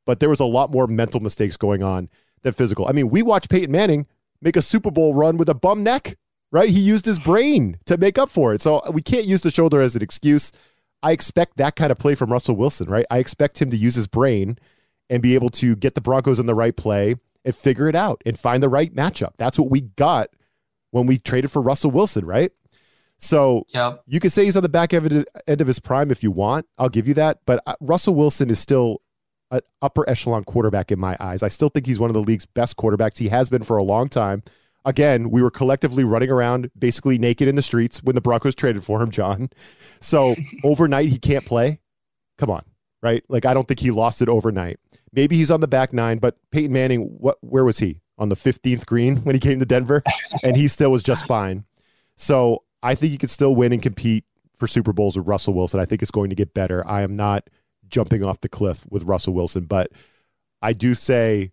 But 0.07 0.21
there 0.21 0.29
was 0.29 0.41
a 0.41 0.45
lot 0.45 0.73
more 0.73 0.87
mental 0.87 1.21
mistakes 1.21 1.57
going 1.57 1.83
on 1.83 2.09
than 2.43 2.53
physical. 2.53 2.87
I 2.89 2.93
mean, 2.93 3.09
we 3.09 3.23
watched 3.23 3.51
Peyton 3.51 3.71
Manning 3.71 4.07
make 4.41 4.57
a 4.57 4.63
Super 4.63 4.91
Bowl 4.91 5.15
run 5.15 5.37
with 5.37 5.49
a 5.49 5.55
bum 5.55 5.83
neck, 5.83 6.17
right? 6.51 6.69
He 6.69 6.81
used 6.81 7.07
his 7.07 7.19
brain 7.19 7.79
to 7.87 7.97
make 7.97 8.19
up 8.19 8.29
for 8.29 8.53
it. 8.53 8.61
So 8.61 8.83
we 8.91 9.03
can't 9.03 9.27
use 9.27 9.43
the 9.43 9.51
shoulder 9.51 9.81
as 9.81 9.97
an 9.97 10.03
excuse. 10.03 10.53
I 11.03 11.13
expect 11.13 11.57
that 11.57 11.77
kind 11.77 11.91
of 11.91 11.99
play 11.99 12.15
from 12.15 12.33
Russell 12.33 12.57
Wilson, 12.57 12.89
right? 12.89 13.07
I 13.11 13.19
expect 13.19 13.61
him 13.61 13.71
to 13.71 13.77
use 13.77 13.95
his 13.95 14.07
brain 14.07 14.59
and 15.11 15.23
be 15.23 15.35
able 15.35 15.51
to 15.51 15.77
get 15.77 15.95
the 15.95 16.01
Broncos 16.01 16.39
in 16.39 16.47
the 16.47 16.55
right 16.55 16.77
play 16.77 17.17
and 17.45 17.55
figure 17.55 17.89
it 17.89 17.95
out 17.95 18.23
and 18.25 18.39
find 18.39 18.63
the 18.63 18.69
right 18.69 18.95
matchup. 18.95 19.33
That's 19.37 19.59
what 19.59 19.71
we 19.71 19.83
got 19.83 20.29
when 20.91 21.07
we 21.07 21.19
traded 21.19 21.51
for 21.51 21.61
Russell 21.61 21.91
Wilson, 21.91 22.25
right? 22.25 22.53
So 23.19 23.67
yep. 23.69 24.03
you 24.07 24.21
can 24.21 24.31
say 24.31 24.45
he's 24.45 24.57
on 24.57 24.63
the 24.63 24.69
back 24.69 24.93
end 24.93 25.27
of 25.47 25.67
his 25.67 25.79
prime 25.79 26.11
if 26.11 26.23
you 26.23 26.31
want. 26.31 26.67
I'll 26.79 26.89
give 26.89 27.07
you 27.07 27.15
that. 27.15 27.41
But 27.47 27.63
uh, 27.67 27.75
Russell 27.81 28.15
Wilson 28.15 28.51
is 28.51 28.59
still 28.59 29.01
an 29.51 29.61
upper 29.81 30.09
echelon 30.09 30.45
quarterback 30.45 30.91
in 30.91 30.99
my 30.99 31.17
eyes. 31.21 31.43
I 31.43 31.49
still 31.49 31.69
think 31.69 31.87
he's 31.87 32.01
one 32.01 32.11
of 32.11 32.15
the 32.15 32.23
league's 32.23 32.47
best 32.47 32.77
quarterbacks. 32.77 33.19
He 33.19 33.29
has 33.29 33.49
been 33.49 33.63
for 33.63 33.77
a 33.77 33.85
long 33.85 34.09
time. 34.09 34.43
Again, 34.85 35.31
we 35.31 35.43
were 35.43 35.51
collectively 35.51 36.05
running 36.05 36.31
around 36.31 36.71
basically 36.79 37.19
naked 37.19 37.49
in 37.49 37.55
the 37.55 37.63
streets 37.63 38.03
when 38.03 38.15
the 38.15 38.21
Broncos 38.21 38.55
traded 38.55 38.85
for 38.85 39.01
him, 39.01 39.11
Jon. 39.11 39.51
So 40.01 40.35
overnight 40.65 41.09
he 41.09 41.19
can't 41.19 41.45
play. 41.45 41.81
Come 42.39 42.51
on, 42.51 42.65
right? 43.03 43.23
Like 43.29 43.47
I 43.47 43.55
don't 43.55 43.69
think 43.69 43.81
he 43.81 43.91
lost 43.91 44.23
it 44.23 44.29
overnight. 44.29 44.81
Maybe 45.13 45.37
he's 45.37 45.51
on 45.51 45.61
the 45.61 45.69
back 45.69 45.93
nine, 45.93 46.19
but 46.19 46.37
Peyton 46.51 46.73
Manning, 46.73 47.03
what 47.03 47.39
where 47.41 47.65
was 47.65 47.79
he? 47.79 48.01
On 48.19 48.29
the 48.29 48.37
15th 48.37 48.87
green 48.87 49.17
when 49.25 49.35
he 49.35 49.41
came 49.41 49.59
to 49.59 49.67
Denver, 49.67 50.03
and 50.43 50.57
he 50.57 50.69
still 50.69 50.91
was 50.91 51.03
just 51.03 51.27
fine. 51.27 51.65
So 52.17 52.65
I 52.83 52.95
think 52.95 53.13
he 53.13 53.19
could 53.19 53.31
still 53.31 53.55
win 53.55 53.73
and 53.73 53.83
compete 53.83 54.25
for 54.57 54.67
Super 54.67 54.93
Bowls 54.93 55.17
with 55.17 55.27
Russell 55.27 55.55
Wilson. 55.55 55.81
I 55.81 55.85
think 55.85 56.03
it's 56.03 56.11
going 56.11 56.31
to 56.31 56.37
get 56.37 56.55
better. 56.55 56.87
I 56.87 57.03
am 57.03 57.17
not 57.17 57.49
jumping 57.89 58.25
off 58.25 58.41
the 58.41 58.49
cliff 58.49 58.85
with 58.91 59.05
Russell 59.05 59.35
Wilson, 59.35 59.65
but 59.65 59.91
I 60.61 60.73
do 60.73 60.95
say 60.95 61.53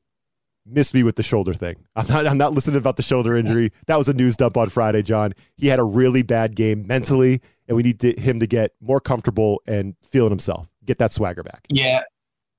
miss 0.65 0.93
me 0.93 1.03
with 1.03 1.15
the 1.15 1.23
shoulder 1.23 1.53
thing. 1.53 1.75
I'm 1.95 2.07
not 2.07 2.27
I'm 2.27 2.37
not 2.37 2.53
listening 2.53 2.77
about 2.77 2.97
the 2.97 3.03
shoulder 3.03 3.35
injury. 3.35 3.71
That 3.87 3.97
was 3.97 4.09
a 4.09 4.13
news 4.13 4.35
dump 4.35 4.57
on 4.57 4.69
Friday, 4.69 5.01
Jon. 5.01 5.33
He 5.57 5.67
had 5.67 5.79
a 5.79 5.83
really 5.83 6.21
bad 6.21 6.55
game 6.55 6.85
mentally, 6.87 7.41
and 7.67 7.75
we 7.75 7.83
need 7.83 7.99
to, 8.01 8.19
him 8.19 8.39
to 8.39 8.47
get 8.47 8.73
more 8.81 8.99
comfortable 8.99 9.61
and 9.67 9.95
feeling 10.03 10.31
himself. 10.31 10.67
Get 10.85 10.97
that 10.99 11.11
swagger 11.11 11.43
back. 11.43 11.65
Yeah. 11.69 12.01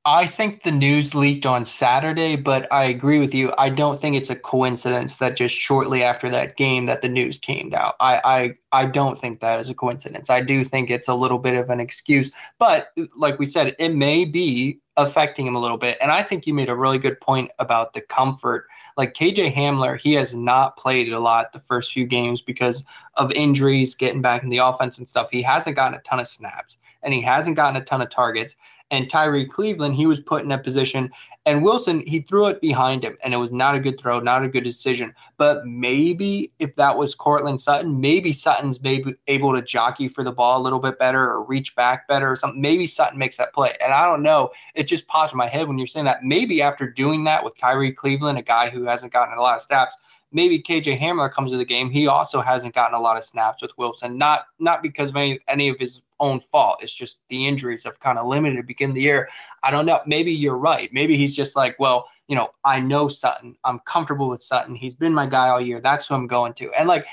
I 0.06 0.26
think 0.26 0.62
the 0.62 0.70
news 0.70 1.14
leaked 1.14 1.44
on 1.44 1.66
Saturday, 1.66 2.34
but 2.34 2.66
I 2.72 2.84
agree 2.84 3.18
with 3.18 3.34
you. 3.34 3.52
I 3.58 3.68
don't 3.68 4.00
think 4.00 4.16
it's 4.16 4.30
a 4.30 4.36
coincidence 4.36 5.18
that 5.18 5.36
just 5.36 5.54
shortly 5.54 6.02
after 6.02 6.30
that 6.30 6.56
game 6.56 6.86
that 6.86 7.02
the 7.02 7.08
news 7.08 7.38
came 7.38 7.74
out. 7.74 7.96
I, 8.00 8.54
I 8.72 8.82
I 8.82 8.86
don't 8.86 9.18
think 9.18 9.40
that 9.40 9.60
is 9.60 9.68
a 9.68 9.74
coincidence. 9.74 10.30
I 10.30 10.40
do 10.40 10.64
think 10.64 10.88
it's 10.88 11.06
a 11.08 11.14
little 11.14 11.38
bit 11.38 11.54
of 11.54 11.68
an 11.68 11.80
excuse, 11.80 12.32
but 12.58 12.88
like 13.14 13.38
we 13.38 13.44
said, 13.44 13.76
it 13.78 13.94
may 13.94 14.24
be 14.24 14.80
affecting 15.00 15.46
him 15.46 15.54
a 15.54 15.58
little 15.58 15.78
bit. 15.78 15.98
And 16.00 16.12
I 16.12 16.22
think 16.22 16.46
you 16.46 16.54
made 16.54 16.68
a 16.68 16.76
really 16.76 16.98
good 16.98 17.20
point 17.20 17.50
about 17.58 17.94
the 17.94 18.00
comfort. 18.00 18.68
Like 18.96 19.14
KJ 19.14 19.54
Hamler, 19.54 19.98
he 19.98 20.12
has 20.14 20.34
not 20.34 20.76
played 20.76 21.12
a 21.12 21.18
lot 21.18 21.52
the 21.52 21.58
first 21.58 21.92
few 21.92 22.06
games 22.06 22.42
because 22.42 22.84
of 23.14 23.32
injuries, 23.32 23.94
getting 23.94 24.20
back 24.20 24.42
in 24.42 24.50
the 24.50 24.58
offense 24.58 24.98
and 24.98 25.08
stuff. 25.08 25.28
He 25.30 25.42
hasn't 25.42 25.76
gotten 25.76 25.98
a 25.98 26.02
ton 26.02 26.20
of 26.20 26.28
snaps 26.28 26.78
and 27.02 27.14
he 27.14 27.22
hasn't 27.22 27.56
gotten 27.56 27.80
a 27.80 27.84
ton 27.84 28.02
of 28.02 28.10
targets 28.10 28.56
and 28.90 29.08
Tyree 29.08 29.46
Cleveland, 29.46 29.94
he 29.94 30.06
was 30.06 30.20
put 30.20 30.44
in 30.44 30.52
a 30.52 30.58
position, 30.58 31.10
and 31.46 31.62
Wilson, 31.62 32.04
he 32.06 32.20
threw 32.20 32.48
it 32.48 32.60
behind 32.60 33.02
him, 33.02 33.16
and 33.24 33.32
it 33.32 33.38
was 33.38 33.50
not 33.50 33.74
a 33.74 33.80
good 33.80 33.98
throw, 33.98 34.20
not 34.20 34.44
a 34.44 34.48
good 34.48 34.62
decision. 34.62 35.14
But 35.38 35.66
maybe 35.66 36.52
if 36.58 36.76
that 36.76 36.98
was 36.98 37.14
Courtland 37.14 37.60
Sutton, 37.60 38.00
maybe 38.00 38.30
Sutton's 38.32 38.82
maybe 38.82 39.14
able 39.26 39.54
to 39.54 39.62
jockey 39.62 40.06
for 40.06 40.22
the 40.22 40.32
ball 40.32 40.60
a 40.60 40.62
little 40.62 40.78
bit 40.78 40.98
better 40.98 41.30
or 41.30 41.42
reach 41.42 41.74
back 41.74 42.06
better 42.06 42.30
or 42.30 42.36
something. 42.36 42.60
Maybe 42.60 42.86
Sutton 42.86 43.18
makes 43.18 43.38
that 43.38 43.54
play. 43.54 43.74
And 43.82 43.92
I 43.92 44.04
don't 44.04 44.22
know. 44.22 44.50
It 44.74 44.84
just 44.84 45.08
popped 45.08 45.32
in 45.32 45.38
my 45.38 45.48
head 45.48 45.66
when 45.66 45.78
you're 45.78 45.86
saying 45.86 46.04
that. 46.04 46.22
Maybe 46.22 46.60
after 46.60 46.86
doing 46.88 47.24
that 47.24 47.42
with 47.42 47.58
Tyree 47.58 47.92
Cleveland, 47.92 48.38
a 48.38 48.42
guy 48.42 48.68
who 48.68 48.84
hasn't 48.84 49.12
gotten 49.12 49.38
a 49.38 49.40
lot 49.40 49.56
of 49.56 49.62
snaps, 49.62 49.96
maybe 50.32 50.60
KJ 50.60 50.98
Hamler 50.98 51.32
comes 51.32 51.50
to 51.52 51.56
the 51.56 51.64
game. 51.64 51.90
He 51.90 52.06
also 52.06 52.40
hasn't 52.40 52.74
gotten 52.74 52.94
a 52.94 53.00
lot 53.00 53.16
of 53.16 53.24
snaps 53.24 53.62
with 53.62 53.76
Wilson, 53.76 54.18
not 54.18 54.46
not 54.58 54.82
because 54.82 55.10
of 55.10 55.16
any, 55.16 55.40
any 55.48 55.68
of 55.68 55.78
his 55.78 56.02
own 56.20 56.38
fault. 56.38 56.78
It's 56.82 56.94
just 56.94 57.22
the 57.28 57.46
injuries 57.46 57.84
have 57.84 57.98
kind 58.00 58.18
of 58.18 58.26
limited 58.26 58.56
to 58.56 58.62
begin 58.62 58.92
the 58.92 59.00
year. 59.00 59.28
I 59.62 59.70
don't 59.70 59.86
know. 59.86 60.00
Maybe 60.06 60.32
you're 60.32 60.58
right. 60.58 60.92
Maybe 60.92 61.16
he's 61.16 61.34
just 61.34 61.56
like, 61.56 61.78
well, 61.78 62.06
you 62.28 62.36
know, 62.36 62.50
I 62.64 62.78
know 62.78 63.08
Sutton. 63.08 63.56
I'm 63.64 63.80
comfortable 63.80 64.28
with 64.28 64.42
Sutton. 64.42 64.74
He's 64.74 64.94
been 64.94 65.14
my 65.14 65.26
guy 65.26 65.48
all 65.48 65.60
year. 65.60 65.80
That's 65.80 66.06
who 66.06 66.14
I'm 66.14 66.26
going 66.26 66.54
to. 66.54 66.70
And 66.74 66.88
like 66.88 67.06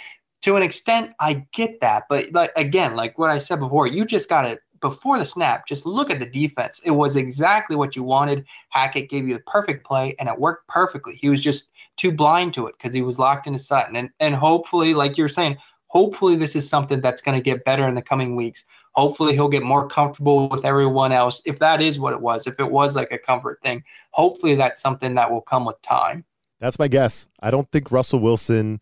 to 0.43 0.55
an 0.55 0.63
extent, 0.63 1.13
I 1.19 1.45
get 1.53 1.79
that. 1.81 2.03
But 2.09 2.31
like 2.33 2.51
again, 2.55 2.95
like 2.95 3.17
what 3.17 3.29
I 3.29 3.37
said 3.39 3.59
before, 3.59 3.87
you 3.87 4.05
just 4.05 4.29
gotta 4.29 4.59
before 4.79 5.17
the 5.17 5.25
snap, 5.25 5.67
just 5.67 5.85
look 5.85 6.09
at 6.09 6.19
the 6.19 6.25
defense. 6.25 6.81
It 6.85 6.91
was 6.91 7.15
exactly 7.15 7.75
what 7.75 7.95
you 7.95 8.03
wanted. 8.03 8.45
Hackett 8.69 9.09
gave 9.09 9.27
you 9.27 9.35
the 9.35 9.41
perfect 9.41 9.85
play, 9.85 10.15
and 10.19 10.29
it 10.29 10.39
worked 10.39 10.67
perfectly. 10.67 11.15
He 11.15 11.29
was 11.29 11.43
just 11.43 11.71
too 11.95 12.11
blind 12.11 12.53
to 12.55 12.67
it 12.67 12.75
because 12.77 12.95
he 12.95 13.01
was 13.01 13.19
locked 13.19 13.47
into 13.47 13.59
Sutton. 13.59 13.95
And 13.95 14.09
and 14.19 14.35
hopefully, 14.35 14.93
like 14.93 15.17
you're 15.17 15.27
saying, 15.27 15.57
hopefully 15.87 16.35
this 16.35 16.55
is 16.55 16.69
something 16.69 17.01
that's 17.01 17.21
going 17.21 17.37
to 17.37 17.43
get 17.43 17.63
better 17.65 17.87
in 17.87 17.95
the 17.95 18.01
coming 18.01 18.35
weeks. 18.35 18.65
Hopefully 18.93 19.33
he'll 19.33 19.47
get 19.47 19.63
more 19.63 19.87
comfortable 19.87 20.49
with 20.49 20.65
everyone 20.65 21.11
else. 21.11 21.41
If 21.45 21.59
that 21.59 21.81
is 21.81 21.99
what 21.99 22.13
it 22.13 22.21
was, 22.21 22.47
if 22.47 22.59
it 22.59 22.71
was 22.71 22.95
like 22.95 23.11
a 23.11 23.17
comfort 23.17 23.61
thing, 23.61 23.83
hopefully 24.11 24.55
that's 24.55 24.81
something 24.81 25.15
that 25.15 25.31
will 25.31 25.41
come 25.41 25.65
with 25.65 25.79
time. 25.81 26.25
That's 26.59 26.79
my 26.79 26.87
guess. 26.87 27.27
I 27.39 27.51
don't 27.51 27.71
think 27.71 27.91
Russell 27.91 28.19
Wilson 28.19 28.79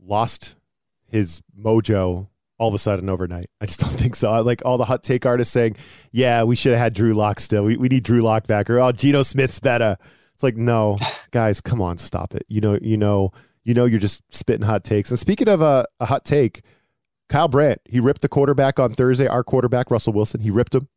lost 0.00 0.54
his 1.08 1.42
mojo 1.58 2.28
all 2.60 2.68
of 2.68 2.74
a 2.74 2.78
sudden 2.78 3.08
overnight. 3.08 3.48
I 3.60 3.66
just 3.66 3.80
don't 3.80 3.88
think 3.98 4.14
so. 4.14 4.30
I 4.30 4.40
like 4.40 4.62
all 4.64 4.78
the 4.78 4.84
hot 4.84 5.02
take 5.02 5.26
artists 5.26 5.52
saying, 5.52 5.76
yeah, 6.12 6.44
we 6.44 6.54
should 6.54 6.72
have 6.72 6.80
had 6.80 6.92
Drew 6.92 7.14
Lock 7.14 7.40
still. 7.40 7.64
We, 7.64 7.76
we 7.76 7.88
need 7.88 8.04
Drew 8.04 8.20
Lock 8.20 8.46
back 8.46 8.70
or 8.70 8.78
oh 8.78 8.92
Geno 8.92 9.22
Smith's 9.24 9.58
better. 9.58 9.96
It's 10.34 10.42
like, 10.42 10.56
no, 10.56 10.98
guys, 11.32 11.60
come 11.60 11.80
on, 11.80 11.98
stop 11.98 12.34
it. 12.34 12.44
You 12.48 12.60
know, 12.60 12.78
you 12.80 12.96
know, 12.96 13.32
you 13.64 13.74
know 13.74 13.86
you're 13.86 13.98
just 13.98 14.22
spitting 14.32 14.66
hot 14.66 14.84
takes. 14.84 15.10
And 15.10 15.18
speaking 15.18 15.48
of 15.48 15.62
a, 15.62 15.86
a 15.98 16.04
hot 16.04 16.24
take, 16.24 16.62
Kyle 17.30 17.48
Brandt, 17.48 17.80
he 17.84 17.98
ripped 17.98 18.20
the 18.20 18.28
quarterback 18.28 18.78
on 18.78 18.92
Thursday. 18.92 19.26
Our 19.26 19.42
quarterback, 19.42 19.90
Russell 19.90 20.12
Wilson, 20.12 20.40
he 20.40 20.50
ripped 20.50 20.74
him. 20.74 20.88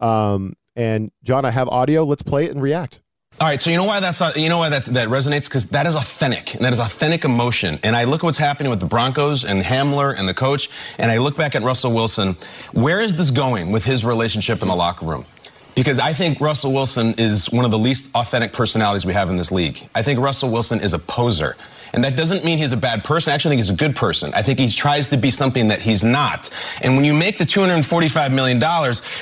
Um, 0.00 0.54
and 0.74 1.10
Jon, 1.22 1.44
I 1.44 1.50
have 1.50 1.68
audio. 1.68 2.04
Let's 2.04 2.22
play 2.22 2.46
it 2.46 2.52
and 2.52 2.62
react. 2.62 3.00
All 3.40 3.48
right, 3.48 3.60
so 3.60 3.70
you 3.70 3.76
know 3.76 3.84
why 3.84 3.98
that's 3.98 4.20
uh, 4.20 4.30
you 4.36 4.48
know 4.48 4.58
why 4.58 4.68
that 4.68 4.84
that 4.86 5.08
resonates 5.08 5.48
because 5.48 5.66
that 5.70 5.86
is 5.86 5.96
authentic 5.96 6.54
and 6.54 6.64
that 6.64 6.72
is 6.72 6.78
authentic 6.78 7.24
emotion. 7.24 7.80
And 7.82 7.96
I 7.96 8.04
look 8.04 8.20
at 8.20 8.24
what's 8.24 8.38
happening 8.38 8.70
with 8.70 8.78
the 8.78 8.86
Broncos 8.86 9.44
and 9.44 9.62
Hamler 9.62 10.16
and 10.16 10.28
the 10.28 10.34
coach, 10.34 10.68
and 10.98 11.10
I 11.10 11.18
look 11.18 11.36
back 11.36 11.56
at 11.56 11.62
Russell 11.62 11.92
Wilson. 11.92 12.36
Where 12.72 13.00
is 13.00 13.16
this 13.16 13.30
going 13.32 13.72
with 13.72 13.84
his 13.84 14.04
relationship 14.04 14.62
in 14.62 14.68
the 14.68 14.76
locker 14.76 15.06
room? 15.06 15.24
Because 15.74 15.98
I 15.98 16.12
think 16.12 16.40
Russell 16.40 16.72
Wilson 16.72 17.14
is 17.18 17.50
one 17.50 17.64
of 17.64 17.70
the 17.70 17.78
least 17.78 18.14
authentic 18.14 18.52
personalities 18.52 19.06
we 19.06 19.14
have 19.14 19.28
in 19.30 19.36
this 19.38 19.50
league. 19.50 19.78
I 19.94 20.02
think 20.02 20.20
Russell 20.20 20.50
Wilson 20.50 20.78
is 20.80 20.92
a 20.92 20.98
poser. 20.98 21.56
And 21.92 22.04
that 22.04 22.16
doesn't 22.16 22.44
mean 22.44 22.58
he's 22.58 22.72
a 22.72 22.76
bad 22.76 23.04
person. 23.04 23.30
I 23.30 23.34
actually 23.34 23.56
think 23.56 23.66
he's 23.66 23.70
a 23.70 23.76
good 23.76 23.94
person. 23.94 24.32
I 24.34 24.42
think 24.42 24.58
he 24.58 24.68
tries 24.68 25.08
to 25.08 25.16
be 25.16 25.30
something 25.30 25.68
that 25.68 25.82
he's 25.82 26.02
not. 26.02 26.48
And 26.82 26.96
when 26.96 27.04
you 27.04 27.12
make 27.14 27.38
the 27.38 27.44
$245 27.44 28.32
million, 28.32 28.60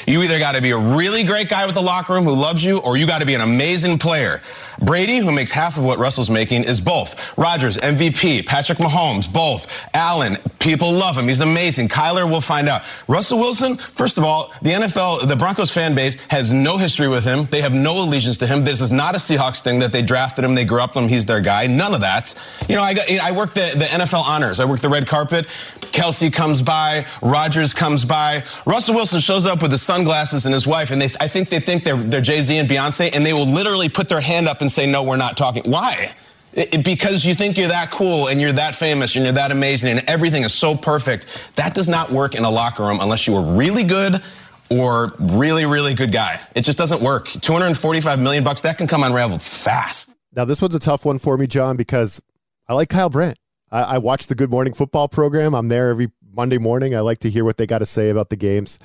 you 0.06 0.22
either 0.22 0.38
got 0.38 0.54
to 0.54 0.62
be 0.62 0.70
a 0.70 0.78
really 0.78 1.24
great 1.24 1.48
guy 1.48 1.66
with 1.66 1.74
the 1.74 1.82
locker 1.82 2.12
room 2.12 2.24
who 2.24 2.34
loves 2.34 2.62
you, 2.64 2.78
or 2.78 2.96
you 2.96 3.06
got 3.06 3.20
to 3.20 3.26
be 3.26 3.34
an 3.34 3.40
amazing 3.40 3.98
player. 3.98 4.40
Brady, 4.80 5.18
who 5.18 5.32
makes 5.32 5.50
half 5.50 5.76
of 5.76 5.84
what 5.84 5.98
Russell's 5.98 6.30
making, 6.30 6.64
is 6.64 6.80
both. 6.80 7.36
Rodgers, 7.38 7.76
MVP. 7.78 8.46
Patrick 8.46 8.78
Mahomes, 8.78 9.30
both. 9.30 9.88
Allen, 9.94 10.36
people 10.58 10.92
love 10.92 11.16
him. 11.16 11.28
He's 11.28 11.40
amazing. 11.40 11.88
Kyler, 11.88 12.28
we'll 12.28 12.40
find 12.40 12.68
out. 12.68 12.82
Russell 13.08 13.38
Wilson, 13.38 13.76
first 13.76 14.18
of 14.18 14.24
all, 14.24 14.52
the 14.62 14.70
NFL, 14.70 15.28
the 15.28 15.36
Broncos 15.36 15.70
fan 15.70 15.94
base 15.94 16.14
has 16.28 16.52
no 16.52 16.78
history 16.78 17.08
with 17.08 17.24
him. 17.24 17.44
They 17.44 17.60
have 17.60 17.74
no 17.74 18.02
allegiance 18.02 18.36
to 18.38 18.46
him. 18.46 18.64
This 18.64 18.80
is 18.80 18.90
not 18.90 19.14
a 19.14 19.18
Seahawks 19.18 19.60
thing 19.60 19.78
that 19.80 19.92
they 19.92 20.02
drafted 20.02 20.44
him, 20.44 20.54
they 20.54 20.64
grew 20.64 20.80
up 20.80 20.94
with 20.94 21.04
him, 21.04 21.10
he's 21.10 21.26
their 21.26 21.40
guy. 21.40 21.66
None 21.66 21.94
of 21.94 22.00
that. 22.00 22.34
You 22.68 22.76
know, 22.76 22.82
I, 22.82 22.94
got, 22.94 23.10
I 23.10 23.32
work 23.32 23.50
the, 23.50 23.74
the 23.76 23.84
NFL 23.84 24.22
honors. 24.22 24.60
I 24.60 24.64
work 24.64 24.80
the 24.80 24.88
red 24.88 25.06
carpet. 25.06 25.46
Kelce 25.92 26.32
comes 26.32 26.62
by. 26.62 27.06
Rodgers 27.20 27.74
comes 27.74 28.04
by. 28.04 28.44
Russell 28.66 28.94
Wilson 28.94 29.20
shows 29.20 29.46
up 29.46 29.62
with 29.62 29.72
his 29.72 29.82
sunglasses 29.82 30.46
and 30.46 30.54
his 30.54 30.66
wife, 30.66 30.90
and 30.90 31.00
they, 31.00 31.08
I 31.20 31.28
think 31.28 31.48
they 31.48 31.60
think 31.60 31.82
they're, 31.84 31.96
they're 31.96 32.20
Jay-Z 32.20 32.56
and 32.56 32.68
Beyonce, 32.68 33.14
and 33.14 33.26
they 33.26 33.32
will 33.32 33.46
literally 33.46 33.88
put 33.88 34.08
their 34.08 34.20
hand 34.20 34.48
up 34.48 34.60
and 34.60 34.69
and 34.70 34.72
say, 34.72 34.90
no, 34.90 35.02
we're 35.02 35.16
not 35.16 35.36
talking. 35.36 35.62
Why? 35.64 36.12
It, 36.52 36.84
because 36.84 37.24
you 37.24 37.34
think 37.34 37.56
you're 37.56 37.68
that 37.68 37.90
cool 37.90 38.28
and 38.28 38.40
you're 38.40 38.52
that 38.52 38.74
famous 38.74 39.14
and 39.16 39.24
you're 39.24 39.34
that 39.34 39.50
amazing 39.50 39.90
and 39.90 40.08
everything 40.08 40.42
is 40.44 40.52
so 40.52 40.76
perfect. 40.76 41.52
That 41.56 41.74
does 41.74 41.88
not 41.88 42.10
work 42.10 42.34
in 42.34 42.44
a 42.44 42.50
locker 42.50 42.84
room 42.84 42.98
unless 43.00 43.26
you 43.26 43.36
are 43.36 43.42
really 43.56 43.84
good 43.84 44.22
or 44.70 45.12
really, 45.18 45.64
really 45.66 45.94
good 45.94 46.12
guy. 46.12 46.40
It 46.54 46.62
just 46.62 46.78
doesn't 46.78 47.02
work. 47.02 47.26
245 47.28 48.20
million 48.20 48.44
bucks, 48.44 48.60
that 48.60 48.78
can 48.78 48.86
come 48.86 49.02
unraveled 49.02 49.42
fast. 49.42 50.16
Now, 50.34 50.44
this 50.44 50.62
one's 50.62 50.76
a 50.76 50.80
tough 50.80 51.04
one 51.04 51.18
for 51.18 51.36
me, 51.36 51.48
Jon, 51.48 51.76
because 51.76 52.20
I 52.68 52.74
like 52.74 52.88
Kyle 52.88 53.10
Brandt. 53.10 53.38
I, 53.72 53.82
I 53.82 53.98
watch 53.98 54.28
the 54.28 54.36
Good 54.36 54.50
Morning 54.50 54.72
Football 54.72 55.08
program. 55.08 55.54
I'm 55.54 55.68
there 55.68 55.90
every 55.90 56.10
Monday 56.32 56.58
morning. 56.58 56.94
I 56.94 57.00
like 57.00 57.18
to 57.20 57.30
hear 57.30 57.44
what 57.44 57.56
they 57.56 57.66
got 57.66 57.78
to 57.78 57.86
say 57.86 58.10
about 58.10 58.30
the 58.30 58.36
games. 58.36 58.78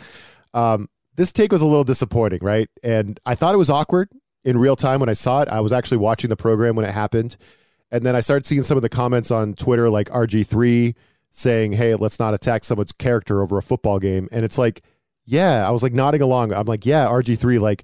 Um, 0.55 0.87
this 1.15 1.31
take 1.31 1.51
was 1.51 1.61
a 1.61 1.67
little 1.67 1.83
disappointing, 1.83 2.39
right? 2.41 2.69
And 2.83 3.19
I 3.25 3.35
thought 3.35 3.53
it 3.53 3.59
was 3.59 3.69
awkward 3.69 4.09
in 4.45 4.57
real 4.57 4.75
time 4.75 4.99
when 5.01 5.09
I 5.09 5.13
saw 5.13 5.41
it. 5.41 5.49
I 5.49 5.59
was 5.59 5.73
actually 5.73 5.97
watching 5.97 6.29
the 6.29 6.37
program 6.37 6.75
when 6.75 6.85
it 6.85 6.91
happened. 6.91 7.35
And 7.91 8.05
then 8.05 8.15
I 8.15 8.21
started 8.21 8.45
seeing 8.45 8.63
some 8.63 8.77
of 8.77 8.83
the 8.83 8.89
comments 8.89 9.31
on 9.31 9.53
Twitter, 9.53 9.89
like 9.89 10.09
RG3 10.09 10.95
saying, 11.31 11.73
hey, 11.73 11.95
let's 11.95 12.19
not 12.19 12.33
attack 12.33 12.63
someone's 12.63 12.91
character 12.93 13.41
over 13.41 13.57
a 13.57 13.61
football 13.61 13.99
game. 13.99 14.29
And 14.31 14.45
it's 14.45 14.57
like, 14.57 14.83
yeah, 15.25 15.67
I 15.67 15.71
was 15.71 15.83
like 15.83 15.93
nodding 15.93 16.21
along. 16.21 16.53
I'm 16.53 16.67
like, 16.67 16.85
yeah, 16.85 17.07
RG3, 17.07 17.59
like, 17.59 17.83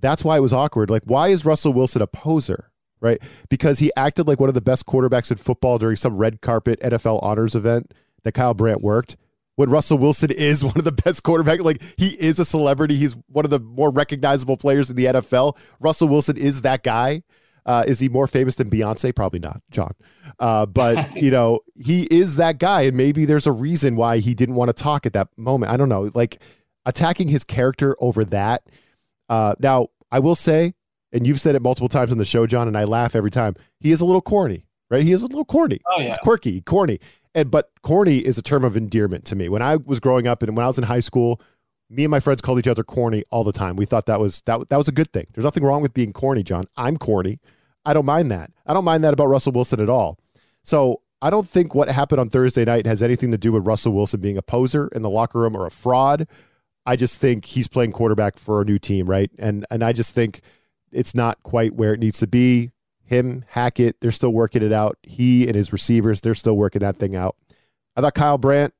that's 0.00 0.24
why 0.24 0.36
it 0.36 0.40
was 0.40 0.52
awkward. 0.52 0.88
Like, 0.90 1.02
why 1.04 1.28
is 1.28 1.44
Russell 1.44 1.72
Wilson 1.72 2.00
a 2.00 2.06
poser? 2.06 2.70
Right? 3.00 3.20
Because 3.48 3.78
he 3.78 3.92
acted 3.96 4.26
like 4.26 4.40
one 4.40 4.48
of 4.48 4.54
the 4.54 4.60
best 4.60 4.86
quarterbacks 4.86 5.30
in 5.30 5.36
football 5.36 5.78
during 5.78 5.96
some 5.96 6.16
red 6.16 6.40
carpet 6.40 6.80
NFL 6.80 7.22
honors 7.22 7.54
event 7.54 7.94
that 8.22 8.32
Kyle 8.32 8.54
Brandt 8.54 8.80
worked 8.80 9.16
when 9.58 9.70
Russell 9.70 9.98
Wilson 9.98 10.30
is 10.30 10.62
one 10.64 10.76
of 10.76 10.84
the 10.84 10.92
best 10.92 11.24
quarterbacks. 11.24 11.64
Like 11.64 11.82
he 11.98 12.10
is 12.10 12.38
a 12.38 12.44
celebrity. 12.44 12.94
He's 12.94 13.16
one 13.26 13.44
of 13.44 13.50
the 13.50 13.58
more 13.58 13.90
recognizable 13.90 14.56
players 14.56 14.88
in 14.88 14.94
the 14.94 15.06
NFL. 15.06 15.58
Russell 15.80 16.06
Wilson 16.06 16.36
is 16.36 16.62
that 16.62 16.84
guy. 16.84 17.24
Uh, 17.66 17.84
is 17.86 17.98
he 17.98 18.08
more 18.08 18.28
famous 18.28 18.54
than 18.54 18.70
Beyonce? 18.70 19.14
Probably 19.14 19.40
not, 19.40 19.60
Jon. 19.70 19.92
Uh, 20.38 20.64
but 20.64 21.16
you 21.20 21.32
know, 21.32 21.60
he 21.76 22.04
is 22.04 22.36
that 22.36 22.58
guy, 22.58 22.82
and 22.82 22.96
maybe 22.96 23.24
there's 23.24 23.48
a 23.48 23.52
reason 23.52 23.96
why 23.96 24.18
he 24.18 24.32
didn't 24.32 24.54
want 24.54 24.68
to 24.68 24.72
talk 24.72 25.04
at 25.04 25.12
that 25.14 25.28
moment. 25.36 25.72
I 25.72 25.76
don't 25.76 25.88
know. 25.88 26.08
Like 26.14 26.40
attacking 26.86 27.26
his 27.26 27.42
character 27.42 27.96
over 27.98 28.24
that. 28.26 28.62
Uh, 29.28 29.56
now, 29.58 29.88
I 30.12 30.20
will 30.20 30.36
say, 30.36 30.74
and 31.12 31.26
you've 31.26 31.40
said 31.40 31.56
it 31.56 31.62
multiple 31.62 31.88
times 31.88 32.12
on 32.12 32.18
the 32.18 32.24
show, 32.24 32.46
Jon, 32.46 32.68
and 32.68 32.78
I 32.78 32.84
laugh 32.84 33.16
every 33.16 33.30
time. 33.32 33.56
He 33.80 33.90
is 33.90 34.00
a 34.00 34.04
little 34.04 34.22
corny 34.22 34.68
right? 34.90 35.02
He 35.02 35.12
is 35.12 35.22
a 35.22 35.26
little 35.26 35.44
corny. 35.44 35.80
Oh 35.90 36.00
yeah, 36.00 36.08
He's 36.08 36.18
quirky, 36.18 36.60
corny. 36.62 37.00
And 37.38 37.52
but 37.52 37.70
corny 37.82 38.18
is 38.18 38.36
a 38.36 38.42
term 38.42 38.64
of 38.64 38.76
endearment 38.76 39.24
to 39.26 39.36
me. 39.36 39.48
When 39.48 39.62
I 39.62 39.76
was 39.76 40.00
growing 40.00 40.26
up 40.26 40.42
and 40.42 40.56
when 40.56 40.64
I 40.64 40.66
was 40.66 40.76
in 40.76 40.82
high 40.82 40.98
school, 40.98 41.40
me 41.88 42.02
and 42.02 42.10
my 42.10 42.18
friends 42.18 42.40
called 42.40 42.58
each 42.58 42.66
other 42.66 42.82
corny 42.82 43.22
all 43.30 43.44
the 43.44 43.52
time. 43.52 43.76
We 43.76 43.84
thought 43.84 44.06
that 44.06 44.18
was 44.18 44.40
that 44.42 44.68
that 44.70 44.76
was 44.76 44.88
a 44.88 44.92
good 44.92 45.12
thing. 45.12 45.28
There's 45.32 45.44
nothing 45.44 45.62
wrong 45.62 45.80
with 45.80 45.94
being 45.94 46.12
corny, 46.12 46.42
Jon. 46.42 46.64
I'm 46.76 46.96
corny. 46.96 47.38
I 47.84 47.94
don't 47.94 48.04
mind 48.04 48.32
that. 48.32 48.50
I 48.66 48.74
don't 48.74 48.84
mind 48.84 49.04
that 49.04 49.14
about 49.14 49.26
Russell 49.26 49.52
Wilson 49.52 49.80
at 49.80 49.88
all. 49.88 50.18
So 50.64 51.02
I 51.22 51.30
don't 51.30 51.48
think 51.48 51.76
what 51.76 51.88
happened 51.88 52.20
on 52.20 52.28
Thursday 52.28 52.64
night 52.64 52.86
has 52.86 53.04
anything 53.04 53.30
to 53.30 53.38
do 53.38 53.52
with 53.52 53.64
Russell 53.64 53.92
Wilson 53.92 54.20
being 54.20 54.36
a 54.36 54.42
poser 54.42 54.88
in 54.88 55.02
the 55.02 55.10
locker 55.10 55.38
room 55.38 55.56
or 55.56 55.64
a 55.64 55.70
fraud. 55.70 56.26
I 56.86 56.96
just 56.96 57.20
think 57.20 57.44
he's 57.44 57.68
playing 57.68 57.92
quarterback 57.92 58.36
for 58.36 58.62
a 58.62 58.64
new 58.64 58.78
team, 58.78 59.08
right? 59.08 59.30
And 59.38 59.64
and 59.70 59.84
I 59.84 59.92
just 59.92 60.12
think 60.12 60.40
it's 60.90 61.14
not 61.14 61.40
quite 61.44 61.76
where 61.76 61.94
it 61.94 62.00
needs 62.00 62.18
to 62.18 62.26
be. 62.26 62.72
Him, 63.08 63.44
Hackett, 63.48 64.00
they're 64.00 64.10
still 64.10 64.32
working 64.32 64.62
it 64.62 64.72
out. 64.72 64.98
He 65.02 65.46
and 65.46 65.56
his 65.56 65.72
receivers, 65.72 66.20
they're 66.20 66.34
still 66.34 66.56
working 66.56 66.80
that 66.80 66.96
thing 66.96 67.16
out. 67.16 67.36
I 67.96 68.00
thought 68.00 68.14
Kyle 68.14 68.38
Brandt, 68.38 68.74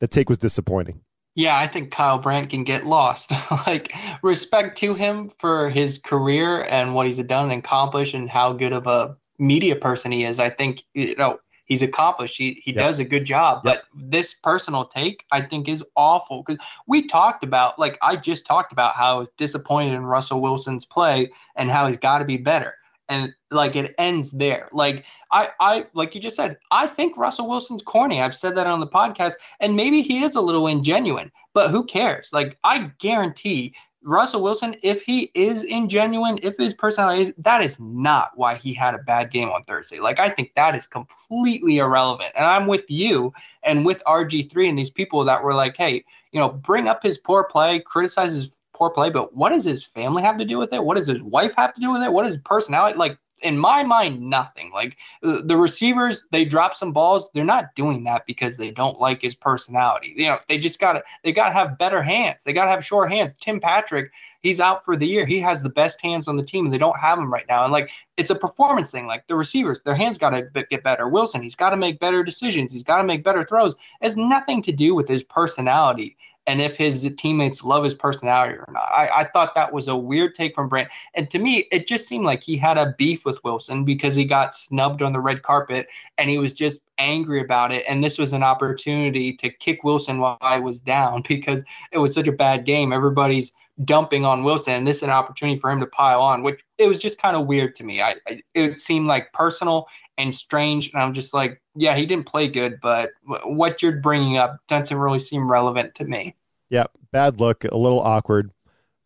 the 0.00 0.06
take 0.06 0.28
was 0.28 0.38
disappointing. 0.38 1.00
Yeah, 1.34 1.58
I 1.58 1.66
think 1.66 1.90
Kyle 1.90 2.18
Brandt 2.18 2.50
can 2.50 2.64
get 2.64 2.84
lost. 2.84 3.32
like 3.66 3.94
respect 4.22 4.76
to 4.78 4.94
him 4.94 5.30
for 5.38 5.70
his 5.70 5.98
career 5.98 6.64
and 6.64 6.94
what 6.94 7.06
he's 7.06 7.18
done 7.18 7.50
and 7.50 7.64
accomplished 7.64 8.14
and 8.14 8.28
how 8.28 8.52
good 8.52 8.72
of 8.72 8.86
a 8.86 9.16
media 9.38 9.76
person 9.76 10.12
he 10.12 10.24
is. 10.24 10.38
I 10.38 10.50
think 10.50 10.82
you 10.92 11.16
know 11.16 11.40
he's 11.64 11.80
accomplished. 11.80 12.36
He 12.36 12.60
he 12.62 12.72
yep. 12.72 12.84
does 12.84 12.98
a 12.98 13.04
good 13.04 13.24
job. 13.24 13.62
Yep. 13.64 13.84
But 13.94 14.08
this 14.10 14.34
personal 14.34 14.84
take, 14.84 15.24
I 15.32 15.40
think, 15.40 15.68
is 15.68 15.82
awful 15.96 16.42
because 16.46 16.62
we 16.86 17.06
talked 17.06 17.42
about 17.42 17.78
like 17.78 17.96
I 18.02 18.16
just 18.16 18.44
talked 18.44 18.72
about 18.72 18.94
how 18.94 19.14
I 19.14 19.18
was 19.18 19.28
disappointed 19.38 19.94
in 19.94 20.04
Russell 20.04 20.42
Wilson's 20.42 20.84
play 20.84 21.30
and 21.56 21.70
how 21.70 21.86
he's 21.86 21.96
got 21.96 22.18
to 22.18 22.24
be 22.26 22.36
better. 22.36 22.74
And 23.10 23.34
like 23.50 23.76
it 23.76 23.94
ends 23.98 24.30
there. 24.30 24.70
Like 24.72 25.04
I, 25.32 25.48
I, 25.60 25.86
like 25.94 26.14
you 26.14 26.20
just 26.20 26.36
said, 26.36 26.56
I 26.70 26.86
think 26.86 27.16
Russell 27.16 27.48
Wilson's 27.48 27.82
corny. 27.82 28.22
I've 28.22 28.36
said 28.36 28.56
that 28.56 28.66
on 28.66 28.80
the 28.80 28.86
podcast, 28.86 29.34
and 29.58 29.76
maybe 29.76 30.00
he 30.00 30.22
is 30.22 30.36
a 30.36 30.40
little 30.40 30.62
ingenuine, 30.62 31.30
but 31.52 31.70
who 31.70 31.84
cares? 31.84 32.30
Like 32.32 32.56
I 32.64 32.92
guarantee 32.98 33.74
Russell 34.02 34.42
Wilson, 34.42 34.76
if 34.82 35.02
he 35.02 35.30
is 35.34 35.62
ingenuine, 35.62 36.38
if 36.42 36.56
his 36.56 36.72
personality 36.72 37.22
is, 37.22 37.34
that 37.36 37.60
is 37.60 37.78
not 37.78 38.30
why 38.34 38.54
he 38.54 38.72
had 38.72 38.94
a 38.94 38.98
bad 38.98 39.30
game 39.30 39.50
on 39.50 39.62
Thursday. 39.64 40.00
Like, 40.00 40.18
I 40.18 40.30
think 40.30 40.52
that 40.56 40.74
is 40.74 40.86
completely 40.86 41.78
irrelevant. 41.78 42.32
And 42.34 42.46
I'm 42.46 42.66
with 42.66 42.90
you 42.90 43.32
and 43.62 43.84
with 43.84 44.02
RG3 44.06 44.70
and 44.70 44.78
these 44.78 44.90
people 44.90 45.24
that 45.24 45.42
were 45.42 45.54
like, 45.54 45.76
hey, 45.76 46.04
you 46.32 46.40
know, 46.40 46.48
bring 46.48 46.88
up 46.88 47.02
his 47.02 47.18
poor 47.18 47.44
play, 47.44 47.80
criticize 47.80 48.32
his 48.32 48.59
poor 48.80 48.90
play, 48.90 49.10
but 49.10 49.36
what 49.36 49.50
does 49.50 49.64
his 49.64 49.84
family 49.84 50.22
have 50.22 50.38
to 50.38 50.44
do 50.44 50.56
with 50.56 50.72
it? 50.72 50.82
What 50.82 50.96
does 50.96 51.06
his 51.06 51.22
wife 51.22 51.52
have 51.56 51.74
to 51.74 51.80
do 51.80 51.92
with 51.92 52.02
it? 52.02 52.10
What 52.12 52.24
is 52.24 52.32
his 52.34 52.42
personality? 52.42 52.98
Like, 52.98 53.18
in 53.42 53.56
my 53.56 53.82
mind, 53.82 54.20
nothing. 54.20 54.70
Like 54.72 54.98
the 55.22 55.56
receivers, 55.56 56.26
they 56.30 56.44
drop 56.44 56.74
some 56.74 56.92
balls. 56.92 57.30
They're 57.32 57.44
not 57.44 57.74
doing 57.74 58.04
that 58.04 58.26
because 58.26 58.56
they 58.56 58.70
don't 58.70 59.00
like 59.00 59.22
his 59.22 59.34
personality. 59.34 60.12
You 60.16 60.26
know, 60.26 60.38
they 60.48 60.58
just 60.58 60.78
gotta 60.78 61.02
they 61.24 61.32
gotta 61.32 61.54
have 61.54 61.78
better 61.78 62.02
hands. 62.02 62.44
They 62.44 62.52
gotta 62.52 62.70
have 62.70 62.84
short 62.84 63.10
hands. 63.10 63.34
Tim 63.40 63.58
Patrick, 63.58 64.12
he's 64.42 64.60
out 64.60 64.84
for 64.84 64.94
the 64.94 65.06
year. 65.06 65.24
He 65.24 65.40
has 65.40 65.62
the 65.62 65.70
best 65.70 66.02
hands 66.02 66.28
on 66.28 66.36
the 66.36 66.42
team, 66.42 66.66
and 66.66 66.74
they 66.74 66.78
don't 66.78 66.98
have 66.98 67.18
him 67.18 67.32
right 67.32 67.46
now. 67.48 67.64
And 67.64 67.72
like 67.72 67.90
it's 68.18 68.30
a 68.30 68.34
performance 68.34 68.90
thing. 68.90 69.06
Like 69.06 69.26
the 69.26 69.36
receivers, 69.36 69.80
their 69.82 69.94
hands 69.94 70.18
gotta 70.18 70.42
get 70.68 70.82
better. 70.82 71.08
Wilson, 71.08 71.42
he's 71.42 71.56
got 71.56 71.70
to 71.70 71.78
make 71.78 71.98
better 71.98 72.22
decisions. 72.22 72.72
He's 72.72 72.82
got 72.82 72.98
to 72.98 73.04
make 73.04 73.24
better 73.24 73.44
throws. 73.44 73.72
It 73.72 73.78
has 74.02 74.16
nothing 74.18 74.60
to 74.62 74.72
do 74.72 74.94
with 74.94 75.08
his 75.08 75.22
personality 75.22 76.18
and 76.50 76.60
if 76.60 76.76
his 76.76 77.08
teammates 77.16 77.62
love 77.62 77.84
his 77.84 77.94
personality 77.94 78.54
or 78.54 78.64
not. 78.72 78.82
I, 78.82 79.08
I 79.18 79.24
thought 79.24 79.54
that 79.54 79.72
was 79.72 79.86
a 79.86 79.96
weird 79.96 80.34
take 80.34 80.52
from 80.52 80.68
Brandt. 80.68 80.88
And 81.14 81.30
to 81.30 81.38
me, 81.38 81.68
it 81.70 81.86
just 81.86 82.08
seemed 82.08 82.24
like 82.24 82.42
he 82.42 82.56
had 82.56 82.76
a 82.76 82.92
beef 82.98 83.24
with 83.24 83.38
Wilson 83.44 83.84
because 83.84 84.16
he 84.16 84.24
got 84.24 84.52
snubbed 84.52 85.00
on 85.00 85.12
the 85.12 85.20
red 85.20 85.44
carpet 85.44 85.86
and 86.18 86.28
he 86.28 86.38
was 86.38 86.52
just 86.52 86.80
angry 86.98 87.40
about 87.40 87.70
it. 87.70 87.84
And 87.88 88.02
this 88.02 88.18
was 88.18 88.32
an 88.32 88.42
opportunity 88.42 89.32
to 89.34 89.48
kick 89.48 89.84
Wilson 89.84 90.18
while 90.18 90.38
I 90.40 90.58
was 90.58 90.80
down 90.80 91.22
because 91.28 91.62
it 91.92 91.98
was 91.98 92.14
such 92.14 92.26
a 92.26 92.32
bad 92.32 92.64
game. 92.64 92.92
Everybody's 92.92 93.52
dumping 93.84 94.24
on 94.24 94.44
Wilson, 94.44 94.74
and 94.74 94.86
this 94.86 94.98
is 94.98 95.02
an 95.04 95.10
opportunity 95.10 95.58
for 95.58 95.70
him 95.70 95.80
to 95.80 95.86
pile 95.86 96.20
on, 96.20 96.42
which 96.42 96.60
it 96.76 96.86
was 96.86 96.98
just 96.98 97.20
kind 97.20 97.36
of 97.36 97.46
weird 97.46 97.74
to 97.76 97.84
me. 97.84 98.02
I, 98.02 98.16
I, 98.26 98.42
it 98.54 98.80
seemed 98.80 99.06
like 99.06 99.32
personal 99.32 99.86
and 100.18 100.34
strange, 100.34 100.92
and 100.92 101.02
I'm 101.02 101.14
just 101.14 101.32
like, 101.32 101.62
yeah, 101.74 101.96
he 101.96 102.04
didn't 102.04 102.26
play 102.26 102.48
good, 102.48 102.78
but 102.82 103.10
what 103.44 103.82
you're 103.82 104.00
bringing 104.00 104.36
up 104.36 104.58
doesn't 104.68 104.96
really 104.96 105.18
seem 105.18 105.50
relevant 105.50 105.94
to 105.94 106.04
me. 106.04 106.34
Yeah, 106.70 106.86
bad 107.12 107.40
look, 107.40 107.64
a 107.64 107.76
little 107.76 108.00
awkward. 108.00 108.52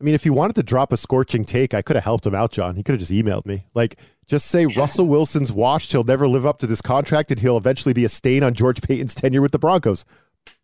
I 0.01 0.05
mean, 0.05 0.15
if 0.15 0.25
he 0.25 0.31
wanted 0.31 0.57
to 0.57 0.63
drop 0.63 0.93
a 0.93 0.97
scorching 0.97 1.45
take, 1.45 1.73
I 1.73 1.83
could 1.83 1.97
have 1.97 2.05
helped 2.05 2.27
him 2.27 2.35
out, 2.35 2.53
Jon. 2.53 2.77
He 2.77 2.83
could 2.83 2.93
have 2.93 3.01
just 3.01 3.13
emailed 3.13 3.47
me. 3.47 3.65
Like, 3.75 3.99
just 4.27 4.47
say 4.47 4.67
Russell 4.67 5.07
Wilson's 5.07 5.53
washed. 5.53 5.93
He'll 5.93 6.05
never 6.05 6.29
live 6.29 6.45
up 6.45 6.59
to 6.59 6.67
this 6.67 6.83
contract, 6.83 7.31
and 7.31 7.41
he'll 7.41 7.57
eventually 7.57 7.95
be 7.95 8.05
a 8.05 8.09
stain 8.09 8.43
on 8.43 8.55
George 8.55 8.83
Paton's 8.83 9.15
tenure 9.15 9.41
with 9.41 9.53
the 9.53 9.59
Broncos. 9.59 10.05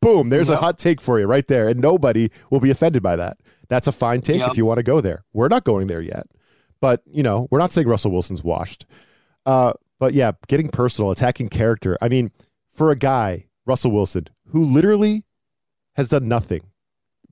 Boom, 0.02 0.28
there's 0.28 0.48
yep. 0.48 0.58
a 0.58 0.60
hot 0.60 0.78
take 0.78 1.00
for 1.00 1.18
you 1.18 1.26
right 1.26 1.46
there, 1.46 1.68
and 1.68 1.80
nobody 1.80 2.30
will 2.50 2.60
be 2.60 2.70
offended 2.70 3.02
by 3.02 3.16
that. 3.16 3.38
That's 3.68 3.86
a 3.86 3.92
fine 3.92 4.20
take 4.20 4.40
yep. 4.40 4.50
if 4.50 4.56
you 4.56 4.66
want 4.66 4.78
to 4.78 4.82
go 4.82 5.00
there. 5.00 5.24
We're 5.32 5.48
not 5.48 5.64
going 5.64 5.86
there 5.86 6.02
yet, 6.02 6.26
but 6.80 7.02
you 7.06 7.22
know, 7.22 7.48
we're 7.50 7.60
not 7.60 7.72
saying 7.72 7.86
Russell 7.86 8.10
Wilson's 8.10 8.44
washed. 8.44 8.84
Uh, 9.46 9.72
but 9.98 10.12
yeah, 10.12 10.32
getting 10.48 10.68
personal, 10.68 11.10
attacking 11.10 11.48
character. 11.48 11.96
I 12.02 12.08
mean, 12.08 12.30
for 12.72 12.90
a 12.90 12.96
guy, 12.96 13.46
Russell 13.64 13.92
Wilson, 13.92 14.28
who 14.48 14.64
literally 14.64 15.24
has 15.94 16.08
done 16.08 16.28
nothing 16.28 16.62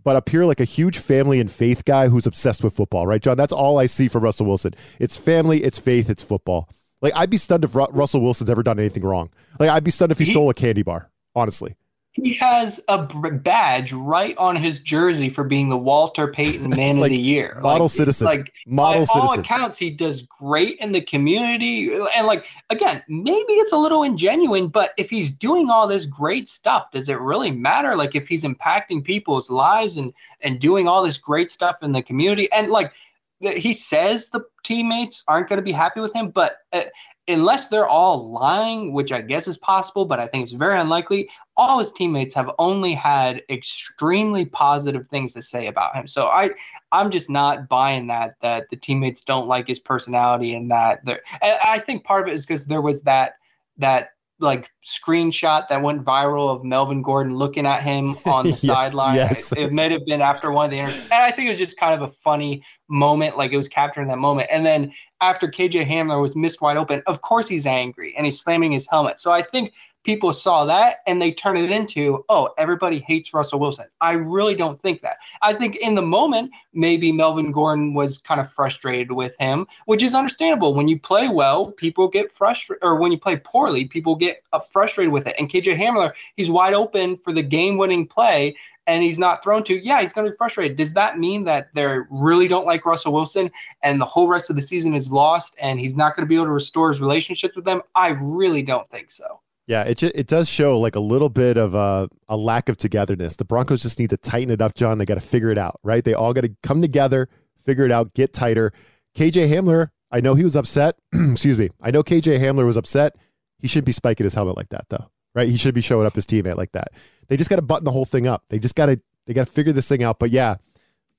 but 0.09 0.17
appear 0.17 0.47
like 0.47 0.59
a 0.59 0.65
huge 0.65 0.97
family 0.97 1.39
and 1.39 1.51
faith 1.51 1.85
guy 1.85 2.09
who's 2.09 2.27
obsessed 2.27 2.65
with 2.65 2.75
football, 2.75 3.07
right, 3.07 3.21
Jon? 3.21 3.37
That's 3.37 3.53
all 3.53 3.77
I 3.77 3.85
see 3.85 4.09
from 4.09 4.25
Russell 4.25 4.47
Wilson. 4.47 4.73
It's 4.99 5.19
family, 5.19 5.63
it's 5.63 5.79
faith, 5.79 6.09
it's 6.09 6.23
football. 6.23 6.71
Like 7.03 7.13
I'd 7.15 7.29
be 7.29 7.37
stunned 7.37 7.63
if 7.63 7.75
Ru- 7.75 7.89
Russell 7.91 8.23
Wilson's 8.23 8.49
ever 8.49 8.63
done 8.63 8.79
anything 8.79 9.03
wrong. 9.03 9.29
Like 9.61 9.69
I'd 9.69 9.85
be 9.85 9.91
stunned 9.91 10.11
if 10.11 10.19
he, 10.19 10.25
he 10.25 10.31
stole 10.31 10.49
a 10.49 10.55
candy 10.55 10.83
bar, 10.83 11.11
honestly. 11.35 11.77
He 12.23 12.35
has 12.35 12.81
a 12.89 12.99
badge 13.05 13.93
right 13.93 14.37
on 14.39 14.57
his 14.57 14.81
jersey 14.81 15.29
for 15.29 15.45
being 15.45 15.69
the 15.69 15.77
Walter 15.77 16.29
Payton 16.29 16.71
Man 16.77 16.97
like 16.97 17.11
of 17.11 17.17
the 17.17 17.23
Year. 17.23 17.59
Model 17.63 17.85
like, 17.85 17.91
citizen. 17.91 18.25
Like 18.25 18.53
model 18.67 19.03
by 19.03 19.07
citizen. 19.07 19.21
all 19.21 19.39
accounts, 19.39 19.79
he 19.79 19.91
does 19.91 20.23
great 20.23 20.79
in 20.81 20.93
the 20.93 21.01
community. 21.01 21.93
And 22.17 22.27
like 22.27 22.47
again, 22.71 23.03
maybe 23.09 23.53
it's 23.53 23.73
a 23.73 23.77
little 23.77 24.01
ingenuine, 24.01 24.71
but 24.71 24.93
if 24.97 25.11
he's 25.11 25.31
doing 25.31 25.71
all 25.71 25.87
this 25.87 26.07
great 26.07 26.49
stuff, 26.49 26.91
does 26.91 27.09
it 27.09 27.21
really 27.21 27.51
matter? 27.51 27.97
Like 27.97 28.15
if 28.15 28.27
he's 28.27 28.45
impacting 28.45 29.05
people's 29.05 29.51
lives 29.51 29.97
and 29.97 30.13
and 30.41 30.59
doing 30.59 30.89
all 30.89 31.03
this 31.03 31.19
great 31.19 31.53
stuff 31.53 31.83
in 31.83 31.93
the 31.93 32.03
community, 32.03 32.51
and 32.53 32.71
like 32.71 32.93
he 33.41 33.73
says 33.73 34.31
the 34.31 34.45
teammates 34.65 35.23
aren't 35.29 35.49
going 35.49 35.59
to 35.59 35.65
be 35.65 35.73
happy 35.73 36.01
with 36.01 36.13
him, 36.13 36.31
but 36.31 36.59
uh, 36.73 36.83
unless 37.29 37.69
they're 37.69 37.89
all 37.89 38.31
lying, 38.33 38.93
which 38.93 39.13
I 39.13 39.21
guess 39.21 39.47
is 39.47 39.59
possible, 39.59 40.05
but 40.07 40.19
I 40.19 40.27
think 40.27 40.43
it's 40.43 40.53
very 40.53 40.79
unlikely, 40.81 41.29
all 41.59 41.81
his 41.81 41.91
teammates 41.91 42.35
have 42.37 42.51
only 42.59 42.95
had 42.95 43.43
extremely 43.51 44.45
positive 44.45 45.07
things 45.09 45.33
to 45.35 45.43
say 45.43 45.67
about 45.67 45.95
him. 45.95 46.07
So 46.07 46.29
I 46.29 46.51
I'm 46.93 47.11
just 47.11 47.29
not 47.29 47.69
buying 47.69 48.07
that 48.07 48.37
that 48.41 48.71
the 48.71 48.77
teammates 48.77 49.21
don't 49.23 49.49
like 49.49 49.67
his 49.67 49.81
personality 49.81 50.55
and 50.55 50.71
that 50.71 51.05
they 51.05 51.19
I 51.43 51.81
think 51.81 52.05
part 52.05 52.27
of 52.27 52.33
it 52.33 52.37
is 52.37 52.47
because 52.47 52.67
there 52.67 52.81
was 52.81 53.03
that 53.03 53.35
that 53.77 54.11
like 54.41 54.71
screenshot 54.87 55.67
that 55.69 55.83
went 55.83 56.05
viral 56.05 56.49
of 56.49 56.65
Melvin 56.65 57.03
Gordon 57.03 57.35
looking 57.35 57.67
at 57.67 57.83
him 57.83 58.17
on 58.25 58.45
the 58.45 58.51
yes, 58.51 58.63
sideline. 58.63 59.17
Yes. 59.17 59.51
It, 59.53 59.59
it 59.59 59.73
may 59.73 59.91
have 59.91 60.07
been 60.07 60.21
after 60.21 60.53
one 60.53 60.67
of 60.67 60.71
the 60.71 60.79
interviews. 60.79 61.09
And 61.11 61.23
I 61.23 61.33
think 61.33 61.49
it 61.49 61.51
was 61.51 61.59
just 61.59 61.77
kind 61.77 62.01
of 62.01 62.09
a 62.09 62.13
funny 62.13 62.63
moment. 62.89 63.37
Like 63.37 63.53
it 63.53 63.57
was 63.57 63.69
capturing 63.69 64.09
that 64.09 64.19
moment. 64.19 64.49
And 64.51 64.65
then 64.65 64.93
after 65.21 65.49
KJ 65.49 65.87
Hamler 65.87 66.21
was 66.21 66.35
missed 66.35 66.61
wide 66.61 66.77
open, 66.77 67.03
of 67.07 67.23
course 67.23 67.49
he's 67.49 67.67
angry 67.67 68.15
and 68.17 68.27
he's 68.27 68.41
slamming 68.41 68.73
his 68.73 68.89
helmet. 68.89 69.21
So 69.21 69.33
I 69.33 69.43
think 69.43 69.73
people 70.05 70.33
saw 70.33 70.65
that 70.65 70.99
and 71.07 71.21
they 71.21 71.31
turned 71.31 71.59
it 71.59 71.71
into, 71.71 72.25
oh, 72.29 72.49
everybody 72.57 72.99
hates 73.01 73.35
Russell 73.35 73.61
Wilson. 73.61 73.85
I 74.01 74.13
really 74.13 74.55
don't 74.55 74.81
think 74.81 75.03
that. 75.03 75.19
I 75.43 75.53
think 75.53 75.77
in 75.77 75.95
the 75.95 76.03
moment, 76.03 76.51
maybe 76.73 77.13
Melvin 77.13 77.53
Gordon 77.53 77.93
was 77.93 78.17
kind 78.17 78.41
of 78.41 78.51
frustrated 78.51 79.13
with 79.13 79.37
him, 79.39 79.67
which 79.85 80.03
is 80.03 80.15
understandable. 80.15 80.73
When 80.73 80.89
you 80.89 80.99
play 80.99 81.29
well, 81.29 81.73
people 81.73 82.09
get 82.09 82.31
frustrated, 82.31 82.83
or 82.83 82.95
when 82.97 83.13
you 83.13 83.19
play 83.19 83.37
poorly, 83.37 83.85
people 83.85 84.15
get 84.17 84.43
uh, 84.53 84.61
frustrated 84.61 85.13
with 85.13 85.27
it. 85.27 85.37
And 85.39 85.51
KJ 85.51 85.79
Hamler, 85.79 86.13
he's 86.37 86.51
wide 86.51 86.75
open 86.75 87.17
for 87.17 87.33
the 87.33 87.43
game 87.43 87.77
winning 87.77 88.07
play 88.07 88.57
and 88.89 89.05
he's 89.05 89.19
not 89.19 89.45
thrown 89.45 89.63
to, 89.65 89.79
yeah, 89.85 90.01
he's 90.01 90.15
going 90.15 90.25
to 90.25 90.31
be 90.33 90.37
frustrated. 90.37 90.77
Does 90.77 90.95
that 90.95 91.19
mean 91.19 91.45
that 91.45 91.69
they 91.75 91.87
really 92.11 92.49
don't 92.49 92.67
like 92.67 92.87
Russell 92.87 93.13
Wilson 93.13 93.51
and 93.83 94.01
the 94.01 94.07
whole 94.07 94.27
rest 94.27 94.49
of 94.49 94.57
the 94.57 94.63
season 94.63 94.95
is 94.95 95.13
lost 95.13 95.55
and 95.61 95.79
he's 95.79 95.95
not 95.95 96.17
going 96.17 96.27
to 96.27 96.29
be 96.29 96.35
able 96.35 96.47
to 96.47 96.53
restore 96.53 96.89
his 96.89 97.01
relationships 97.01 97.55
with 97.55 97.67
them? 97.67 97.83
I 97.95 98.09
really 98.21 98.63
don't 98.63 98.89
think 98.89 99.11
so. 99.11 99.41
Yeah, 99.67 99.83
it 99.83 100.03
it 100.03 100.27
does 100.27 100.49
show 100.49 100.79
like 100.79 100.97
a 100.97 101.01
little 101.01 101.29
bit 101.29 101.59
of 101.59 101.75
a, 101.75 102.09
a 102.31 102.39
lack 102.39 102.71
of 102.71 102.79
togetherness. 102.79 103.37
The 103.37 103.45
Broncos 103.45 103.83
just 103.83 103.99
need 103.99 104.09
to 104.09 104.17
tighten 104.17 104.51
it 104.51 104.63
up, 104.63 104.75
Jon. 104.75 104.97
They 104.97 105.05
got 105.05 105.17
to 105.17 105.21
figure 105.21 105.51
it 105.51 105.59
out, 105.59 105.79
right? 105.83 106.03
They 106.03 106.15
all 106.15 106.33
got 106.33 106.41
to 106.41 106.57
come 106.63 106.81
together, 106.81 107.29
figure 107.67 107.85
it 107.85 107.93
out, 107.93 108.15
get 108.15 108.33
tighter. 108.33 108.73
KJ 109.15 109.51
Hamler, 109.51 109.91
I 110.11 110.21
know 110.23 110.35
he 110.35 110.45
was 110.45 110.57
upset. 110.57 110.97
Excuse 111.13 111.59
me. 111.59 111.69
I 111.83 111.91
know 111.91 112.03
KJ 112.03 112.41
Hamler 112.41 112.65
was 112.65 112.79
upset. 112.79 113.15
He 113.59 113.69
shouldn't 113.69 113.85
be 113.85 113.93
spiking 113.93 114.25
his 114.25 114.33
helmet 114.33 114.57
like 114.57 114.71
that, 114.71 114.87
though, 114.89 115.11
right? 115.39 115.49
He 115.49 115.57
should 115.57 115.75
be 115.75 115.81
showing 115.81 116.07
up 116.07 116.17
his 116.17 116.27
teammate 116.27 116.57
like 116.57 116.73
that. 116.73 116.89
They 117.29 117.37
just 117.37 117.49
got 117.49 117.57
to 117.57 117.63
button 117.63 117.85
the 117.85 117.93
whole 117.93 118.05
thing 118.05 118.27
up. 118.27 118.43
They 118.49 118.59
just 118.59 118.75
got 118.75 118.87
to 118.87 119.01
they 119.27 119.35
got 119.35 119.47
to 119.47 119.53
figure 119.53 119.73
this 119.73 119.87
thing 119.87 120.03
out. 120.03 120.19
But 120.19 120.31
yeah, 120.31 120.57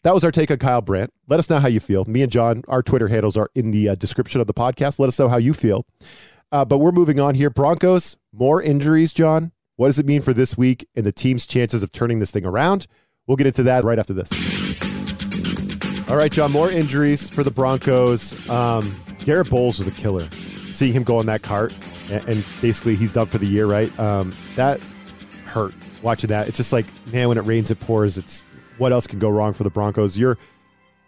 that 0.04 0.14
was 0.14 0.24
our 0.24 0.32
take 0.32 0.52
on 0.52 0.58
Kyle 0.58 0.82
Brandt. 0.82 1.12
Let 1.28 1.40
us 1.40 1.50
know 1.50 1.60
how 1.60 1.70
you 1.70 1.80
feel. 1.80 2.04
Me 2.06 2.22
and 2.22 2.32
Jon, 2.32 2.64
our 2.68 2.84
Twitter 2.84 3.08
handles 3.08 3.38
are 3.38 3.50
in 3.56 3.72
the 3.72 3.90
uh, 3.90 3.96
description 3.96 4.42
of 4.42 4.48
the 4.48 4.54
podcast. 4.54 5.00
Let 5.00 5.08
us 5.08 5.18
know 5.18 5.30
how 5.30 5.38
you 5.38 5.54
feel. 5.54 5.86
Uh, 6.52 6.66
but 6.66 6.80
we're 6.80 6.92
moving 6.92 7.20
on 7.20 7.36
here. 7.36 7.50
Broncos, 7.50 8.18
more 8.34 8.62
injuries, 8.62 9.14
Jon. 9.14 9.52
What 9.78 9.88
does 9.88 10.00
it 10.00 10.06
mean 10.06 10.22
for 10.22 10.34
this 10.34 10.58
week 10.58 10.86
and 10.96 11.06
the 11.06 11.12
team's 11.14 11.46
chances 11.46 11.84
of 11.84 11.92
turning 11.94 12.20
this 12.20 12.32
thing 12.32 12.46
around? 12.46 12.88
We'll 13.28 13.38
get 13.38 13.48
into 13.48 13.64
that 13.64 13.86
right 13.86 14.00
after 14.00 14.14
this. 14.14 14.30
All 16.10 16.18
right, 16.18 16.32
Jon, 16.32 16.52
more 16.52 16.70
injuries 16.70 17.30
for 17.30 17.44
the 17.44 17.52
Broncos. 17.52 18.50
Um, 18.50 18.94
Garrett 19.20 19.50
Bolles 19.50 19.78
was 19.80 19.88
a 19.88 19.92
killer. 19.92 20.28
Seeing 20.80 20.94
him 20.94 21.04
go 21.04 21.18
on 21.20 21.26
that 21.26 21.42
cart 21.42 21.74
and, 22.10 22.26
and 22.30 22.46
basically 22.62 22.96
he's 22.96 23.12
done 23.12 23.26
for 23.26 23.38
the 23.38 23.46
year, 23.46 23.66
right? 23.66 24.00
Um, 24.00 24.34
that 24.56 24.80
hurt 25.44 25.74
watching 26.02 26.30
that. 26.30 26.48
It's 26.48 26.56
just 26.56 26.72
like, 26.72 26.86
man, 27.08 27.28
when 27.28 27.38
it 27.38 27.42
rains, 27.42 27.70
it 27.70 27.82
pours. 27.82 28.18
It's 28.18 28.46
what 28.78 28.94
else 28.94 29.06
can 29.06 29.20
go 29.20 29.28
wrong 29.28 29.52
for 29.52 29.66
the 29.66 29.70
Broncos? 29.70 30.18
You're 30.18 30.38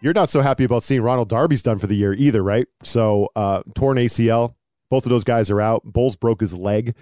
you're 0.02 0.12
not 0.12 0.28
so 0.28 0.42
happy 0.42 0.64
about 0.64 0.82
seeing 0.82 1.00
Ronald 1.00 1.30
Darby's 1.30 1.62
done 1.62 1.78
for 1.78 1.86
the 1.86 1.94
year 1.94 2.12
either, 2.12 2.42
right? 2.42 2.66
So 2.82 3.30
uh, 3.34 3.62
torn 3.74 3.96
ACL, 3.96 4.56
both 4.90 5.06
of 5.06 5.10
those 5.10 5.24
guys 5.24 5.50
are 5.50 5.62
out. 5.62 5.84
Bolles 5.84 6.16
broke 6.16 6.42
his 6.42 6.52
leg. 6.52 6.94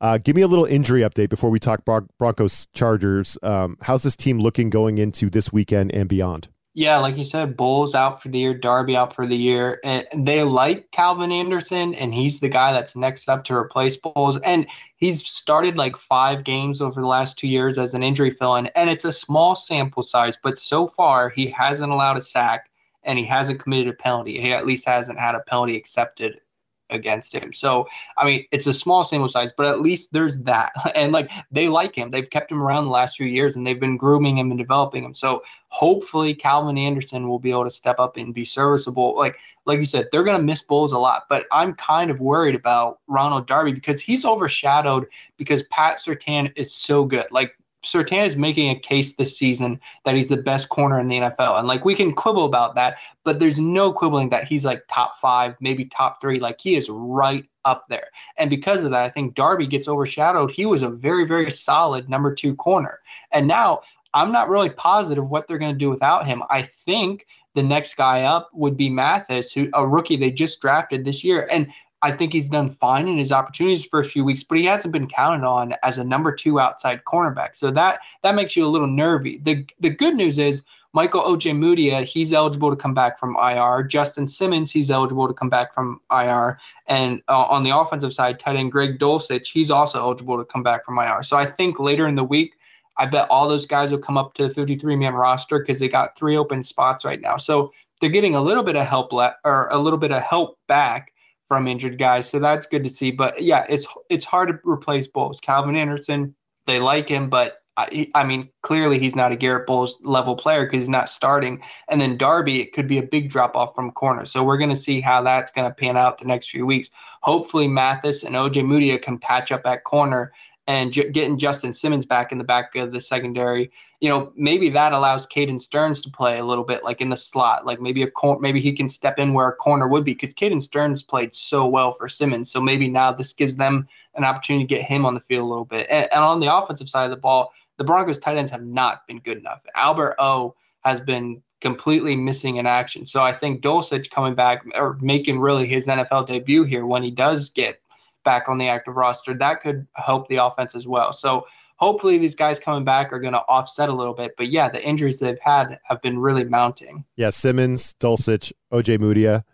Uh, 0.00 0.18
give 0.18 0.34
me 0.34 0.42
a 0.42 0.48
little 0.48 0.64
injury 0.64 1.02
update 1.02 1.28
before 1.28 1.50
we 1.50 1.60
talk 1.60 1.84
Bron- 1.84 2.08
Broncos 2.18 2.66
Chargers. 2.74 3.38
Um, 3.44 3.78
how's 3.82 4.02
this 4.02 4.16
team 4.16 4.40
looking 4.40 4.68
going 4.68 4.98
into 4.98 5.30
this 5.30 5.52
weekend 5.52 5.94
and 5.94 6.08
beyond? 6.08 6.48
Yeah, 6.78 6.98
like 6.98 7.16
you 7.16 7.24
said, 7.24 7.56
Bolles 7.56 7.94
out 7.94 8.22
for 8.22 8.28
the 8.28 8.38
year, 8.38 8.52
Darby 8.52 8.98
out 8.98 9.14
for 9.14 9.26
the 9.26 9.34
year. 9.34 9.80
And 9.82 10.06
they 10.14 10.42
like 10.42 10.90
Calvin 10.90 11.32
Anderson, 11.32 11.94
and 11.94 12.12
he's 12.12 12.40
the 12.40 12.50
guy 12.50 12.70
that's 12.70 12.94
next 12.94 13.30
up 13.30 13.44
to 13.44 13.54
replace 13.54 13.96
Bolles. 13.96 14.38
And 14.40 14.66
he's 14.96 15.26
started 15.26 15.78
like 15.78 15.96
five 15.96 16.44
games 16.44 16.82
over 16.82 17.00
the 17.00 17.06
last 17.06 17.38
two 17.38 17.48
years 17.48 17.78
as 17.78 17.94
an 17.94 18.02
injury 18.02 18.28
fill 18.28 18.56
in. 18.56 18.66
And 18.76 18.90
it's 18.90 19.06
a 19.06 19.12
small 19.12 19.56
sample 19.56 20.02
size, 20.02 20.36
but 20.42 20.58
so 20.58 20.86
far 20.86 21.30
he 21.30 21.46
hasn't 21.46 21.92
allowed 21.92 22.18
a 22.18 22.22
sack 22.22 22.68
and 23.04 23.18
he 23.18 23.24
hasn't 23.24 23.58
committed 23.58 23.88
a 23.88 23.96
penalty. 23.96 24.38
He 24.38 24.52
at 24.52 24.66
least 24.66 24.86
hasn't 24.86 25.18
had 25.18 25.34
a 25.34 25.40
penalty 25.40 25.76
accepted 25.76 26.42
against 26.90 27.34
him. 27.34 27.52
So, 27.52 27.86
I 28.18 28.24
mean, 28.24 28.44
it's 28.52 28.66
a 28.66 28.72
small 28.72 29.04
sample 29.04 29.28
size, 29.28 29.50
but 29.56 29.66
at 29.66 29.80
least 29.80 30.12
there's 30.12 30.38
that. 30.40 30.72
And 30.96 31.12
like 31.12 31.30
they 31.50 31.68
like 31.68 31.94
him. 31.94 32.10
They've 32.10 32.28
kept 32.28 32.50
him 32.50 32.62
around 32.62 32.86
the 32.86 32.90
last 32.90 33.16
few 33.16 33.26
years 33.26 33.56
and 33.56 33.66
they've 33.66 33.78
been 33.78 33.98
grooming 33.98 34.38
him 34.38 34.50
and 34.50 34.58
developing 34.58 35.04
him. 35.04 35.14
So, 35.14 35.42
hopefully 35.68 36.34
Calvin 36.34 36.78
Anderson 36.78 37.28
will 37.28 37.38
be 37.38 37.50
able 37.50 37.64
to 37.64 37.70
step 37.70 37.98
up 37.98 38.16
and 38.16 38.34
be 38.34 38.44
serviceable. 38.44 39.16
Like 39.16 39.36
like 39.66 39.78
you 39.78 39.84
said, 39.84 40.08
they're 40.10 40.22
going 40.22 40.38
to 40.38 40.42
miss 40.42 40.62
Bolles 40.62 40.92
a 40.92 40.98
lot, 40.98 41.24
but 41.28 41.44
I'm 41.52 41.74
kind 41.74 42.10
of 42.10 42.20
worried 42.20 42.54
about 42.54 43.00
Ronald 43.08 43.46
Darby 43.46 43.72
because 43.72 44.00
he's 44.00 44.24
overshadowed 44.24 45.06
because 45.36 45.64
Pat 45.64 45.98
Surtain 45.98 46.52
is 46.56 46.72
so 46.72 47.04
good. 47.04 47.26
Like 47.30 47.58
Surtain 47.84 48.26
is 48.26 48.36
making 48.36 48.70
a 48.70 48.78
case 48.78 49.14
this 49.14 49.38
season 49.38 49.80
that 50.04 50.14
he's 50.14 50.28
the 50.28 50.36
best 50.36 50.68
corner 50.68 50.98
in 50.98 51.08
the 51.08 51.18
NFL. 51.18 51.58
And 51.58 51.68
like 51.68 51.84
we 51.84 51.94
can 51.94 52.12
quibble 52.12 52.44
about 52.44 52.74
that, 52.74 52.98
but 53.24 53.38
there's 53.38 53.60
no 53.60 53.92
quibbling 53.92 54.30
that 54.30 54.44
he's 54.44 54.64
like 54.64 54.84
top 54.88 55.16
five, 55.16 55.54
maybe 55.60 55.84
top 55.84 56.20
three. 56.20 56.40
Like 56.40 56.60
he 56.60 56.74
is 56.74 56.88
right 56.90 57.44
up 57.64 57.86
there. 57.88 58.08
And 58.38 58.50
because 58.50 58.84
of 58.84 58.90
that, 58.92 59.02
I 59.02 59.10
think 59.10 59.34
Darby 59.34 59.66
gets 59.66 59.88
overshadowed. 59.88 60.50
He 60.50 60.66
was 60.66 60.82
a 60.82 60.88
very, 60.88 61.26
very 61.26 61.50
solid 61.50 62.08
number 62.08 62.34
two 62.34 62.54
corner. 62.54 63.00
And 63.30 63.46
now 63.46 63.82
I'm 64.14 64.32
not 64.32 64.48
really 64.48 64.70
positive 64.70 65.30
what 65.30 65.46
they're 65.46 65.58
going 65.58 65.74
to 65.74 65.78
do 65.78 65.90
without 65.90 66.26
him. 66.26 66.42
I 66.48 66.62
think 66.62 67.26
the 67.54 67.62
next 67.62 67.96
guy 67.96 68.22
up 68.22 68.50
would 68.52 68.76
be 68.76 68.88
Mathis, 68.88 69.52
who 69.52 69.68
a 69.74 69.86
rookie 69.86 70.16
they 70.16 70.30
just 70.30 70.60
drafted 70.60 71.04
this 71.04 71.24
year. 71.24 71.48
And 71.50 71.70
I 72.02 72.12
think 72.12 72.32
he's 72.32 72.48
done 72.48 72.68
fine 72.68 73.08
in 73.08 73.18
his 73.18 73.32
opportunities 73.32 73.84
for 73.84 74.00
a 74.00 74.04
few 74.04 74.24
weeks, 74.24 74.44
but 74.44 74.58
he 74.58 74.64
hasn't 74.64 74.92
been 74.92 75.08
counted 75.08 75.46
on 75.46 75.74
as 75.82 75.98
a 75.98 76.04
number 76.04 76.32
two 76.32 76.60
outside 76.60 77.04
cornerback. 77.04 77.56
So 77.56 77.70
that 77.70 78.00
that 78.22 78.34
makes 78.34 78.56
you 78.56 78.66
a 78.66 78.68
little 78.68 78.88
nervy. 78.88 79.38
The 79.38 79.66
the 79.80 79.90
good 79.90 80.14
news 80.14 80.38
is 80.38 80.62
Michael 80.96 81.20
Ojemudia, 81.20 82.04
he's 82.04 82.32
eligible 82.32 82.70
to 82.70 82.76
come 82.76 82.94
back 82.94 83.18
from 83.18 83.36
IR. 83.36 83.82
Justin 83.82 84.26
Simmons, 84.26 84.72
he's 84.72 84.90
eligible 84.90 85.28
to 85.28 85.34
come 85.34 85.50
back 85.50 85.74
from 85.74 86.00
IR. 86.10 86.58
And 86.86 87.20
uh, 87.28 87.42
on 87.42 87.64
the 87.64 87.76
offensive 87.76 88.14
side, 88.14 88.38
tight 88.38 88.56
end 88.56 88.72
Greg 88.72 88.98
Dulcich, 88.98 89.48
he's 89.48 89.70
also 89.70 90.00
eligible 90.00 90.38
to 90.38 90.44
come 90.46 90.62
back 90.62 90.86
from 90.86 90.98
IR. 90.98 91.22
So 91.22 91.36
I 91.36 91.44
think 91.44 91.78
later 91.78 92.06
in 92.06 92.14
the 92.14 92.24
week, 92.24 92.54
I 92.96 93.04
bet 93.04 93.28
all 93.28 93.46
those 93.46 93.66
guys 93.66 93.90
will 93.90 93.98
come 93.98 94.16
up 94.16 94.32
to 94.34 94.44
the 94.44 94.48
53 94.48 94.96
man 94.96 95.12
roster 95.12 95.58
because 95.58 95.80
they 95.80 95.88
got 95.88 96.16
three 96.16 96.34
open 96.34 96.64
spots 96.64 97.04
right 97.04 97.20
now. 97.20 97.36
So 97.36 97.74
they're 98.00 98.08
getting 98.08 98.34
a 98.34 98.40
little 98.40 98.62
bit 98.62 98.76
of 98.76 98.86
help 98.86 99.12
le- 99.12 99.36
or 99.44 99.68
a 99.68 99.78
little 99.78 99.98
bit 99.98 100.12
of 100.12 100.22
help 100.22 100.58
back 100.66 101.12
from 101.46 101.68
injured 101.68 101.98
guys. 101.98 102.28
So 102.28 102.38
that's 102.38 102.66
good 102.66 102.84
to 102.84 102.90
see. 102.90 103.10
But 103.10 103.42
yeah, 103.42 103.66
it's 103.68 103.86
it's 104.08 104.24
hard 104.24 104.48
to 104.48 104.58
replace 104.68 105.06
Bolles. 105.06 105.40
Calvin 105.40 105.76
Anderson, 105.76 106.34
they 106.66 106.80
like 106.80 107.08
him, 107.08 107.30
but 107.30 107.62
I, 107.78 108.10
I 108.14 108.24
mean, 108.24 108.48
clearly 108.62 108.98
he's 108.98 109.14
not 109.14 109.32
a 109.32 109.36
Garrett 109.36 109.66
Bolles 109.66 109.98
level 110.02 110.34
player 110.34 110.64
because 110.64 110.82
he's 110.82 110.88
not 110.88 111.10
starting. 111.10 111.62
And 111.88 112.00
then 112.00 112.16
Darby, 112.16 112.60
it 112.62 112.72
could 112.72 112.88
be 112.88 112.98
a 112.98 113.02
big 113.02 113.28
drop 113.28 113.54
off 113.54 113.74
from 113.74 113.90
corner. 113.90 114.24
So 114.24 114.42
we're 114.42 114.56
going 114.56 114.70
to 114.70 114.76
see 114.76 115.00
how 115.00 115.22
that's 115.22 115.52
going 115.52 115.68
to 115.68 115.74
pan 115.74 115.96
out 115.96 116.18
the 116.18 116.24
next 116.24 116.48
few 116.48 116.64
weeks. 116.64 116.90
Hopefully, 117.20 117.68
Mathis 117.68 118.24
and 118.24 118.34
Ojemudia 118.34 119.00
can 119.00 119.18
patch 119.18 119.52
up 119.52 119.66
at 119.66 119.84
corner 119.84 120.32
and 120.66 120.92
getting 120.92 121.38
Justin 121.38 121.72
Simmons 121.72 122.06
back 122.06 122.32
in 122.32 122.38
the 122.38 122.44
back 122.44 122.74
of 122.74 122.92
the 122.92 123.00
secondary, 123.00 123.70
you 124.00 124.08
know, 124.08 124.32
maybe 124.34 124.68
that 124.70 124.92
allows 124.92 125.26
Caden 125.26 125.60
Sterns 125.60 126.02
to 126.02 126.10
play 126.10 126.38
a 126.38 126.44
little 126.44 126.64
bit 126.64 126.82
like 126.82 127.00
in 127.00 127.08
the 127.08 127.16
slot, 127.16 127.64
like 127.64 127.80
maybe 127.80 128.02
a 128.02 128.10
cor- 128.10 128.40
maybe 128.40 128.60
he 128.60 128.72
can 128.72 128.88
step 128.88 129.18
in 129.18 129.32
where 129.32 129.48
a 129.48 129.54
corner 129.54 129.86
would 129.86 130.04
be 130.04 130.12
because 130.12 130.34
Caden 130.34 130.60
Sterns 130.60 131.02
played 131.02 131.34
so 131.34 131.66
well 131.66 131.92
for 131.92 132.08
Simmons. 132.08 132.50
So 132.50 132.60
maybe 132.60 132.88
now 132.88 133.12
this 133.12 133.32
gives 133.32 133.56
them 133.56 133.86
an 134.16 134.24
opportunity 134.24 134.64
to 134.64 134.74
get 134.74 134.82
him 134.82 135.06
on 135.06 135.14
the 135.14 135.20
field 135.20 135.44
a 135.44 135.48
little 135.48 135.64
bit. 135.64 135.86
And, 135.88 136.08
and 136.12 136.24
on 136.24 136.40
the 136.40 136.52
offensive 136.52 136.88
side 136.88 137.04
of 137.04 137.10
the 137.10 137.16
ball, 137.16 137.52
the 137.76 137.84
Broncos 137.84 138.18
tight 138.18 138.36
ends 138.36 138.50
have 138.50 138.64
not 138.64 139.06
been 139.06 139.20
good 139.20 139.38
enough. 139.38 139.60
Albert 139.74 140.16
O 140.18 140.56
has 140.80 141.00
been 141.00 141.42
completely 141.60 142.16
missing 142.16 142.56
in 142.56 142.66
action. 142.66 143.06
So 143.06 143.22
I 143.22 143.32
think 143.32 143.62
Dulcich 143.62 144.10
coming 144.10 144.34
back 144.34 144.64
or 144.74 144.98
making 145.00 145.38
really 145.38 145.66
his 145.66 145.86
NFL 145.86 146.26
debut 146.26 146.64
here 146.64 146.86
when 146.86 147.02
he 147.02 147.10
does 147.10 147.50
get 147.50 147.80
back 148.26 148.46
on 148.48 148.58
the 148.58 148.68
active 148.68 148.96
roster, 148.96 149.32
that 149.32 149.62
could 149.62 149.86
help 149.94 150.28
the 150.28 150.36
offense 150.36 150.74
as 150.74 150.86
well. 150.86 151.14
So 151.14 151.46
hopefully 151.76 152.18
these 152.18 152.34
guys 152.34 152.58
coming 152.58 152.84
back 152.84 153.12
are 153.12 153.20
going 153.20 153.32
to 153.32 153.40
offset 153.40 153.88
a 153.88 153.94
little 153.94 154.12
bit. 154.12 154.34
But 154.36 154.48
yeah, 154.48 154.68
the 154.68 154.84
injuries 154.84 155.20
they've 155.20 155.40
had 155.40 155.78
have 155.84 156.02
been 156.02 156.18
really 156.18 156.44
mounting. 156.44 157.06
Yeah, 157.16 157.30
Simmons, 157.30 157.94
Dulcich, 158.00 158.52
Ojemudia. 158.70 159.44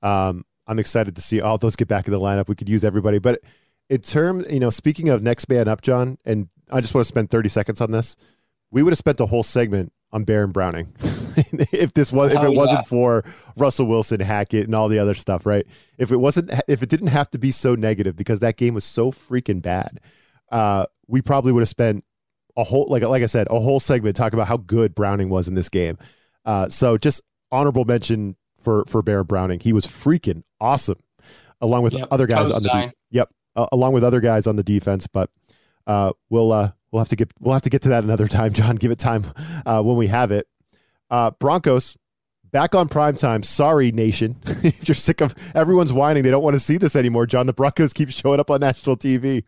Um, 0.00 0.46
I'm 0.66 0.78
excited 0.78 1.16
to 1.16 1.22
see 1.22 1.42
all 1.42 1.58
those 1.58 1.76
get 1.76 1.88
back 1.88 2.06
in 2.06 2.12
the 2.12 2.20
lineup. 2.20 2.48
We 2.48 2.54
could 2.54 2.68
use 2.68 2.84
everybody, 2.84 3.18
but 3.18 3.40
in 3.90 4.00
terms, 4.00 4.46
you 4.50 4.60
know, 4.60 4.70
speaking 4.70 5.08
of 5.08 5.22
next 5.22 5.48
man 5.48 5.68
up, 5.68 5.82
Jon, 5.82 6.16
and 6.24 6.48
I 6.70 6.80
just 6.80 6.94
want 6.94 7.04
to 7.04 7.08
spend 7.08 7.28
30 7.28 7.48
seconds 7.48 7.80
on 7.80 7.90
this. 7.90 8.16
We 8.70 8.82
would 8.82 8.92
have 8.92 8.98
spent 8.98 9.20
a 9.20 9.26
whole 9.26 9.42
segment 9.42 9.92
on 10.12 10.24
Baron 10.24 10.52
Browning 10.52 10.94
if 11.72 11.92
this 11.94 12.12
was 12.12 12.32
if 12.32 12.42
it 12.42 12.46
oh, 12.46 12.52
wasn't 12.52 12.86
for 12.86 13.24
Russell 13.56 13.86
Wilson, 13.86 14.20
Hackett, 14.20 14.64
and 14.64 14.74
all 14.74 14.88
the 14.88 14.98
other 14.98 15.14
stuff, 15.14 15.46
right? 15.46 15.66
If 15.98 16.10
it 16.10 16.16
wasn't 16.16 16.50
if 16.68 16.82
it 16.82 16.88
didn't 16.88 17.08
have 17.08 17.30
to 17.30 17.38
be 17.38 17.52
so 17.52 17.74
negative 17.74 18.16
because 18.16 18.40
that 18.40 18.56
game 18.56 18.74
was 18.74 18.84
so 18.84 19.10
freaking 19.10 19.62
bad, 19.62 20.00
uh, 20.50 20.86
we 21.06 21.22
probably 21.22 21.52
would 21.52 21.60
have 21.60 21.68
spent 21.68 22.04
a 22.56 22.64
whole 22.64 22.86
like 22.88 23.02
like 23.02 23.22
I 23.22 23.26
said 23.26 23.46
a 23.50 23.60
whole 23.60 23.80
segment 23.80 24.16
talking 24.16 24.38
about 24.38 24.48
how 24.48 24.56
good 24.56 24.94
Browning 24.94 25.28
was 25.28 25.48
in 25.48 25.54
this 25.54 25.68
game. 25.68 25.98
Uh, 26.44 26.68
so 26.68 26.98
just 26.98 27.20
honorable 27.50 27.84
mention 27.84 28.36
for 28.60 28.84
for 28.86 29.02
Baron 29.02 29.26
Browning. 29.26 29.60
He 29.60 29.72
was 29.72 29.86
freaking 29.86 30.42
awesome, 30.60 30.98
along 31.60 31.82
with 31.82 31.94
yep, 31.94 32.08
other 32.10 32.26
guys 32.26 32.50
on 32.50 32.62
the 32.62 32.68
de- 32.68 32.92
yep, 33.10 33.30
uh, 33.56 33.66
along 33.72 33.92
with 33.92 34.04
other 34.04 34.20
guys 34.20 34.46
on 34.46 34.56
the 34.56 34.62
defense. 34.62 35.06
But 35.06 35.30
uh, 35.86 36.12
we'll 36.28 36.52
uh, 36.52 36.72
we'll 36.90 37.00
have 37.00 37.08
to 37.08 37.16
get 37.16 37.32
we'll 37.40 37.54
have 37.54 37.62
to 37.62 37.70
get 37.70 37.82
to 37.82 37.90
that 37.90 38.04
another 38.04 38.28
time, 38.28 38.52
Jon. 38.52 38.76
Give 38.76 38.90
it 38.90 38.98
time 38.98 39.24
uh, 39.66 39.82
when 39.82 39.96
we 39.96 40.06
have 40.08 40.30
it. 40.30 40.46
Uh, 41.10 41.30
Broncos 41.32 41.96
back 42.52 42.74
on 42.74 42.88
prime 42.88 43.16
time. 43.16 43.42
Sorry, 43.42 43.92
nation. 43.92 44.36
If 44.62 44.88
you're 44.88 44.94
sick 44.94 45.20
of 45.20 45.34
everyone's 45.54 45.92
whining. 45.92 46.22
They 46.22 46.30
don't 46.30 46.42
want 46.42 46.54
to 46.54 46.60
see 46.60 46.76
this 46.76 46.94
anymore, 46.94 47.26
Jon. 47.26 47.46
The 47.46 47.52
Broncos 47.52 47.92
keep 47.92 48.10
showing 48.10 48.40
up 48.40 48.50
on 48.50 48.60
national 48.60 48.96
TV. 48.96 49.44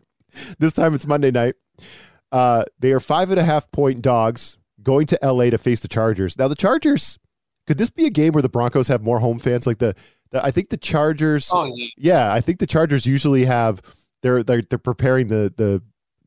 This 0.57 0.73
time 0.73 0.95
it's 0.95 1.05
Monday 1.05 1.31
night. 1.31 1.55
Uh, 2.31 2.63
they 2.79 2.91
are 2.91 2.99
five 2.99 3.29
and 3.29 3.39
a 3.39 3.43
half 3.43 3.69
point 3.71 4.01
dogs 4.01 4.57
going 4.81 5.05
to 5.07 5.19
LA 5.21 5.51
to 5.51 5.57
face 5.57 5.79
the 5.79 5.87
Chargers. 5.87 6.37
Now, 6.37 6.47
the 6.47 6.55
Chargers, 6.55 7.19
could 7.67 7.77
this 7.77 7.91
be 7.91 8.05
a 8.05 8.09
game 8.09 8.33
where 8.33 8.41
the 8.41 8.49
Broncos 8.49 8.87
have 8.87 9.03
more 9.03 9.19
home 9.19 9.37
fans? 9.37 9.67
Like 9.67 9.77
the, 9.77 9.95
the 10.31 10.43
I 10.43 10.49
think 10.49 10.69
the 10.69 10.77
Chargers. 10.77 11.51
Oh, 11.53 11.71
yeah. 11.75 11.87
yeah, 11.97 12.33
I 12.33 12.41
think 12.41 12.59
the 12.59 12.67
Chargers 12.67 13.05
usually 13.05 13.45
have. 13.45 13.81
They're 14.23 14.41
they're 14.41 14.61
they're 14.61 14.79
preparing 14.79 15.27
the 15.27 15.53
the 15.55 15.83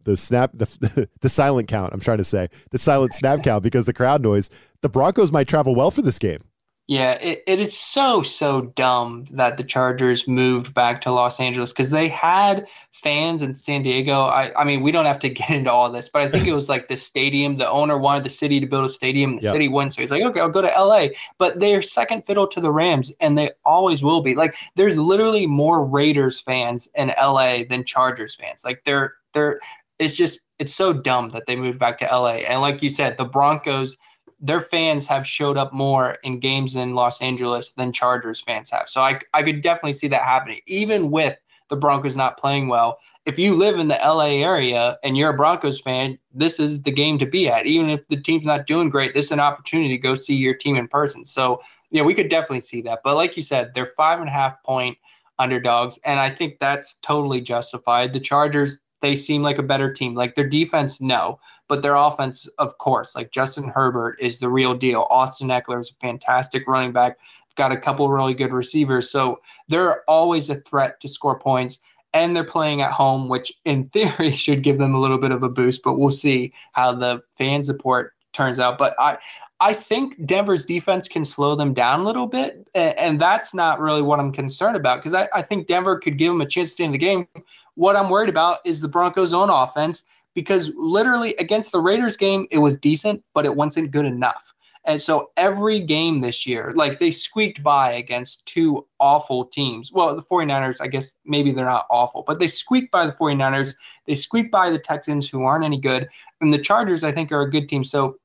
the 0.06 0.16
snap 0.16 0.52
the 0.54 1.08
the 1.20 1.28
silent 1.28 1.68
count. 1.68 1.92
I'm 1.92 2.00
trying 2.00 2.18
to 2.18 2.24
say 2.24 2.48
the 2.70 2.78
silent 2.78 3.12
snap 3.14 3.42
count 3.42 3.62
because 3.62 3.86
the 3.86 3.92
crowd 3.92 4.22
noise. 4.22 4.48
The 4.82 4.88
Broncos 4.88 5.32
might 5.32 5.48
travel 5.48 5.74
well 5.74 5.90
for 5.90 6.02
this 6.02 6.18
game. 6.18 6.40
Yeah, 6.88 7.14
it, 7.14 7.42
it 7.48 7.58
is 7.58 7.76
so 7.76 8.22
so 8.22 8.72
dumb 8.76 9.24
that 9.32 9.56
the 9.56 9.64
Chargers 9.64 10.28
moved 10.28 10.72
back 10.72 11.00
to 11.00 11.10
Los 11.10 11.40
Angeles 11.40 11.72
because 11.72 11.90
they 11.90 12.06
had 12.06 12.64
fans 12.92 13.42
in 13.42 13.54
San 13.54 13.82
Diego. 13.82 14.20
I, 14.20 14.52
I 14.56 14.62
mean, 14.62 14.82
we 14.82 14.92
don't 14.92 15.04
have 15.04 15.18
to 15.20 15.28
get 15.30 15.50
into 15.50 15.72
all 15.72 15.90
this, 15.90 16.08
but 16.08 16.22
I 16.22 16.30
think 16.30 16.46
it 16.46 16.52
was 16.52 16.68
like 16.68 16.86
the 16.86 16.96
stadium. 16.96 17.56
The 17.56 17.68
owner 17.68 17.98
wanted 17.98 18.22
the 18.22 18.30
city 18.30 18.60
to 18.60 18.66
build 18.66 18.84
a 18.84 18.88
stadium. 18.88 19.36
The 19.36 19.42
yep. 19.42 19.52
city 19.52 19.66
wouldn't, 19.66 19.94
so 19.94 20.02
he's 20.02 20.12
like, 20.12 20.22
okay, 20.22 20.38
I'll 20.38 20.48
go 20.48 20.62
to 20.62 20.68
LA. 20.68 21.08
But 21.38 21.58
they're 21.58 21.82
second 21.82 22.24
fiddle 22.24 22.46
to 22.46 22.60
the 22.60 22.70
Rams, 22.70 23.12
and 23.18 23.36
they 23.36 23.50
always 23.64 24.04
will 24.04 24.22
be. 24.22 24.36
Like, 24.36 24.54
there's 24.76 24.96
literally 24.96 25.46
more 25.46 25.84
Raiders 25.84 26.40
fans 26.40 26.88
in 26.94 27.12
LA 27.20 27.64
than 27.68 27.82
Chargers 27.82 28.36
fans. 28.36 28.64
Like, 28.64 28.84
they're 28.84 29.14
they're 29.32 29.58
it's 29.98 30.16
just 30.16 30.40
it's 30.58 30.74
so 30.74 30.92
dumb 30.92 31.30
that 31.30 31.44
they 31.46 31.56
moved 31.56 31.78
back 31.78 31.98
to 31.98 32.06
LA. 32.06 32.36
And 32.48 32.60
like 32.60 32.82
you 32.82 32.90
said, 32.90 33.16
the 33.16 33.24
Broncos, 33.24 33.96
their 34.40 34.60
fans 34.60 35.06
have 35.06 35.26
showed 35.26 35.58
up 35.58 35.72
more 35.72 36.16
in 36.22 36.40
games 36.40 36.76
in 36.76 36.94
Los 36.94 37.20
Angeles 37.20 37.72
than 37.72 37.92
Chargers 37.92 38.40
fans 38.40 38.70
have. 38.70 38.88
So 38.88 39.02
I 39.02 39.20
I 39.34 39.42
could 39.42 39.60
definitely 39.60 39.94
see 39.94 40.08
that 40.08 40.22
happening, 40.22 40.60
even 40.66 41.10
with 41.10 41.36
the 41.68 41.76
Broncos 41.76 42.16
not 42.16 42.38
playing 42.38 42.68
well. 42.68 42.98
If 43.24 43.38
you 43.38 43.54
live 43.56 43.78
in 43.78 43.88
the 43.88 43.98
LA 44.02 44.42
area 44.44 44.98
and 45.02 45.16
you're 45.16 45.30
a 45.30 45.36
Broncos 45.36 45.80
fan, 45.80 46.18
this 46.32 46.60
is 46.60 46.84
the 46.84 46.92
game 46.92 47.18
to 47.18 47.26
be 47.26 47.48
at. 47.48 47.66
Even 47.66 47.90
if 47.90 48.06
the 48.08 48.20
team's 48.20 48.46
not 48.46 48.66
doing 48.66 48.88
great, 48.88 49.14
this 49.14 49.26
is 49.26 49.32
an 49.32 49.40
opportunity 49.40 49.88
to 49.90 49.98
go 49.98 50.14
see 50.14 50.36
your 50.36 50.54
team 50.54 50.76
in 50.76 50.86
person. 50.86 51.24
So, 51.24 51.60
yeah, 51.90 52.02
we 52.02 52.14
could 52.14 52.28
definitely 52.30 52.60
see 52.60 52.82
that. 52.82 53.00
But 53.02 53.16
like 53.16 53.36
you 53.36 53.42
said, 53.42 53.74
they're 53.74 53.86
five 53.96 54.20
and 54.20 54.28
a 54.28 54.32
half 54.32 54.62
point 54.62 54.96
underdogs, 55.38 55.98
and 56.04 56.20
I 56.20 56.30
think 56.30 56.58
that's 56.60 56.98
totally 57.02 57.40
justified. 57.40 58.12
The 58.12 58.20
Chargers, 58.20 58.78
they 59.00 59.14
seem 59.14 59.42
like 59.42 59.58
a 59.58 59.62
better 59.62 59.92
team. 59.92 60.14
Like 60.14 60.34
their 60.34 60.48
defense, 60.48 61.00
no, 61.00 61.38
but 61.68 61.82
their 61.82 61.94
offense, 61.94 62.46
of 62.58 62.78
course. 62.78 63.14
Like 63.14 63.32
Justin 63.32 63.68
Herbert 63.68 64.16
is 64.20 64.38
the 64.38 64.48
real 64.48 64.74
deal. 64.74 65.06
Austin 65.10 65.48
Ekeler 65.48 65.80
is 65.80 65.90
a 65.90 65.94
fantastic 65.94 66.66
running 66.66 66.92
back. 66.92 67.18
Got 67.56 67.72
a 67.72 67.76
couple 67.76 68.08
really 68.10 68.34
good 68.34 68.52
receivers, 68.52 69.10
so 69.10 69.40
they're 69.68 70.08
always 70.10 70.50
a 70.50 70.56
threat 70.56 71.00
to 71.00 71.08
score 71.08 71.38
points. 71.38 71.78
And 72.12 72.34
they're 72.34 72.44
playing 72.44 72.80
at 72.80 72.92
home, 72.92 73.28
which 73.28 73.52
in 73.64 73.88
theory 73.90 74.30
should 74.36 74.62
give 74.62 74.78
them 74.78 74.94
a 74.94 75.00
little 75.00 75.18
bit 75.18 75.32
of 75.32 75.42
a 75.42 75.50
boost. 75.50 75.82
But 75.82 75.98
we'll 75.98 76.10
see 76.10 76.52
how 76.72 76.92
the 76.92 77.22
fan 77.36 77.62
support 77.64 78.14
turns 78.36 78.58
out. 78.58 78.78
But 78.78 78.94
I, 78.98 79.18
I 79.60 79.72
think 79.72 80.24
Denver's 80.26 80.66
defense 80.66 81.08
can 81.08 81.24
slow 81.24 81.54
them 81.54 81.72
down 81.72 82.00
a 82.00 82.04
little 82.04 82.26
bit, 82.26 82.68
and, 82.74 83.18
that's 83.20 83.54
not 83.54 83.80
really 83.80 84.02
what 84.02 84.20
I'm 84.20 84.32
concerned 84.32 84.76
about 84.76 85.02
because 85.02 85.14
I, 85.14 85.28
I 85.34 85.42
think 85.42 85.66
Denver 85.66 85.98
could 85.98 86.18
give 86.18 86.30
them 86.30 86.42
a 86.42 86.46
chance 86.46 86.68
to 86.68 86.74
stay 86.74 86.84
in 86.84 86.92
the 86.92 86.98
game. 86.98 87.26
What 87.74 87.96
I'm 87.96 88.10
worried 88.10 88.28
about 88.28 88.58
is 88.64 88.82
the 88.82 88.88
Broncos' 88.88 89.32
own 89.32 89.48
offense 89.48 90.04
because 90.34 90.70
literally 90.76 91.34
against 91.36 91.72
the 91.72 91.80
Raiders 91.80 92.16
game, 92.16 92.46
it 92.50 92.58
was 92.58 92.76
decent, 92.76 93.24
but 93.32 93.46
it 93.46 93.56
wasn't 93.56 93.90
good 93.90 94.04
enough. 94.04 94.54
And 94.86 95.02
so 95.02 95.30
every 95.36 95.80
game 95.80 96.20
this 96.20 96.46
year, 96.46 96.72
like 96.76 97.00
they 97.00 97.10
squeaked 97.10 97.62
by 97.62 97.90
against 97.90 98.46
two 98.46 98.86
awful 99.00 99.44
teams. 99.44 99.92
Well, 99.92 100.14
the 100.14 100.22
49ers, 100.22 100.80
I 100.80 100.86
guess 100.86 101.18
maybe 101.24 101.50
they're 101.50 101.64
not 101.64 101.86
awful, 101.90 102.22
but 102.24 102.38
they 102.38 102.46
squeaked 102.46 102.92
by 102.92 103.04
the 103.04 103.12
49ers. 103.12 103.74
They 104.06 104.14
squeaked 104.14 104.52
by 104.52 104.70
the 104.70 104.78
Texans, 104.78 105.28
who 105.28 105.42
aren't 105.42 105.64
any 105.64 105.80
good. 105.80 106.08
And 106.40 106.54
the 106.54 106.58
Chargers, 106.58 107.02
I 107.02 107.10
think, 107.10 107.32
are 107.32 107.40
a 107.40 107.50
good 107.50 107.68
team. 107.68 107.82
So 107.82 108.16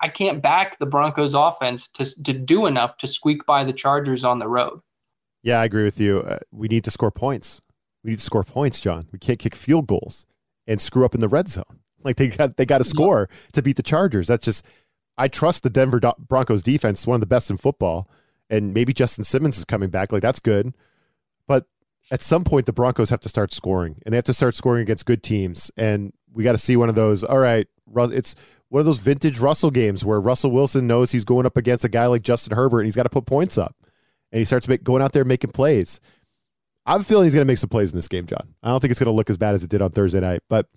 I 0.00 0.08
can't 0.08 0.42
back 0.42 0.78
the 0.78 0.86
Broncos 0.86 1.34
offense 1.34 1.88
to, 1.92 2.22
to 2.22 2.32
do 2.32 2.66
enough 2.66 2.98
to 2.98 3.06
squeak 3.06 3.46
by 3.46 3.64
the 3.64 3.72
Chargers 3.72 4.24
on 4.24 4.38
the 4.38 4.48
road. 4.48 4.80
Yeah, 5.42 5.60
I 5.60 5.64
agree 5.64 5.84
with 5.84 6.00
you. 6.00 6.20
Uh, 6.20 6.38
we 6.50 6.68
need 6.68 6.84
to 6.84 6.90
score 6.90 7.10
points. 7.10 7.62
We 8.02 8.10
need 8.10 8.18
to 8.18 8.24
score 8.24 8.44
points, 8.44 8.80
Jon. 8.80 9.06
We 9.12 9.18
can't 9.18 9.38
kick 9.38 9.54
field 9.54 9.86
goals 9.86 10.26
and 10.66 10.80
screw 10.80 11.04
up 11.04 11.14
in 11.14 11.20
the 11.20 11.28
red 11.28 11.48
zone. 11.48 11.64
Like 12.04 12.18
they 12.18 12.28
got 12.28 12.56
they 12.56 12.64
got 12.64 12.78
to 12.78 12.84
score 12.84 13.26
yeah. 13.28 13.36
to 13.54 13.62
beat 13.62 13.76
the 13.76 13.82
Chargers. 13.82 14.28
That's 14.28 14.44
just 14.44 14.64
I 15.18 15.26
trust 15.26 15.64
the 15.64 15.70
Denver 15.70 16.00
Broncos 16.20 16.62
defense. 16.62 17.04
One 17.04 17.16
of 17.16 17.20
the 17.20 17.26
best 17.26 17.50
in 17.50 17.56
football, 17.56 18.08
and 18.48 18.72
maybe 18.72 18.92
Justin 18.92 19.24
Simmons 19.24 19.58
is 19.58 19.64
coming 19.64 19.90
back. 19.90 20.12
Like 20.12 20.22
that's 20.22 20.38
good, 20.38 20.72
but 21.48 21.66
at 22.12 22.22
some 22.22 22.44
point 22.44 22.66
the 22.66 22.72
Broncos 22.72 23.10
have 23.10 23.18
to 23.20 23.28
start 23.28 23.52
scoring, 23.52 24.00
and 24.04 24.12
they 24.12 24.16
have 24.16 24.24
to 24.26 24.34
start 24.34 24.54
scoring 24.54 24.82
against 24.82 25.04
good 25.04 25.24
teams. 25.24 25.72
And 25.76 26.12
we 26.32 26.44
got 26.44 26.52
to 26.52 26.58
see 26.58 26.76
one 26.76 26.88
of 26.88 26.94
those. 26.94 27.24
All 27.24 27.38
right, 27.38 27.66
it's 27.96 28.36
one 28.68 28.80
of 28.80 28.86
those 28.86 28.98
vintage 28.98 29.38
Russell 29.38 29.70
games 29.70 30.04
where 30.04 30.20
Russell 30.20 30.50
Wilson 30.50 30.86
knows 30.86 31.12
he's 31.12 31.24
going 31.24 31.46
up 31.46 31.56
against 31.56 31.84
a 31.84 31.88
guy 31.88 32.06
like 32.06 32.22
Justin 32.22 32.56
Herbert 32.56 32.80
and 32.80 32.86
he's 32.86 32.96
got 32.96 33.04
to 33.04 33.10
put 33.10 33.26
points 33.26 33.56
up. 33.56 33.76
And 34.32 34.38
he 34.38 34.44
starts 34.44 34.66
make, 34.66 34.82
going 34.82 35.02
out 35.02 35.12
there 35.12 35.24
making 35.24 35.52
plays. 35.52 36.00
I 36.84 36.92
have 36.92 37.00
a 37.00 37.04
feeling 37.04 37.24
he's 37.24 37.34
going 37.34 37.44
to 37.44 37.50
make 37.50 37.58
some 37.58 37.68
plays 37.68 37.92
in 37.92 37.98
this 37.98 38.08
game, 38.08 38.26
Jon. 38.26 38.54
I 38.62 38.68
don't 38.68 38.80
think 38.80 38.90
it's 38.90 39.00
going 39.00 39.06
to 39.06 39.12
look 39.12 39.30
as 39.30 39.36
bad 39.36 39.54
as 39.54 39.64
it 39.64 39.70
did 39.70 39.82
on 39.82 39.90
Thursday 39.90 40.20
night. 40.20 40.42
But 40.48 40.68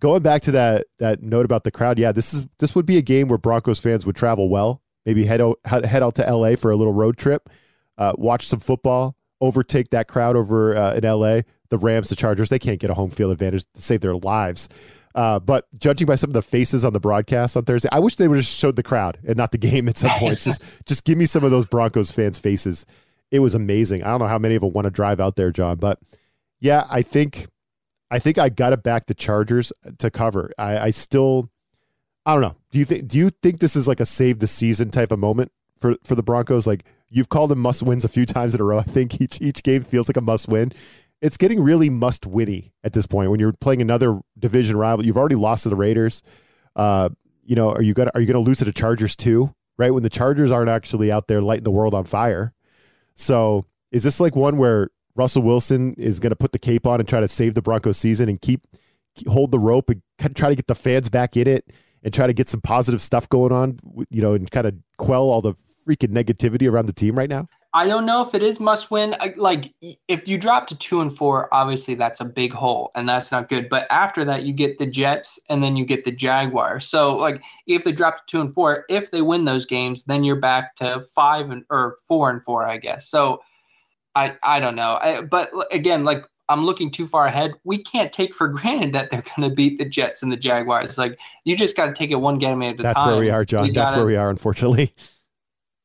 going 0.00 0.22
back 0.22 0.42
to 0.42 0.52
that 0.52 0.86
that 0.98 1.22
note 1.22 1.44
about 1.44 1.64
the 1.64 1.70
crowd, 1.70 1.98
yeah, 1.98 2.12
this 2.12 2.34
is 2.34 2.46
this 2.58 2.74
would 2.74 2.86
be 2.86 2.98
a 2.98 3.02
game 3.02 3.28
where 3.28 3.38
Broncos 3.38 3.78
fans 3.78 4.04
would 4.06 4.16
travel 4.16 4.48
well. 4.48 4.82
Maybe 5.06 5.24
head 5.24 5.40
out, 5.40 5.58
head 5.64 6.02
out 6.02 6.14
to 6.16 6.34
LA 6.34 6.54
for 6.54 6.70
a 6.70 6.76
little 6.76 6.92
road 6.92 7.16
trip, 7.16 7.48
uh, 7.98 8.12
watch 8.16 8.46
some 8.46 8.60
football, 8.60 9.16
overtake 9.40 9.90
that 9.90 10.06
crowd 10.06 10.36
over 10.36 10.76
uh, 10.76 10.94
in 10.94 11.04
LA. 11.04 11.40
The 11.70 11.78
Rams, 11.78 12.08
the 12.08 12.16
Chargers, 12.16 12.50
they 12.50 12.58
can't 12.58 12.78
get 12.78 12.90
a 12.90 12.94
home 12.94 13.10
field 13.10 13.32
advantage 13.32 13.64
to 13.74 13.82
save 13.82 14.00
their 14.00 14.14
lives. 14.14 14.68
Uh, 15.14 15.38
but 15.38 15.66
judging 15.78 16.06
by 16.06 16.14
some 16.14 16.30
of 16.30 16.34
the 16.34 16.42
faces 16.42 16.84
on 16.84 16.92
the 16.92 17.00
broadcast 17.00 17.56
on 17.56 17.64
Thursday, 17.64 17.88
I 17.92 17.98
wish 17.98 18.16
they 18.16 18.28
would 18.28 18.36
have 18.36 18.44
showed 18.44 18.76
the 18.76 18.82
crowd 18.82 19.18
and 19.26 19.36
not 19.36 19.52
the 19.52 19.58
game 19.70 19.88
at 19.88 19.96
some 19.96 20.10
points. 20.18 20.44
just 20.44 20.62
just 20.86 21.04
give 21.04 21.18
me 21.18 21.26
some 21.26 21.44
of 21.44 21.50
those 21.50 21.66
Broncos 21.66 22.10
fans' 22.10 22.38
faces. 22.38 22.86
It 23.30 23.40
was 23.40 23.54
amazing. 23.54 24.02
I 24.02 24.10
don't 24.10 24.20
know 24.20 24.26
how 24.26 24.38
many 24.38 24.54
of 24.54 24.62
them 24.62 24.72
want 24.72 24.84
to 24.86 24.90
drive 24.90 25.20
out 25.20 25.36
there, 25.36 25.50
Jon, 25.50 25.76
but 25.76 25.98
yeah, 26.60 26.86
I 26.90 27.02
think 27.02 27.46
I 28.10 28.18
think 28.18 28.38
I 28.38 28.48
got 28.48 28.70
to 28.70 28.76
back 28.76 29.06
the 29.06 29.14
Chargers 29.14 29.72
to 29.98 30.10
cover. 30.10 30.52
I, 30.58 30.78
I 30.78 30.90
still 30.90 31.50
I 32.24 32.34
don't 32.34 32.42
know. 32.42 32.56
Do 32.70 32.78
you 32.78 32.84
think 32.84 33.08
do 33.08 33.18
you 33.18 33.30
think 33.30 33.58
this 33.58 33.76
is 33.76 33.88
like 33.88 34.00
a 34.00 34.06
save 34.06 34.38
the 34.38 34.46
season 34.46 34.90
type 34.90 35.12
of 35.12 35.18
moment 35.18 35.50
for 35.80 35.96
for 36.02 36.14
the 36.14 36.22
Broncos? 36.22 36.66
Like 36.66 36.84
you've 37.10 37.28
called 37.28 37.50
them 37.50 37.58
must 37.58 37.82
wins 37.82 38.04
a 38.04 38.08
few 38.08 38.24
times 38.24 38.54
in 38.54 38.60
a 38.60 38.64
row. 38.64 38.78
I 38.80 38.82
think 38.82 39.20
each 39.20 39.40
each 39.40 39.62
game 39.62 39.82
feels 39.82 40.08
like 40.08 40.16
a 40.16 40.20
must 40.20 40.48
win 40.48 40.72
it's 41.22 41.36
getting 41.36 41.62
really 41.62 41.88
must 41.88 42.26
winny 42.26 42.74
at 42.82 42.92
this 42.92 43.06
point 43.06 43.30
when 43.30 43.38
you're 43.38 43.52
playing 43.60 43.80
another 43.80 44.20
division 44.38 44.76
rival. 44.76 45.06
You've 45.06 45.16
already 45.16 45.36
lost 45.36 45.62
to 45.62 45.68
the 45.68 45.76
Raiders. 45.76 46.22
Uh, 46.74 47.10
you 47.44 47.54
know, 47.54 47.70
are 47.70 47.80
you 47.80 47.94
gonna 47.94 48.10
are 48.14 48.20
you 48.20 48.26
gonna 48.26 48.40
lose 48.40 48.58
to 48.58 48.64
the 48.64 48.72
Chargers 48.72 49.16
too? 49.16 49.54
Right 49.78 49.94
when 49.94 50.02
the 50.02 50.10
Chargers 50.10 50.50
aren't 50.50 50.68
actually 50.68 51.10
out 51.10 51.28
there 51.28 51.40
lighting 51.40 51.64
the 51.64 51.70
world 51.70 51.94
on 51.94 52.04
fire. 52.04 52.52
So 53.14 53.66
is 53.92 54.02
this 54.02 54.20
like 54.20 54.34
one 54.34 54.58
where 54.58 54.90
Russell 55.14 55.42
Wilson 55.42 55.94
is 55.94 56.18
to 56.18 56.36
put 56.36 56.52
the 56.52 56.58
cape 56.58 56.86
on 56.86 56.98
and 56.98 57.08
try 57.08 57.20
to 57.20 57.28
save 57.28 57.54
the 57.54 57.62
Broncos 57.62 57.98
season 57.98 58.28
and 58.28 58.40
keep, 58.40 58.66
keep 59.14 59.28
hold 59.28 59.50
the 59.52 59.58
rope 59.58 59.90
and 59.90 60.02
try 60.34 60.48
to 60.48 60.56
get 60.56 60.66
the 60.66 60.74
fans 60.74 61.08
back 61.08 61.36
in 61.36 61.46
it 61.46 61.70
and 62.02 62.12
try 62.12 62.26
to 62.26 62.32
get 62.32 62.48
some 62.48 62.60
positive 62.60 63.00
stuff 63.00 63.28
going 63.28 63.52
on, 63.52 63.76
you 64.10 64.22
know, 64.22 64.34
and 64.34 64.50
kind 64.50 64.66
of 64.66 64.74
quell 64.98 65.28
all 65.28 65.40
the 65.40 65.54
freaking 65.86 66.10
negativity 66.10 66.70
around 66.70 66.86
the 66.86 66.92
team 66.92 67.16
right 67.16 67.28
now? 67.28 67.48
I 67.74 67.86
don't 67.86 68.04
know 68.04 68.20
if 68.20 68.34
it 68.34 68.42
is 68.42 68.60
must 68.60 68.90
win. 68.90 69.16
Like 69.36 69.72
if 70.08 70.28
you 70.28 70.36
drop 70.36 70.66
to 70.66 70.76
two 70.76 71.00
and 71.00 71.14
four, 71.14 71.52
obviously 71.54 71.94
that's 71.94 72.20
a 72.20 72.24
big 72.24 72.52
hole 72.52 72.90
and 72.94 73.08
that's 73.08 73.32
not 73.32 73.48
good. 73.48 73.70
But 73.70 73.86
after 73.90 74.24
that, 74.26 74.42
you 74.42 74.52
get 74.52 74.78
the 74.78 74.86
Jets 74.86 75.38
and 75.48 75.64
then 75.64 75.76
you 75.76 75.86
get 75.86 76.04
the 76.04 76.12
Jaguars. 76.12 76.86
So 76.86 77.16
like 77.16 77.42
if 77.66 77.84
they 77.84 77.92
drop 77.92 78.18
to 78.18 78.22
two 78.26 78.40
and 78.42 78.52
four, 78.52 78.84
if 78.90 79.10
they 79.10 79.22
win 79.22 79.46
those 79.46 79.64
games, 79.64 80.04
then 80.04 80.22
you're 80.22 80.36
back 80.36 80.76
to 80.76 81.02
five 81.14 81.50
and 81.50 81.64
or 81.70 81.96
four 82.06 82.28
and 82.28 82.44
four, 82.44 82.66
I 82.66 82.76
guess. 82.76 83.08
So 83.08 83.40
I 84.14 84.36
I 84.42 84.60
don't 84.60 84.76
know. 84.76 84.98
I, 85.00 85.22
but 85.22 85.50
again, 85.70 86.04
like 86.04 86.26
I'm 86.50 86.66
looking 86.66 86.90
too 86.90 87.06
far 87.06 87.26
ahead. 87.26 87.52
We 87.64 87.82
can't 87.82 88.12
take 88.12 88.34
for 88.34 88.48
granted 88.48 88.92
that 88.92 89.10
they're 89.10 89.24
going 89.36 89.48
to 89.48 89.54
beat 89.54 89.78
the 89.78 89.86
Jets 89.86 90.22
and 90.22 90.30
the 90.30 90.36
Jaguars. 90.36 90.98
Like 90.98 91.18
you 91.44 91.56
just 91.56 91.76
got 91.76 91.86
to 91.86 91.94
take 91.94 92.10
it 92.10 92.16
one 92.16 92.38
game 92.38 92.62
at 92.62 92.80
a 92.80 92.82
that's 92.82 93.00
time. 93.00 93.06
That's 93.06 93.14
where 93.14 93.24
we 93.24 93.30
are, 93.30 93.44
Jon. 93.46 93.62
We 93.62 93.70
that's 93.70 93.92
gotta, 93.92 93.96
where 93.96 94.06
we 94.06 94.16
are, 94.16 94.28
unfortunately. 94.28 94.94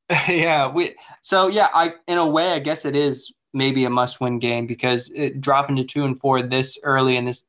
yeah, 0.29 0.67
we 0.67 0.95
so 1.27 1.47
yeah, 1.47 1.67
I 1.73 1.93
in 2.07 2.17
a 2.17 2.25
way 2.25 2.53
I 2.53 2.59
guess 2.59 2.85
it 2.85 2.95
is 2.95 3.33
maybe 3.53 3.83
a 3.83 3.89
must-win 3.89 4.39
game 4.39 4.65
because 4.65 5.11
it, 5.13 5.41
dropping 5.41 5.75
to 5.75 5.83
two 5.83 6.05
and 6.05 6.17
four 6.17 6.41
this 6.41 6.77
early 6.83 7.17
in 7.17 7.25
this 7.25 7.43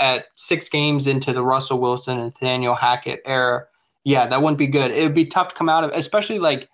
at 0.00 0.26
six 0.34 0.68
games 0.68 1.06
into 1.06 1.32
the 1.32 1.42
Russell 1.42 1.78
Wilson 1.78 2.18
and 2.18 2.26
Nathaniel 2.26 2.74
Hackett 2.74 3.22
era, 3.24 3.64
yeah, 4.04 4.26
that 4.26 4.42
wouldn't 4.42 4.58
be 4.58 4.66
good. 4.66 4.90
It 4.90 5.02
would 5.02 5.14
be 5.14 5.24
tough 5.24 5.48
to 5.48 5.54
come 5.54 5.70
out 5.70 5.82
of, 5.82 5.92
especially 5.94 6.40
like 6.40 6.68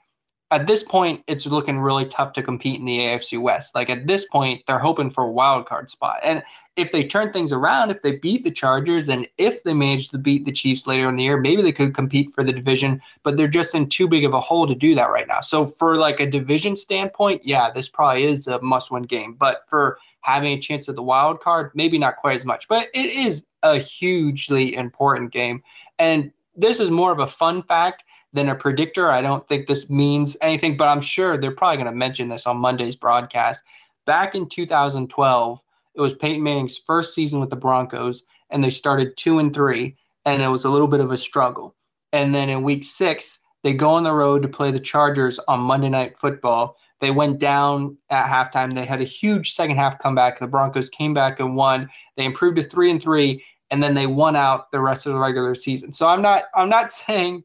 at 0.50 0.66
this 0.66 0.82
point, 0.82 1.22
it's 1.26 1.46
looking 1.46 1.78
really 1.78 2.06
tough 2.06 2.32
to 2.32 2.42
compete 2.42 2.78
in 2.78 2.86
the 2.86 2.98
AFC 3.00 3.40
West. 3.40 3.74
Like 3.74 3.90
at 3.90 4.06
this 4.06 4.26
point, 4.26 4.62
they're 4.66 4.78
hoping 4.78 5.10
for 5.10 5.24
a 5.24 5.30
wild 5.30 5.66
card 5.66 5.90
spot. 5.90 6.20
And 6.22 6.42
if 6.76 6.90
they 6.90 7.04
turn 7.04 7.32
things 7.32 7.52
around, 7.52 7.90
if 7.90 8.00
they 8.00 8.16
beat 8.16 8.44
the 8.44 8.50
Chargers, 8.50 9.10
and 9.10 9.28
if 9.36 9.62
they 9.62 9.74
manage 9.74 10.08
to 10.08 10.18
beat 10.18 10.46
the 10.46 10.52
Chiefs 10.52 10.86
later 10.86 11.08
in 11.08 11.16
the 11.16 11.24
year, 11.24 11.38
maybe 11.38 11.60
they 11.60 11.72
could 11.72 11.94
compete 11.94 12.32
for 12.32 12.42
the 12.42 12.52
division. 12.52 13.02
But 13.24 13.36
they're 13.36 13.46
just 13.46 13.74
in 13.74 13.88
too 13.90 14.08
big 14.08 14.24
of 14.24 14.32
a 14.32 14.40
hole 14.40 14.66
to 14.66 14.74
do 14.74 14.94
that 14.94 15.10
right 15.10 15.28
now. 15.28 15.40
So 15.40 15.66
for 15.66 15.96
like 15.96 16.18
a 16.20 16.30
division 16.30 16.76
standpoint, 16.76 17.42
yeah, 17.44 17.70
this 17.70 17.88
probably 17.88 18.24
is 18.24 18.46
a 18.46 18.60
must-win 18.62 19.02
game. 19.02 19.34
But 19.34 19.68
for 19.68 19.98
having 20.22 20.56
a 20.56 20.60
chance 20.60 20.88
at 20.88 20.96
the 20.96 21.02
wild 21.02 21.40
card, 21.40 21.72
maybe 21.74 21.98
not 21.98 22.16
quite 22.16 22.36
as 22.36 22.44
much. 22.46 22.68
But 22.68 22.88
it 22.94 23.06
is 23.06 23.44
a 23.62 23.76
hugely 23.76 24.74
important 24.74 25.30
game. 25.30 25.62
And 25.98 26.32
this 26.56 26.80
is 26.80 26.90
more 26.90 27.12
of 27.12 27.18
a 27.18 27.26
fun 27.26 27.62
fact 27.62 28.04
than 28.32 28.48
a 28.48 28.54
predictor. 28.54 29.10
I 29.10 29.20
don't 29.20 29.46
think 29.48 29.66
this 29.66 29.88
means 29.88 30.36
anything, 30.42 30.76
but 30.76 30.88
I'm 30.88 31.00
sure 31.00 31.36
they're 31.36 31.50
probably 31.50 31.78
going 31.78 31.92
to 31.92 31.96
mention 31.96 32.28
this 32.28 32.46
on 32.46 32.58
Monday's 32.58 32.96
broadcast. 32.96 33.62
Back 34.06 34.34
in 34.34 34.48
2012, 34.48 35.62
it 35.94 36.00
was 36.00 36.14
Peyton 36.14 36.42
Manning's 36.42 36.78
first 36.78 37.14
season 37.14 37.40
with 37.40 37.50
the 37.50 37.56
Broncos, 37.56 38.24
and 38.50 38.62
they 38.62 38.70
started 38.70 39.16
two 39.16 39.38
and 39.38 39.52
three, 39.54 39.96
and 40.24 40.42
it 40.42 40.48
was 40.48 40.64
a 40.64 40.70
little 40.70 40.88
bit 40.88 41.00
of 41.00 41.10
a 41.10 41.16
struggle. 41.16 41.74
And 42.12 42.34
then 42.34 42.48
in 42.48 42.62
week 42.62 42.84
six, 42.84 43.40
they 43.62 43.74
go 43.74 43.90
on 43.90 44.04
the 44.04 44.12
road 44.12 44.42
to 44.42 44.48
play 44.48 44.70
the 44.70 44.80
Chargers 44.80 45.38
on 45.40 45.60
Monday 45.60 45.88
Night 45.88 46.16
Football. 46.16 46.76
They 47.00 47.10
went 47.10 47.38
down 47.38 47.96
at 48.10 48.26
halftime. 48.26 48.74
They 48.74 48.86
had 48.86 49.00
a 49.00 49.04
huge 49.04 49.52
second 49.52 49.76
half 49.76 49.98
comeback. 49.98 50.38
The 50.38 50.46
Broncos 50.46 50.88
came 50.88 51.14
back 51.14 51.40
and 51.40 51.56
won. 51.56 51.88
They 52.16 52.24
improved 52.24 52.56
to 52.56 52.64
three 52.64 52.90
and 52.90 53.02
three, 53.02 53.44
and 53.70 53.82
then 53.82 53.94
they 53.94 54.06
won 54.06 54.36
out 54.36 54.70
the 54.72 54.80
rest 54.80 55.06
of 55.06 55.12
the 55.12 55.18
regular 55.18 55.54
season. 55.54 55.92
So 55.92 56.08
I'm 56.08 56.22
not 56.22 56.44
I'm 56.54 56.68
not 56.68 56.92
saying 57.04 57.44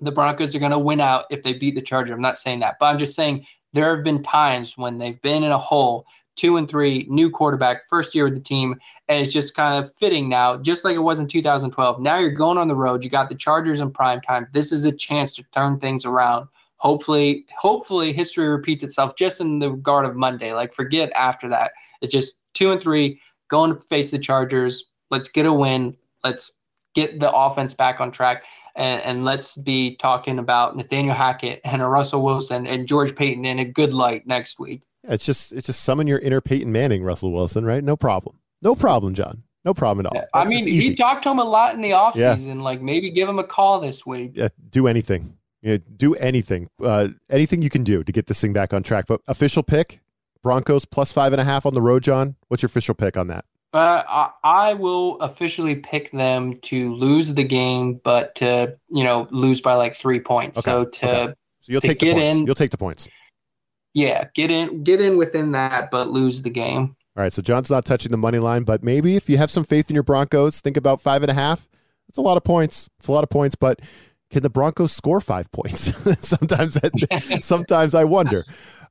the 0.00 0.12
Broncos 0.12 0.54
are 0.54 0.58
going 0.58 0.70
to 0.70 0.78
win 0.78 1.00
out 1.00 1.24
if 1.30 1.42
they 1.42 1.52
beat 1.52 1.74
the 1.74 1.82
Chargers. 1.82 2.12
I'm 2.12 2.20
not 2.20 2.38
saying 2.38 2.60
that, 2.60 2.76
but 2.78 2.86
I'm 2.86 2.98
just 2.98 3.14
saying 3.14 3.46
there 3.72 3.94
have 3.94 4.04
been 4.04 4.22
times 4.22 4.76
when 4.76 4.98
they've 4.98 5.20
been 5.22 5.42
in 5.42 5.52
a 5.52 5.58
hole, 5.58 6.06
two 6.36 6.56
and 6.56 6.68
three, 6.68 7.06
new 7.08 7.30
quarterback, 7.30 7.88
first 7.88 8.14
year 8.14 8.24
with 8.24 8.34
the 8.34 8.40
team, 8.40 8.76
and 9.08 9.20
it's 9.20 9.32
just 9.32 9.54
kind 9.54 9.82
of 9.82 9.92
fitting 9.94 10.28
now, 10.28 10.56
just 10.56 10.84
like 10.84 10.94
it 10.94 11.00
was 11.00 11.18
in 11.18 11.26
2012. 11.26 12.00
Now 12.00 12.18
you're 12.18 12.30
going 12.30 12.58
on 12.58 12.68
the 12.68 12.76
road. 12.76 13.04
You 13.04 13.10
got 13.10 13.28
the 13.28 13.34
Chargers 13.34 13.80
in 13.80 13.90
prime 13.90 14.20
time. 14.20 14.46
This 14.52 14.72
is 14.72 14.84
a 14.84 14.92
chance 14.92 15.34
to 15.36 15.42
turn 15.52 15.78
things 15.78 16.04
around. 16.04 16.48
Hopefully, 16.76 17.44
hopefully 17.58 18.12
history 18.12 18.46
repeats 18.46 18.84
itself 18.84 19.16
just 19.16 19.40
in 19.40 19.58
the 19.58 19.72
regard 19.72 20.06
of 20.06 20.14
Monday. 20.14 20.52
Like 20.52 20.72
forget 20.72 21.10
after 21.14 21.48
that. 21.48 21.72
It's 22.00 22.12
just 22.12 22.38
two 22.54 22.70
and 22.70 22.80
three, 22.80 23.20
going 23.48 23.74
to 23.74 23.80
face 23.80 24.12
the 24.12 24.18
Chargers. 24.18 24.84
Let's 25.10 25.28
get 25.28 25.46
a 25.46 25.52
win. 25.52 25.96
Let's 26.22 26.52
get 26.94 27.20
the 27.20 27.32
offense 27.32 27.74
back 27.74 28.00
on 28.00 28.10
track. 28.10 28.44
And, 28.78 29.02
and 29.02 29.24
let's 29.24 29.56
be 29.56 29.96
talking 29.96 30.38
about 30.38 30.76
Nathaniel 30.76 31.14
Hackett 31.14 31.60
and 31.64 31.82
Russell 31.82 32.22
Wilson 32.22 32.66
and 32.66 32.86
George 32.86 33.14
Paton 33.14 33.44
in 33.44 33.58
a 33.58 33.64
good 33.64 33.92
light 33.92 34.26
next 34.26 34.60
week. 34.60 34.82
It's 35.02 35.24
just 35.24 35.52
it's 35.52 35.66
just 35.66 35.82
summon 35.82 36.06
your 36.06 36.18
inner 36.20 36.40
Peyton 36.40 36.70
Manning, 36.70 37.02
Russell 37.02 37.32
Wilson, 37.32 37.64
right? 37.64 37.82
No 37.82 37.96
problem. 37.96 38.38
No 38.62 38.74
problem, 38.74 39.14
Jon. 39.14 39.42
No 39.64 39.74
problem 39.74 40.06
at 40.06 40.12
all. 40.12 40.20
That's 40.20 40.30
I 40.32 40.44
mean, 40.44 40.66
he 40.66 40.94
talked 40.94 41.24
to 41.24 41.30
him 41.30 41.38
a 41.38 41.44
lot 41.44 41.74
in 41.74 41.80
the 41.80 41.90
offseason. 41.90 42.56
Yeah. 42.56 42.62
Like 42.62 42.80
maybe 42.80 43.10
give 43.10 43.28
him 43.28 43.38
a 43.38 43.44
call 43.44 43.80
this 43.80 44.06
week. 44.06 44.32
Yeah, 44.34 44.48
do 44.70 44.86
anything. 44.86 45.36
You 45.60 45.72
know, 45.72 45.78
do 45.96 46.14
anything. 46.14 46.70
Uh, 46.82 47.08
anything 47.28 47.62
you 47.62 47.70
can 47.70 47.82
do 47.82 48.04
to 48.04 48.12
get 48.12 48.28
this 48.28 48.40
thing 48.40 48.52
back 48.52 48.72
on 48.72 48.82
track. 48.84 49.06
But 49.08 49.20
official 49.26 49.64
pick, 49.64 50.00
Broncos 50.42 50.84
plus 50.84 51.10
five 51.10 51.32
and 51.32 51.40
a 51.40 51.44
half 51.44 51.66
on 51.66 51.74
the 51.74 51.82
road, 51.82 52.04
Jon. 52.04 52.36
What's 52.46 52.62
your 52.62 52.68
official 52.68 52.94
pick 52.94 53.16
on 53.16 53.26
that? 53.26 53.44
Uh, 53.72 54.02
I, 54.08 54.30
I 54.44 54.74
will 54.74 55.20
officially 55.20 55.76
pick 55.76 56.10
them 56.12 56.58
to 56.60 56.94
lose 56.94 57.34
the 57.34 57.44
game, 57.44 58.00
but 58.02 58.34
to 58.36 58.76
you 58.88 59.04
know 59.04 59.28
lose 59.30 59.60
by 59.60 59.74
like 59.74 59.94
three 59.94 60.20
points. 60.20 60.60
Okay. 60.60 60.64
So 60.64 60.84
to 60.84 61.08
okay. 61.08 61.34
so 61.60 61.72
you'll 61.72 61.80
to 61.82 61.88
take 61.88 61.98
the 61.98 62.12
points. 62.12 62.36
In, 62.38 62.46
you'll 62.46 62.54
take 62.54 62.70
the 62.70 62.78
points. 62.78 63.08
Yeah, 63.94 64.24
get 64.34 64.50
in, 64.50 64.84
get 64.84 65.00
in 65.00 65.16
within 65.16 65.52
that, 65.52 65.90
but 65.90 66.08
lose 66.08 66.42
the 66.42 66.50
game. 66.50 66.96
All 67.16 67.22
right, 67.22 67.32
so 67.32 67.42
Jon's 67.42 67.68
not 67.68 67.84
touching 67.84 68.12
the 68.12 68.16
money 68.16 68.38
line, 68.38 68.62
but 68.62 68.84
maybe 68.84 69.16
if 69.16 69.28
you 69.28 69.38
have 69.38 69.50
some 69.50 69.64
faith 69.64 69.90
in 69.90 69.94
your 69.94 70.04
Broncos, 70.04 70.60
think 70.60 70.76
about 70.76 71.00
five 71.00 71.22
and 71.22 71.30
a 71.30 71.34
half. 71.34 71.68
It's 72.08 72.16
a 72.16 72.22
lot 72.22 72.36
of 72.36 72.44
points. 72.44 72.88
It's 72.98 73.08
a 73.08 73.12
lot 73.12 73.24
of 73.24 73.28
points, 73.28 73.56
but 73.56 73.80
can 74.30 74.42
the 74.42 74.50
Broncos 74.50 74.92
score 74.92 75.20
five 75.20 75.50
points? 75.50 75.80
sometimes, 76.26 76.74
that, 76.74 77.40
sometimes 77.42 77.94
I 77.94 78.04
wonder. 78.04 78.44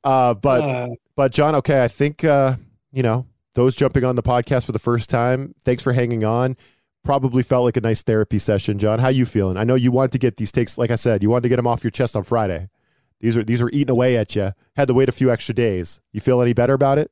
Uh, 0.03 0.33
but 0.33 0.61
uh, 0.61 0.89
but 1.15 1.31
Jon, 1.31 1.55
okay, 1.55 1.83
I 1.83 1.87
think 1.87 2.23
uh, 2.23 2.55
you 2.91 3.01
know 3.01 3.25
those 3.57 3.75
jumping 3.75 4.05
on 4.05 4.15
the 4.15 4.21
podcast 4.21 4.67
for 4.67 4.71
the 4.71 4.79
first 4.79 5.09
time. 5.09 5.55
Thanks 5.65 5.81
for 5.81 5.91
hanging 5.91 6.23
on. 6.23 6.55
Probably 7.03 7.41
felt 7.41 7.65
like 7.65 7.75
a 7.75 7.81
nice 7.81 8.03
therapy 8.03 8.37
session, 8.37 8.77
Jon. 8.77 8.99
How 8.99 9.07
you 9.07 9.25
feeling? 9.25 9.57
I 9.57 9.63
know 9.63 9.73
you 9.73 9.91
wanted 9.91 10.11
to 10.11 10.19
get 10.19 10.35
these 10.35 10.51
takes, 10.51 10.77
like 10.77 10.91
I 10.91 10.95
said, 10.95 11.23
you 11.23 11.31
wanted 11.31 11.41
to 11.43 11.49
get 11.49 11.55
them 11.55 11.65
off 11.65 11.83
your 11.83 11.89
chest 11.89 12.15
on 12.15 12.21
Friday. 12.21 12.69
These 13.19 13.35
are 13.35 13.43
these 13.43 13.59
were 13.59 13.71
eating 13.73 13.89
away 13.89 14.15
at 14.15 14.35
you. 14.35 14.51
Had 14.75 14.87
to 14.89 14.93
wait 14.93 15.09
a 15.09 15.11
few 15.11 15.31
extra 15.31 15.55
days. 15.55 16.01
You 16.13 16.21
feel 16.21 16.39
any 16.39 16.53
better 16.53 16.73
about 16.73 16.99
it? 16.99 17.09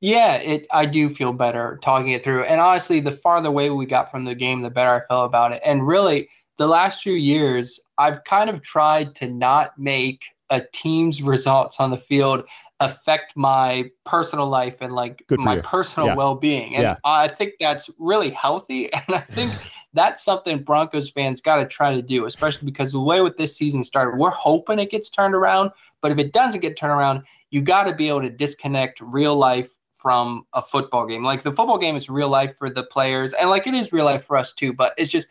Yeah, 0.00 0.34
it. 0.34 0.66
I 0.72 0.84
do 0.84 1.08
feel 1.08 1.32
better 1.32 1.78
talking 1.80 2.10
it 2.10 2.24
through. 2.24 2.42
And 2.42 2.60
honestly, 2.60 2.98
the 2.98 3.12
farther 3.12 3.48
away 3.48 3.70
we 3.70 3.86
got 3.86 4.10
from 4.10 4.24
the 4.24 4.34
game, 4.34 4.62
the 4.62 4.70
better 4.70 5.04
I 5.04 5.06
felt 5.06 5.26
about 5.26 5.52
it. 5.52 5.62
And 5.64 5.86
really, 5.86 6.28
the 6.58 6.66
last 6.66 7.04
few 7.04 7.14
years, 7.14 7.78
I've 7.98 8.24
kind 8.24 8.50
of 8.50 8.62
tried 8.62 9.14
to 9.16 9.30
not 9.30 9.78
make 9.78 10.24
a 10.50 10.60
team's 10.72 11.22
results 11.22 11.78
on 11.78 11.92
the 11.92 11.96
field 11.96 12.42
affect 12.84 13.36
my 13.36 13.90
personal 14.04 14.46
life 14.46 14.80
and 14.80 14.92
like 14.92 15.24
my 15.30 15.56
you. 15.56 15.62
personal 15.62 16.08
yeah. 16.08 16.14
well-being 16.14 16.74
and 16.74 16.82
yeah. 16.82 16.96
i 17.04 17.28
think 17.28 17.54
that's 17.60 17.90
really 17.98 18.30
healthy 18.30 18.92
and 18.92 19.04
i 19.14 19.18
think 19.18 19.52
that's 19.94 20.24
something 20.24 20.62
broncos 20.62 21.10
fans 21.10 21.40
got 21.40 21.56
to 21.56 21.66
try 21.66 21.94
to 21.94 22.02
do 22.02 22.26
especially 22.26 22.66
because 22.66 22.92
the 22.92 23.00
way 23.00 23.20
with 23.20 23.36
this 23.36 23.56
season 23.56 23.82
started 23.84 24.18
we're 24.18 24.30
hoping 24.30 24.78
it 24.78 24.90
gets 24.90 25.10
turned 25.10 25.34
around 25.34 25.70
but 26.00 26.10
if 26.10 26.18
it 26.18 26.32
doesn't 26.32 26.60
get 26.60 26.76
turned 26.76 26.92
around 26.92 27.22
you 27.50 27.60
got 27.60 27.84
to 27.84 27.94
be 27.94 28.08
able 28.08 28.22
to 28.22 28.30
disconnect 28.30 29.00
real 29.00 29.36
life 29.36 29.76
from 29.92 30.44
a 30.54 30.62
football 30.62 31.06
game 31.06 31.22
like 31.22 31.42
the 31.42 31.52
football 31.52 31.78
game 31.78 31.94
is 31.94 32.08
real 32.08 32.28
life 32.28 32.56
for 32.56 32.70
the 32.70 32.82
players 32.82 33.32
and 33.34 33.50
like 33.50 33.66
it 33.66 33.74
is 33.74 33.92
real 33.92 34.04
life 34.04 34.24
for 34.24 34.36
us 34.36 34.52
too 34.52 34.72
but 34.72 34.94
it's 34.96 35.10
just 35.10 35.28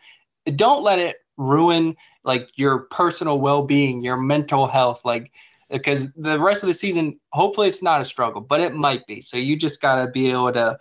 don't 0.56 0.82
let 0.82 0.98
it 0.98 1.16
ruin 1.36 1.96
like 2.24 2.50
your 2.56 2.80
personal 2.90 3.38
well-being 3.40 4.02
your 4.02 4.16
mental 4.16 4.66
health 4.66 5.04
like 5.04 5.32
because 5.72 6.12
the 6.12 6.38
rest 6.38 6.62
of 6.62 6.68
the 6.68 6.74
season 6.74 7.18
hopefully 7.32 7.68
it's 7.68 7.82
not 7.82 8.00
a 8.00 8.04
struggle 8.04 8.40
but 8.40 8.60
it 8.60 8.74
might 8.74 9.06
be. 9.06 9.20
So 9.20 9.36
you 9.36 9.56
just 9.56 9.80
got 9.80 10.04
to 10.04 10.10
be 10.10 10.30
able 10.30 10.52
to 10.52 10.78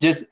just 0.00 0.26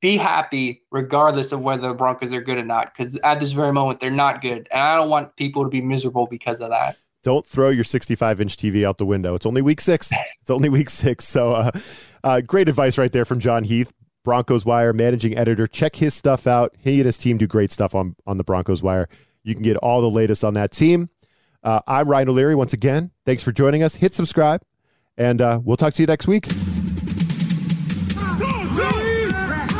be 0.00 0.16
happy 0.16 0.82
regardless 0.90 1.52
of 1.52 1.60
whether 1.60 1.88
the 1.88 1.94
broncos 1.94 2.32
are 2.32 2.40
good 2.40 2.58
or 2.58 2.64
not 2.64 2.92
because 2.96 3.16
at 3.24 3.40
this 3.40 3.52
very 3.52 3.72
moment 3.72 4.00
they're 4.00 4.10
not 4.10 4.42
good. 4.42 4.68
And 4.70 4.80
i 4.80 4.94
don't 4.94 5.10
want 5.10 5.36
people 5.36 5.64
to 5.64 5.70
be 5.70 5.80
miserable 5.80 6.26
because 6.26 6.60
of 6.60 6.70
that. 6.70 6.96
Don't 7.24 7.46
throw 7.46 7.68
your 7.68 7.84
65 7.84 8.40
inch 8.40 8.56
tv 8.56 8.84
out 8.84 8.98
the 8.98 9.06
window. 9.06 9.34
It's 9.34 9.46
only 9.46 9.62
week 9.62 9.80
six. 9.80 10.10
It's 10.40 10.50
only 10.50 10.68
week 10.68 10.88
six. 10.88 11.26
So 11.26 11.52
uh, 11.52 11.70
uh, 12.24 12.40
great 12.40 12.68
advice 12.68 12.96
right 12.96 13.12
there 13.12 13.24
from 13.24 13.38
jon 13.38 13.64
heath 13.64 13.92
broncos 14.28 14.64
wire 14.64 14.92
managing 14.92 15.36
editor. 15.36 15.66
Check 15.66 15.96
his 15.96 16.12
stuff 16.12 16.46
out. 16.46 16.74
He 16.78 17.00
and 17.00 17.06
his 17.06 17.16
team 17.16 17.38
do 17.38 17.46
great 17.46 17.72
stuff 17.72 17.94
on, 17.94 18.14
on 18.26 18.36
the 18.36 18.44
broncos 18.44 18.82
wire. 18.82 19.08
You 19.42 19.54
can 19.54 19.62
get 19.62 19.78
all 19.78 20.02
the 20.02 20.10
latest 20.10 20.44
on 20.44 20.52
that 20.52 20.70
team. 20.70 21.08
Uh, 21.62 21.80
I'm 21.86 22.08
Ryan 22.08 22.28
O'Leary 22.30 22.54
once 22.54 22.72
again. 22.72 23.10
Thanks 23.24 23.42
for 23.42 23.52
joining 23.52 23.82
us. 23.82 23.96
Hit 23.96 24.14
subscribe, 24.14 24.62
and 25.16 25.40
uh, 25.40 25.60
we'll 25.62 25.76
talk 25.76 25.94
to 25.94 26.02
you 26.02 26.06
next 26.06 26.26
week. 26.28 26.46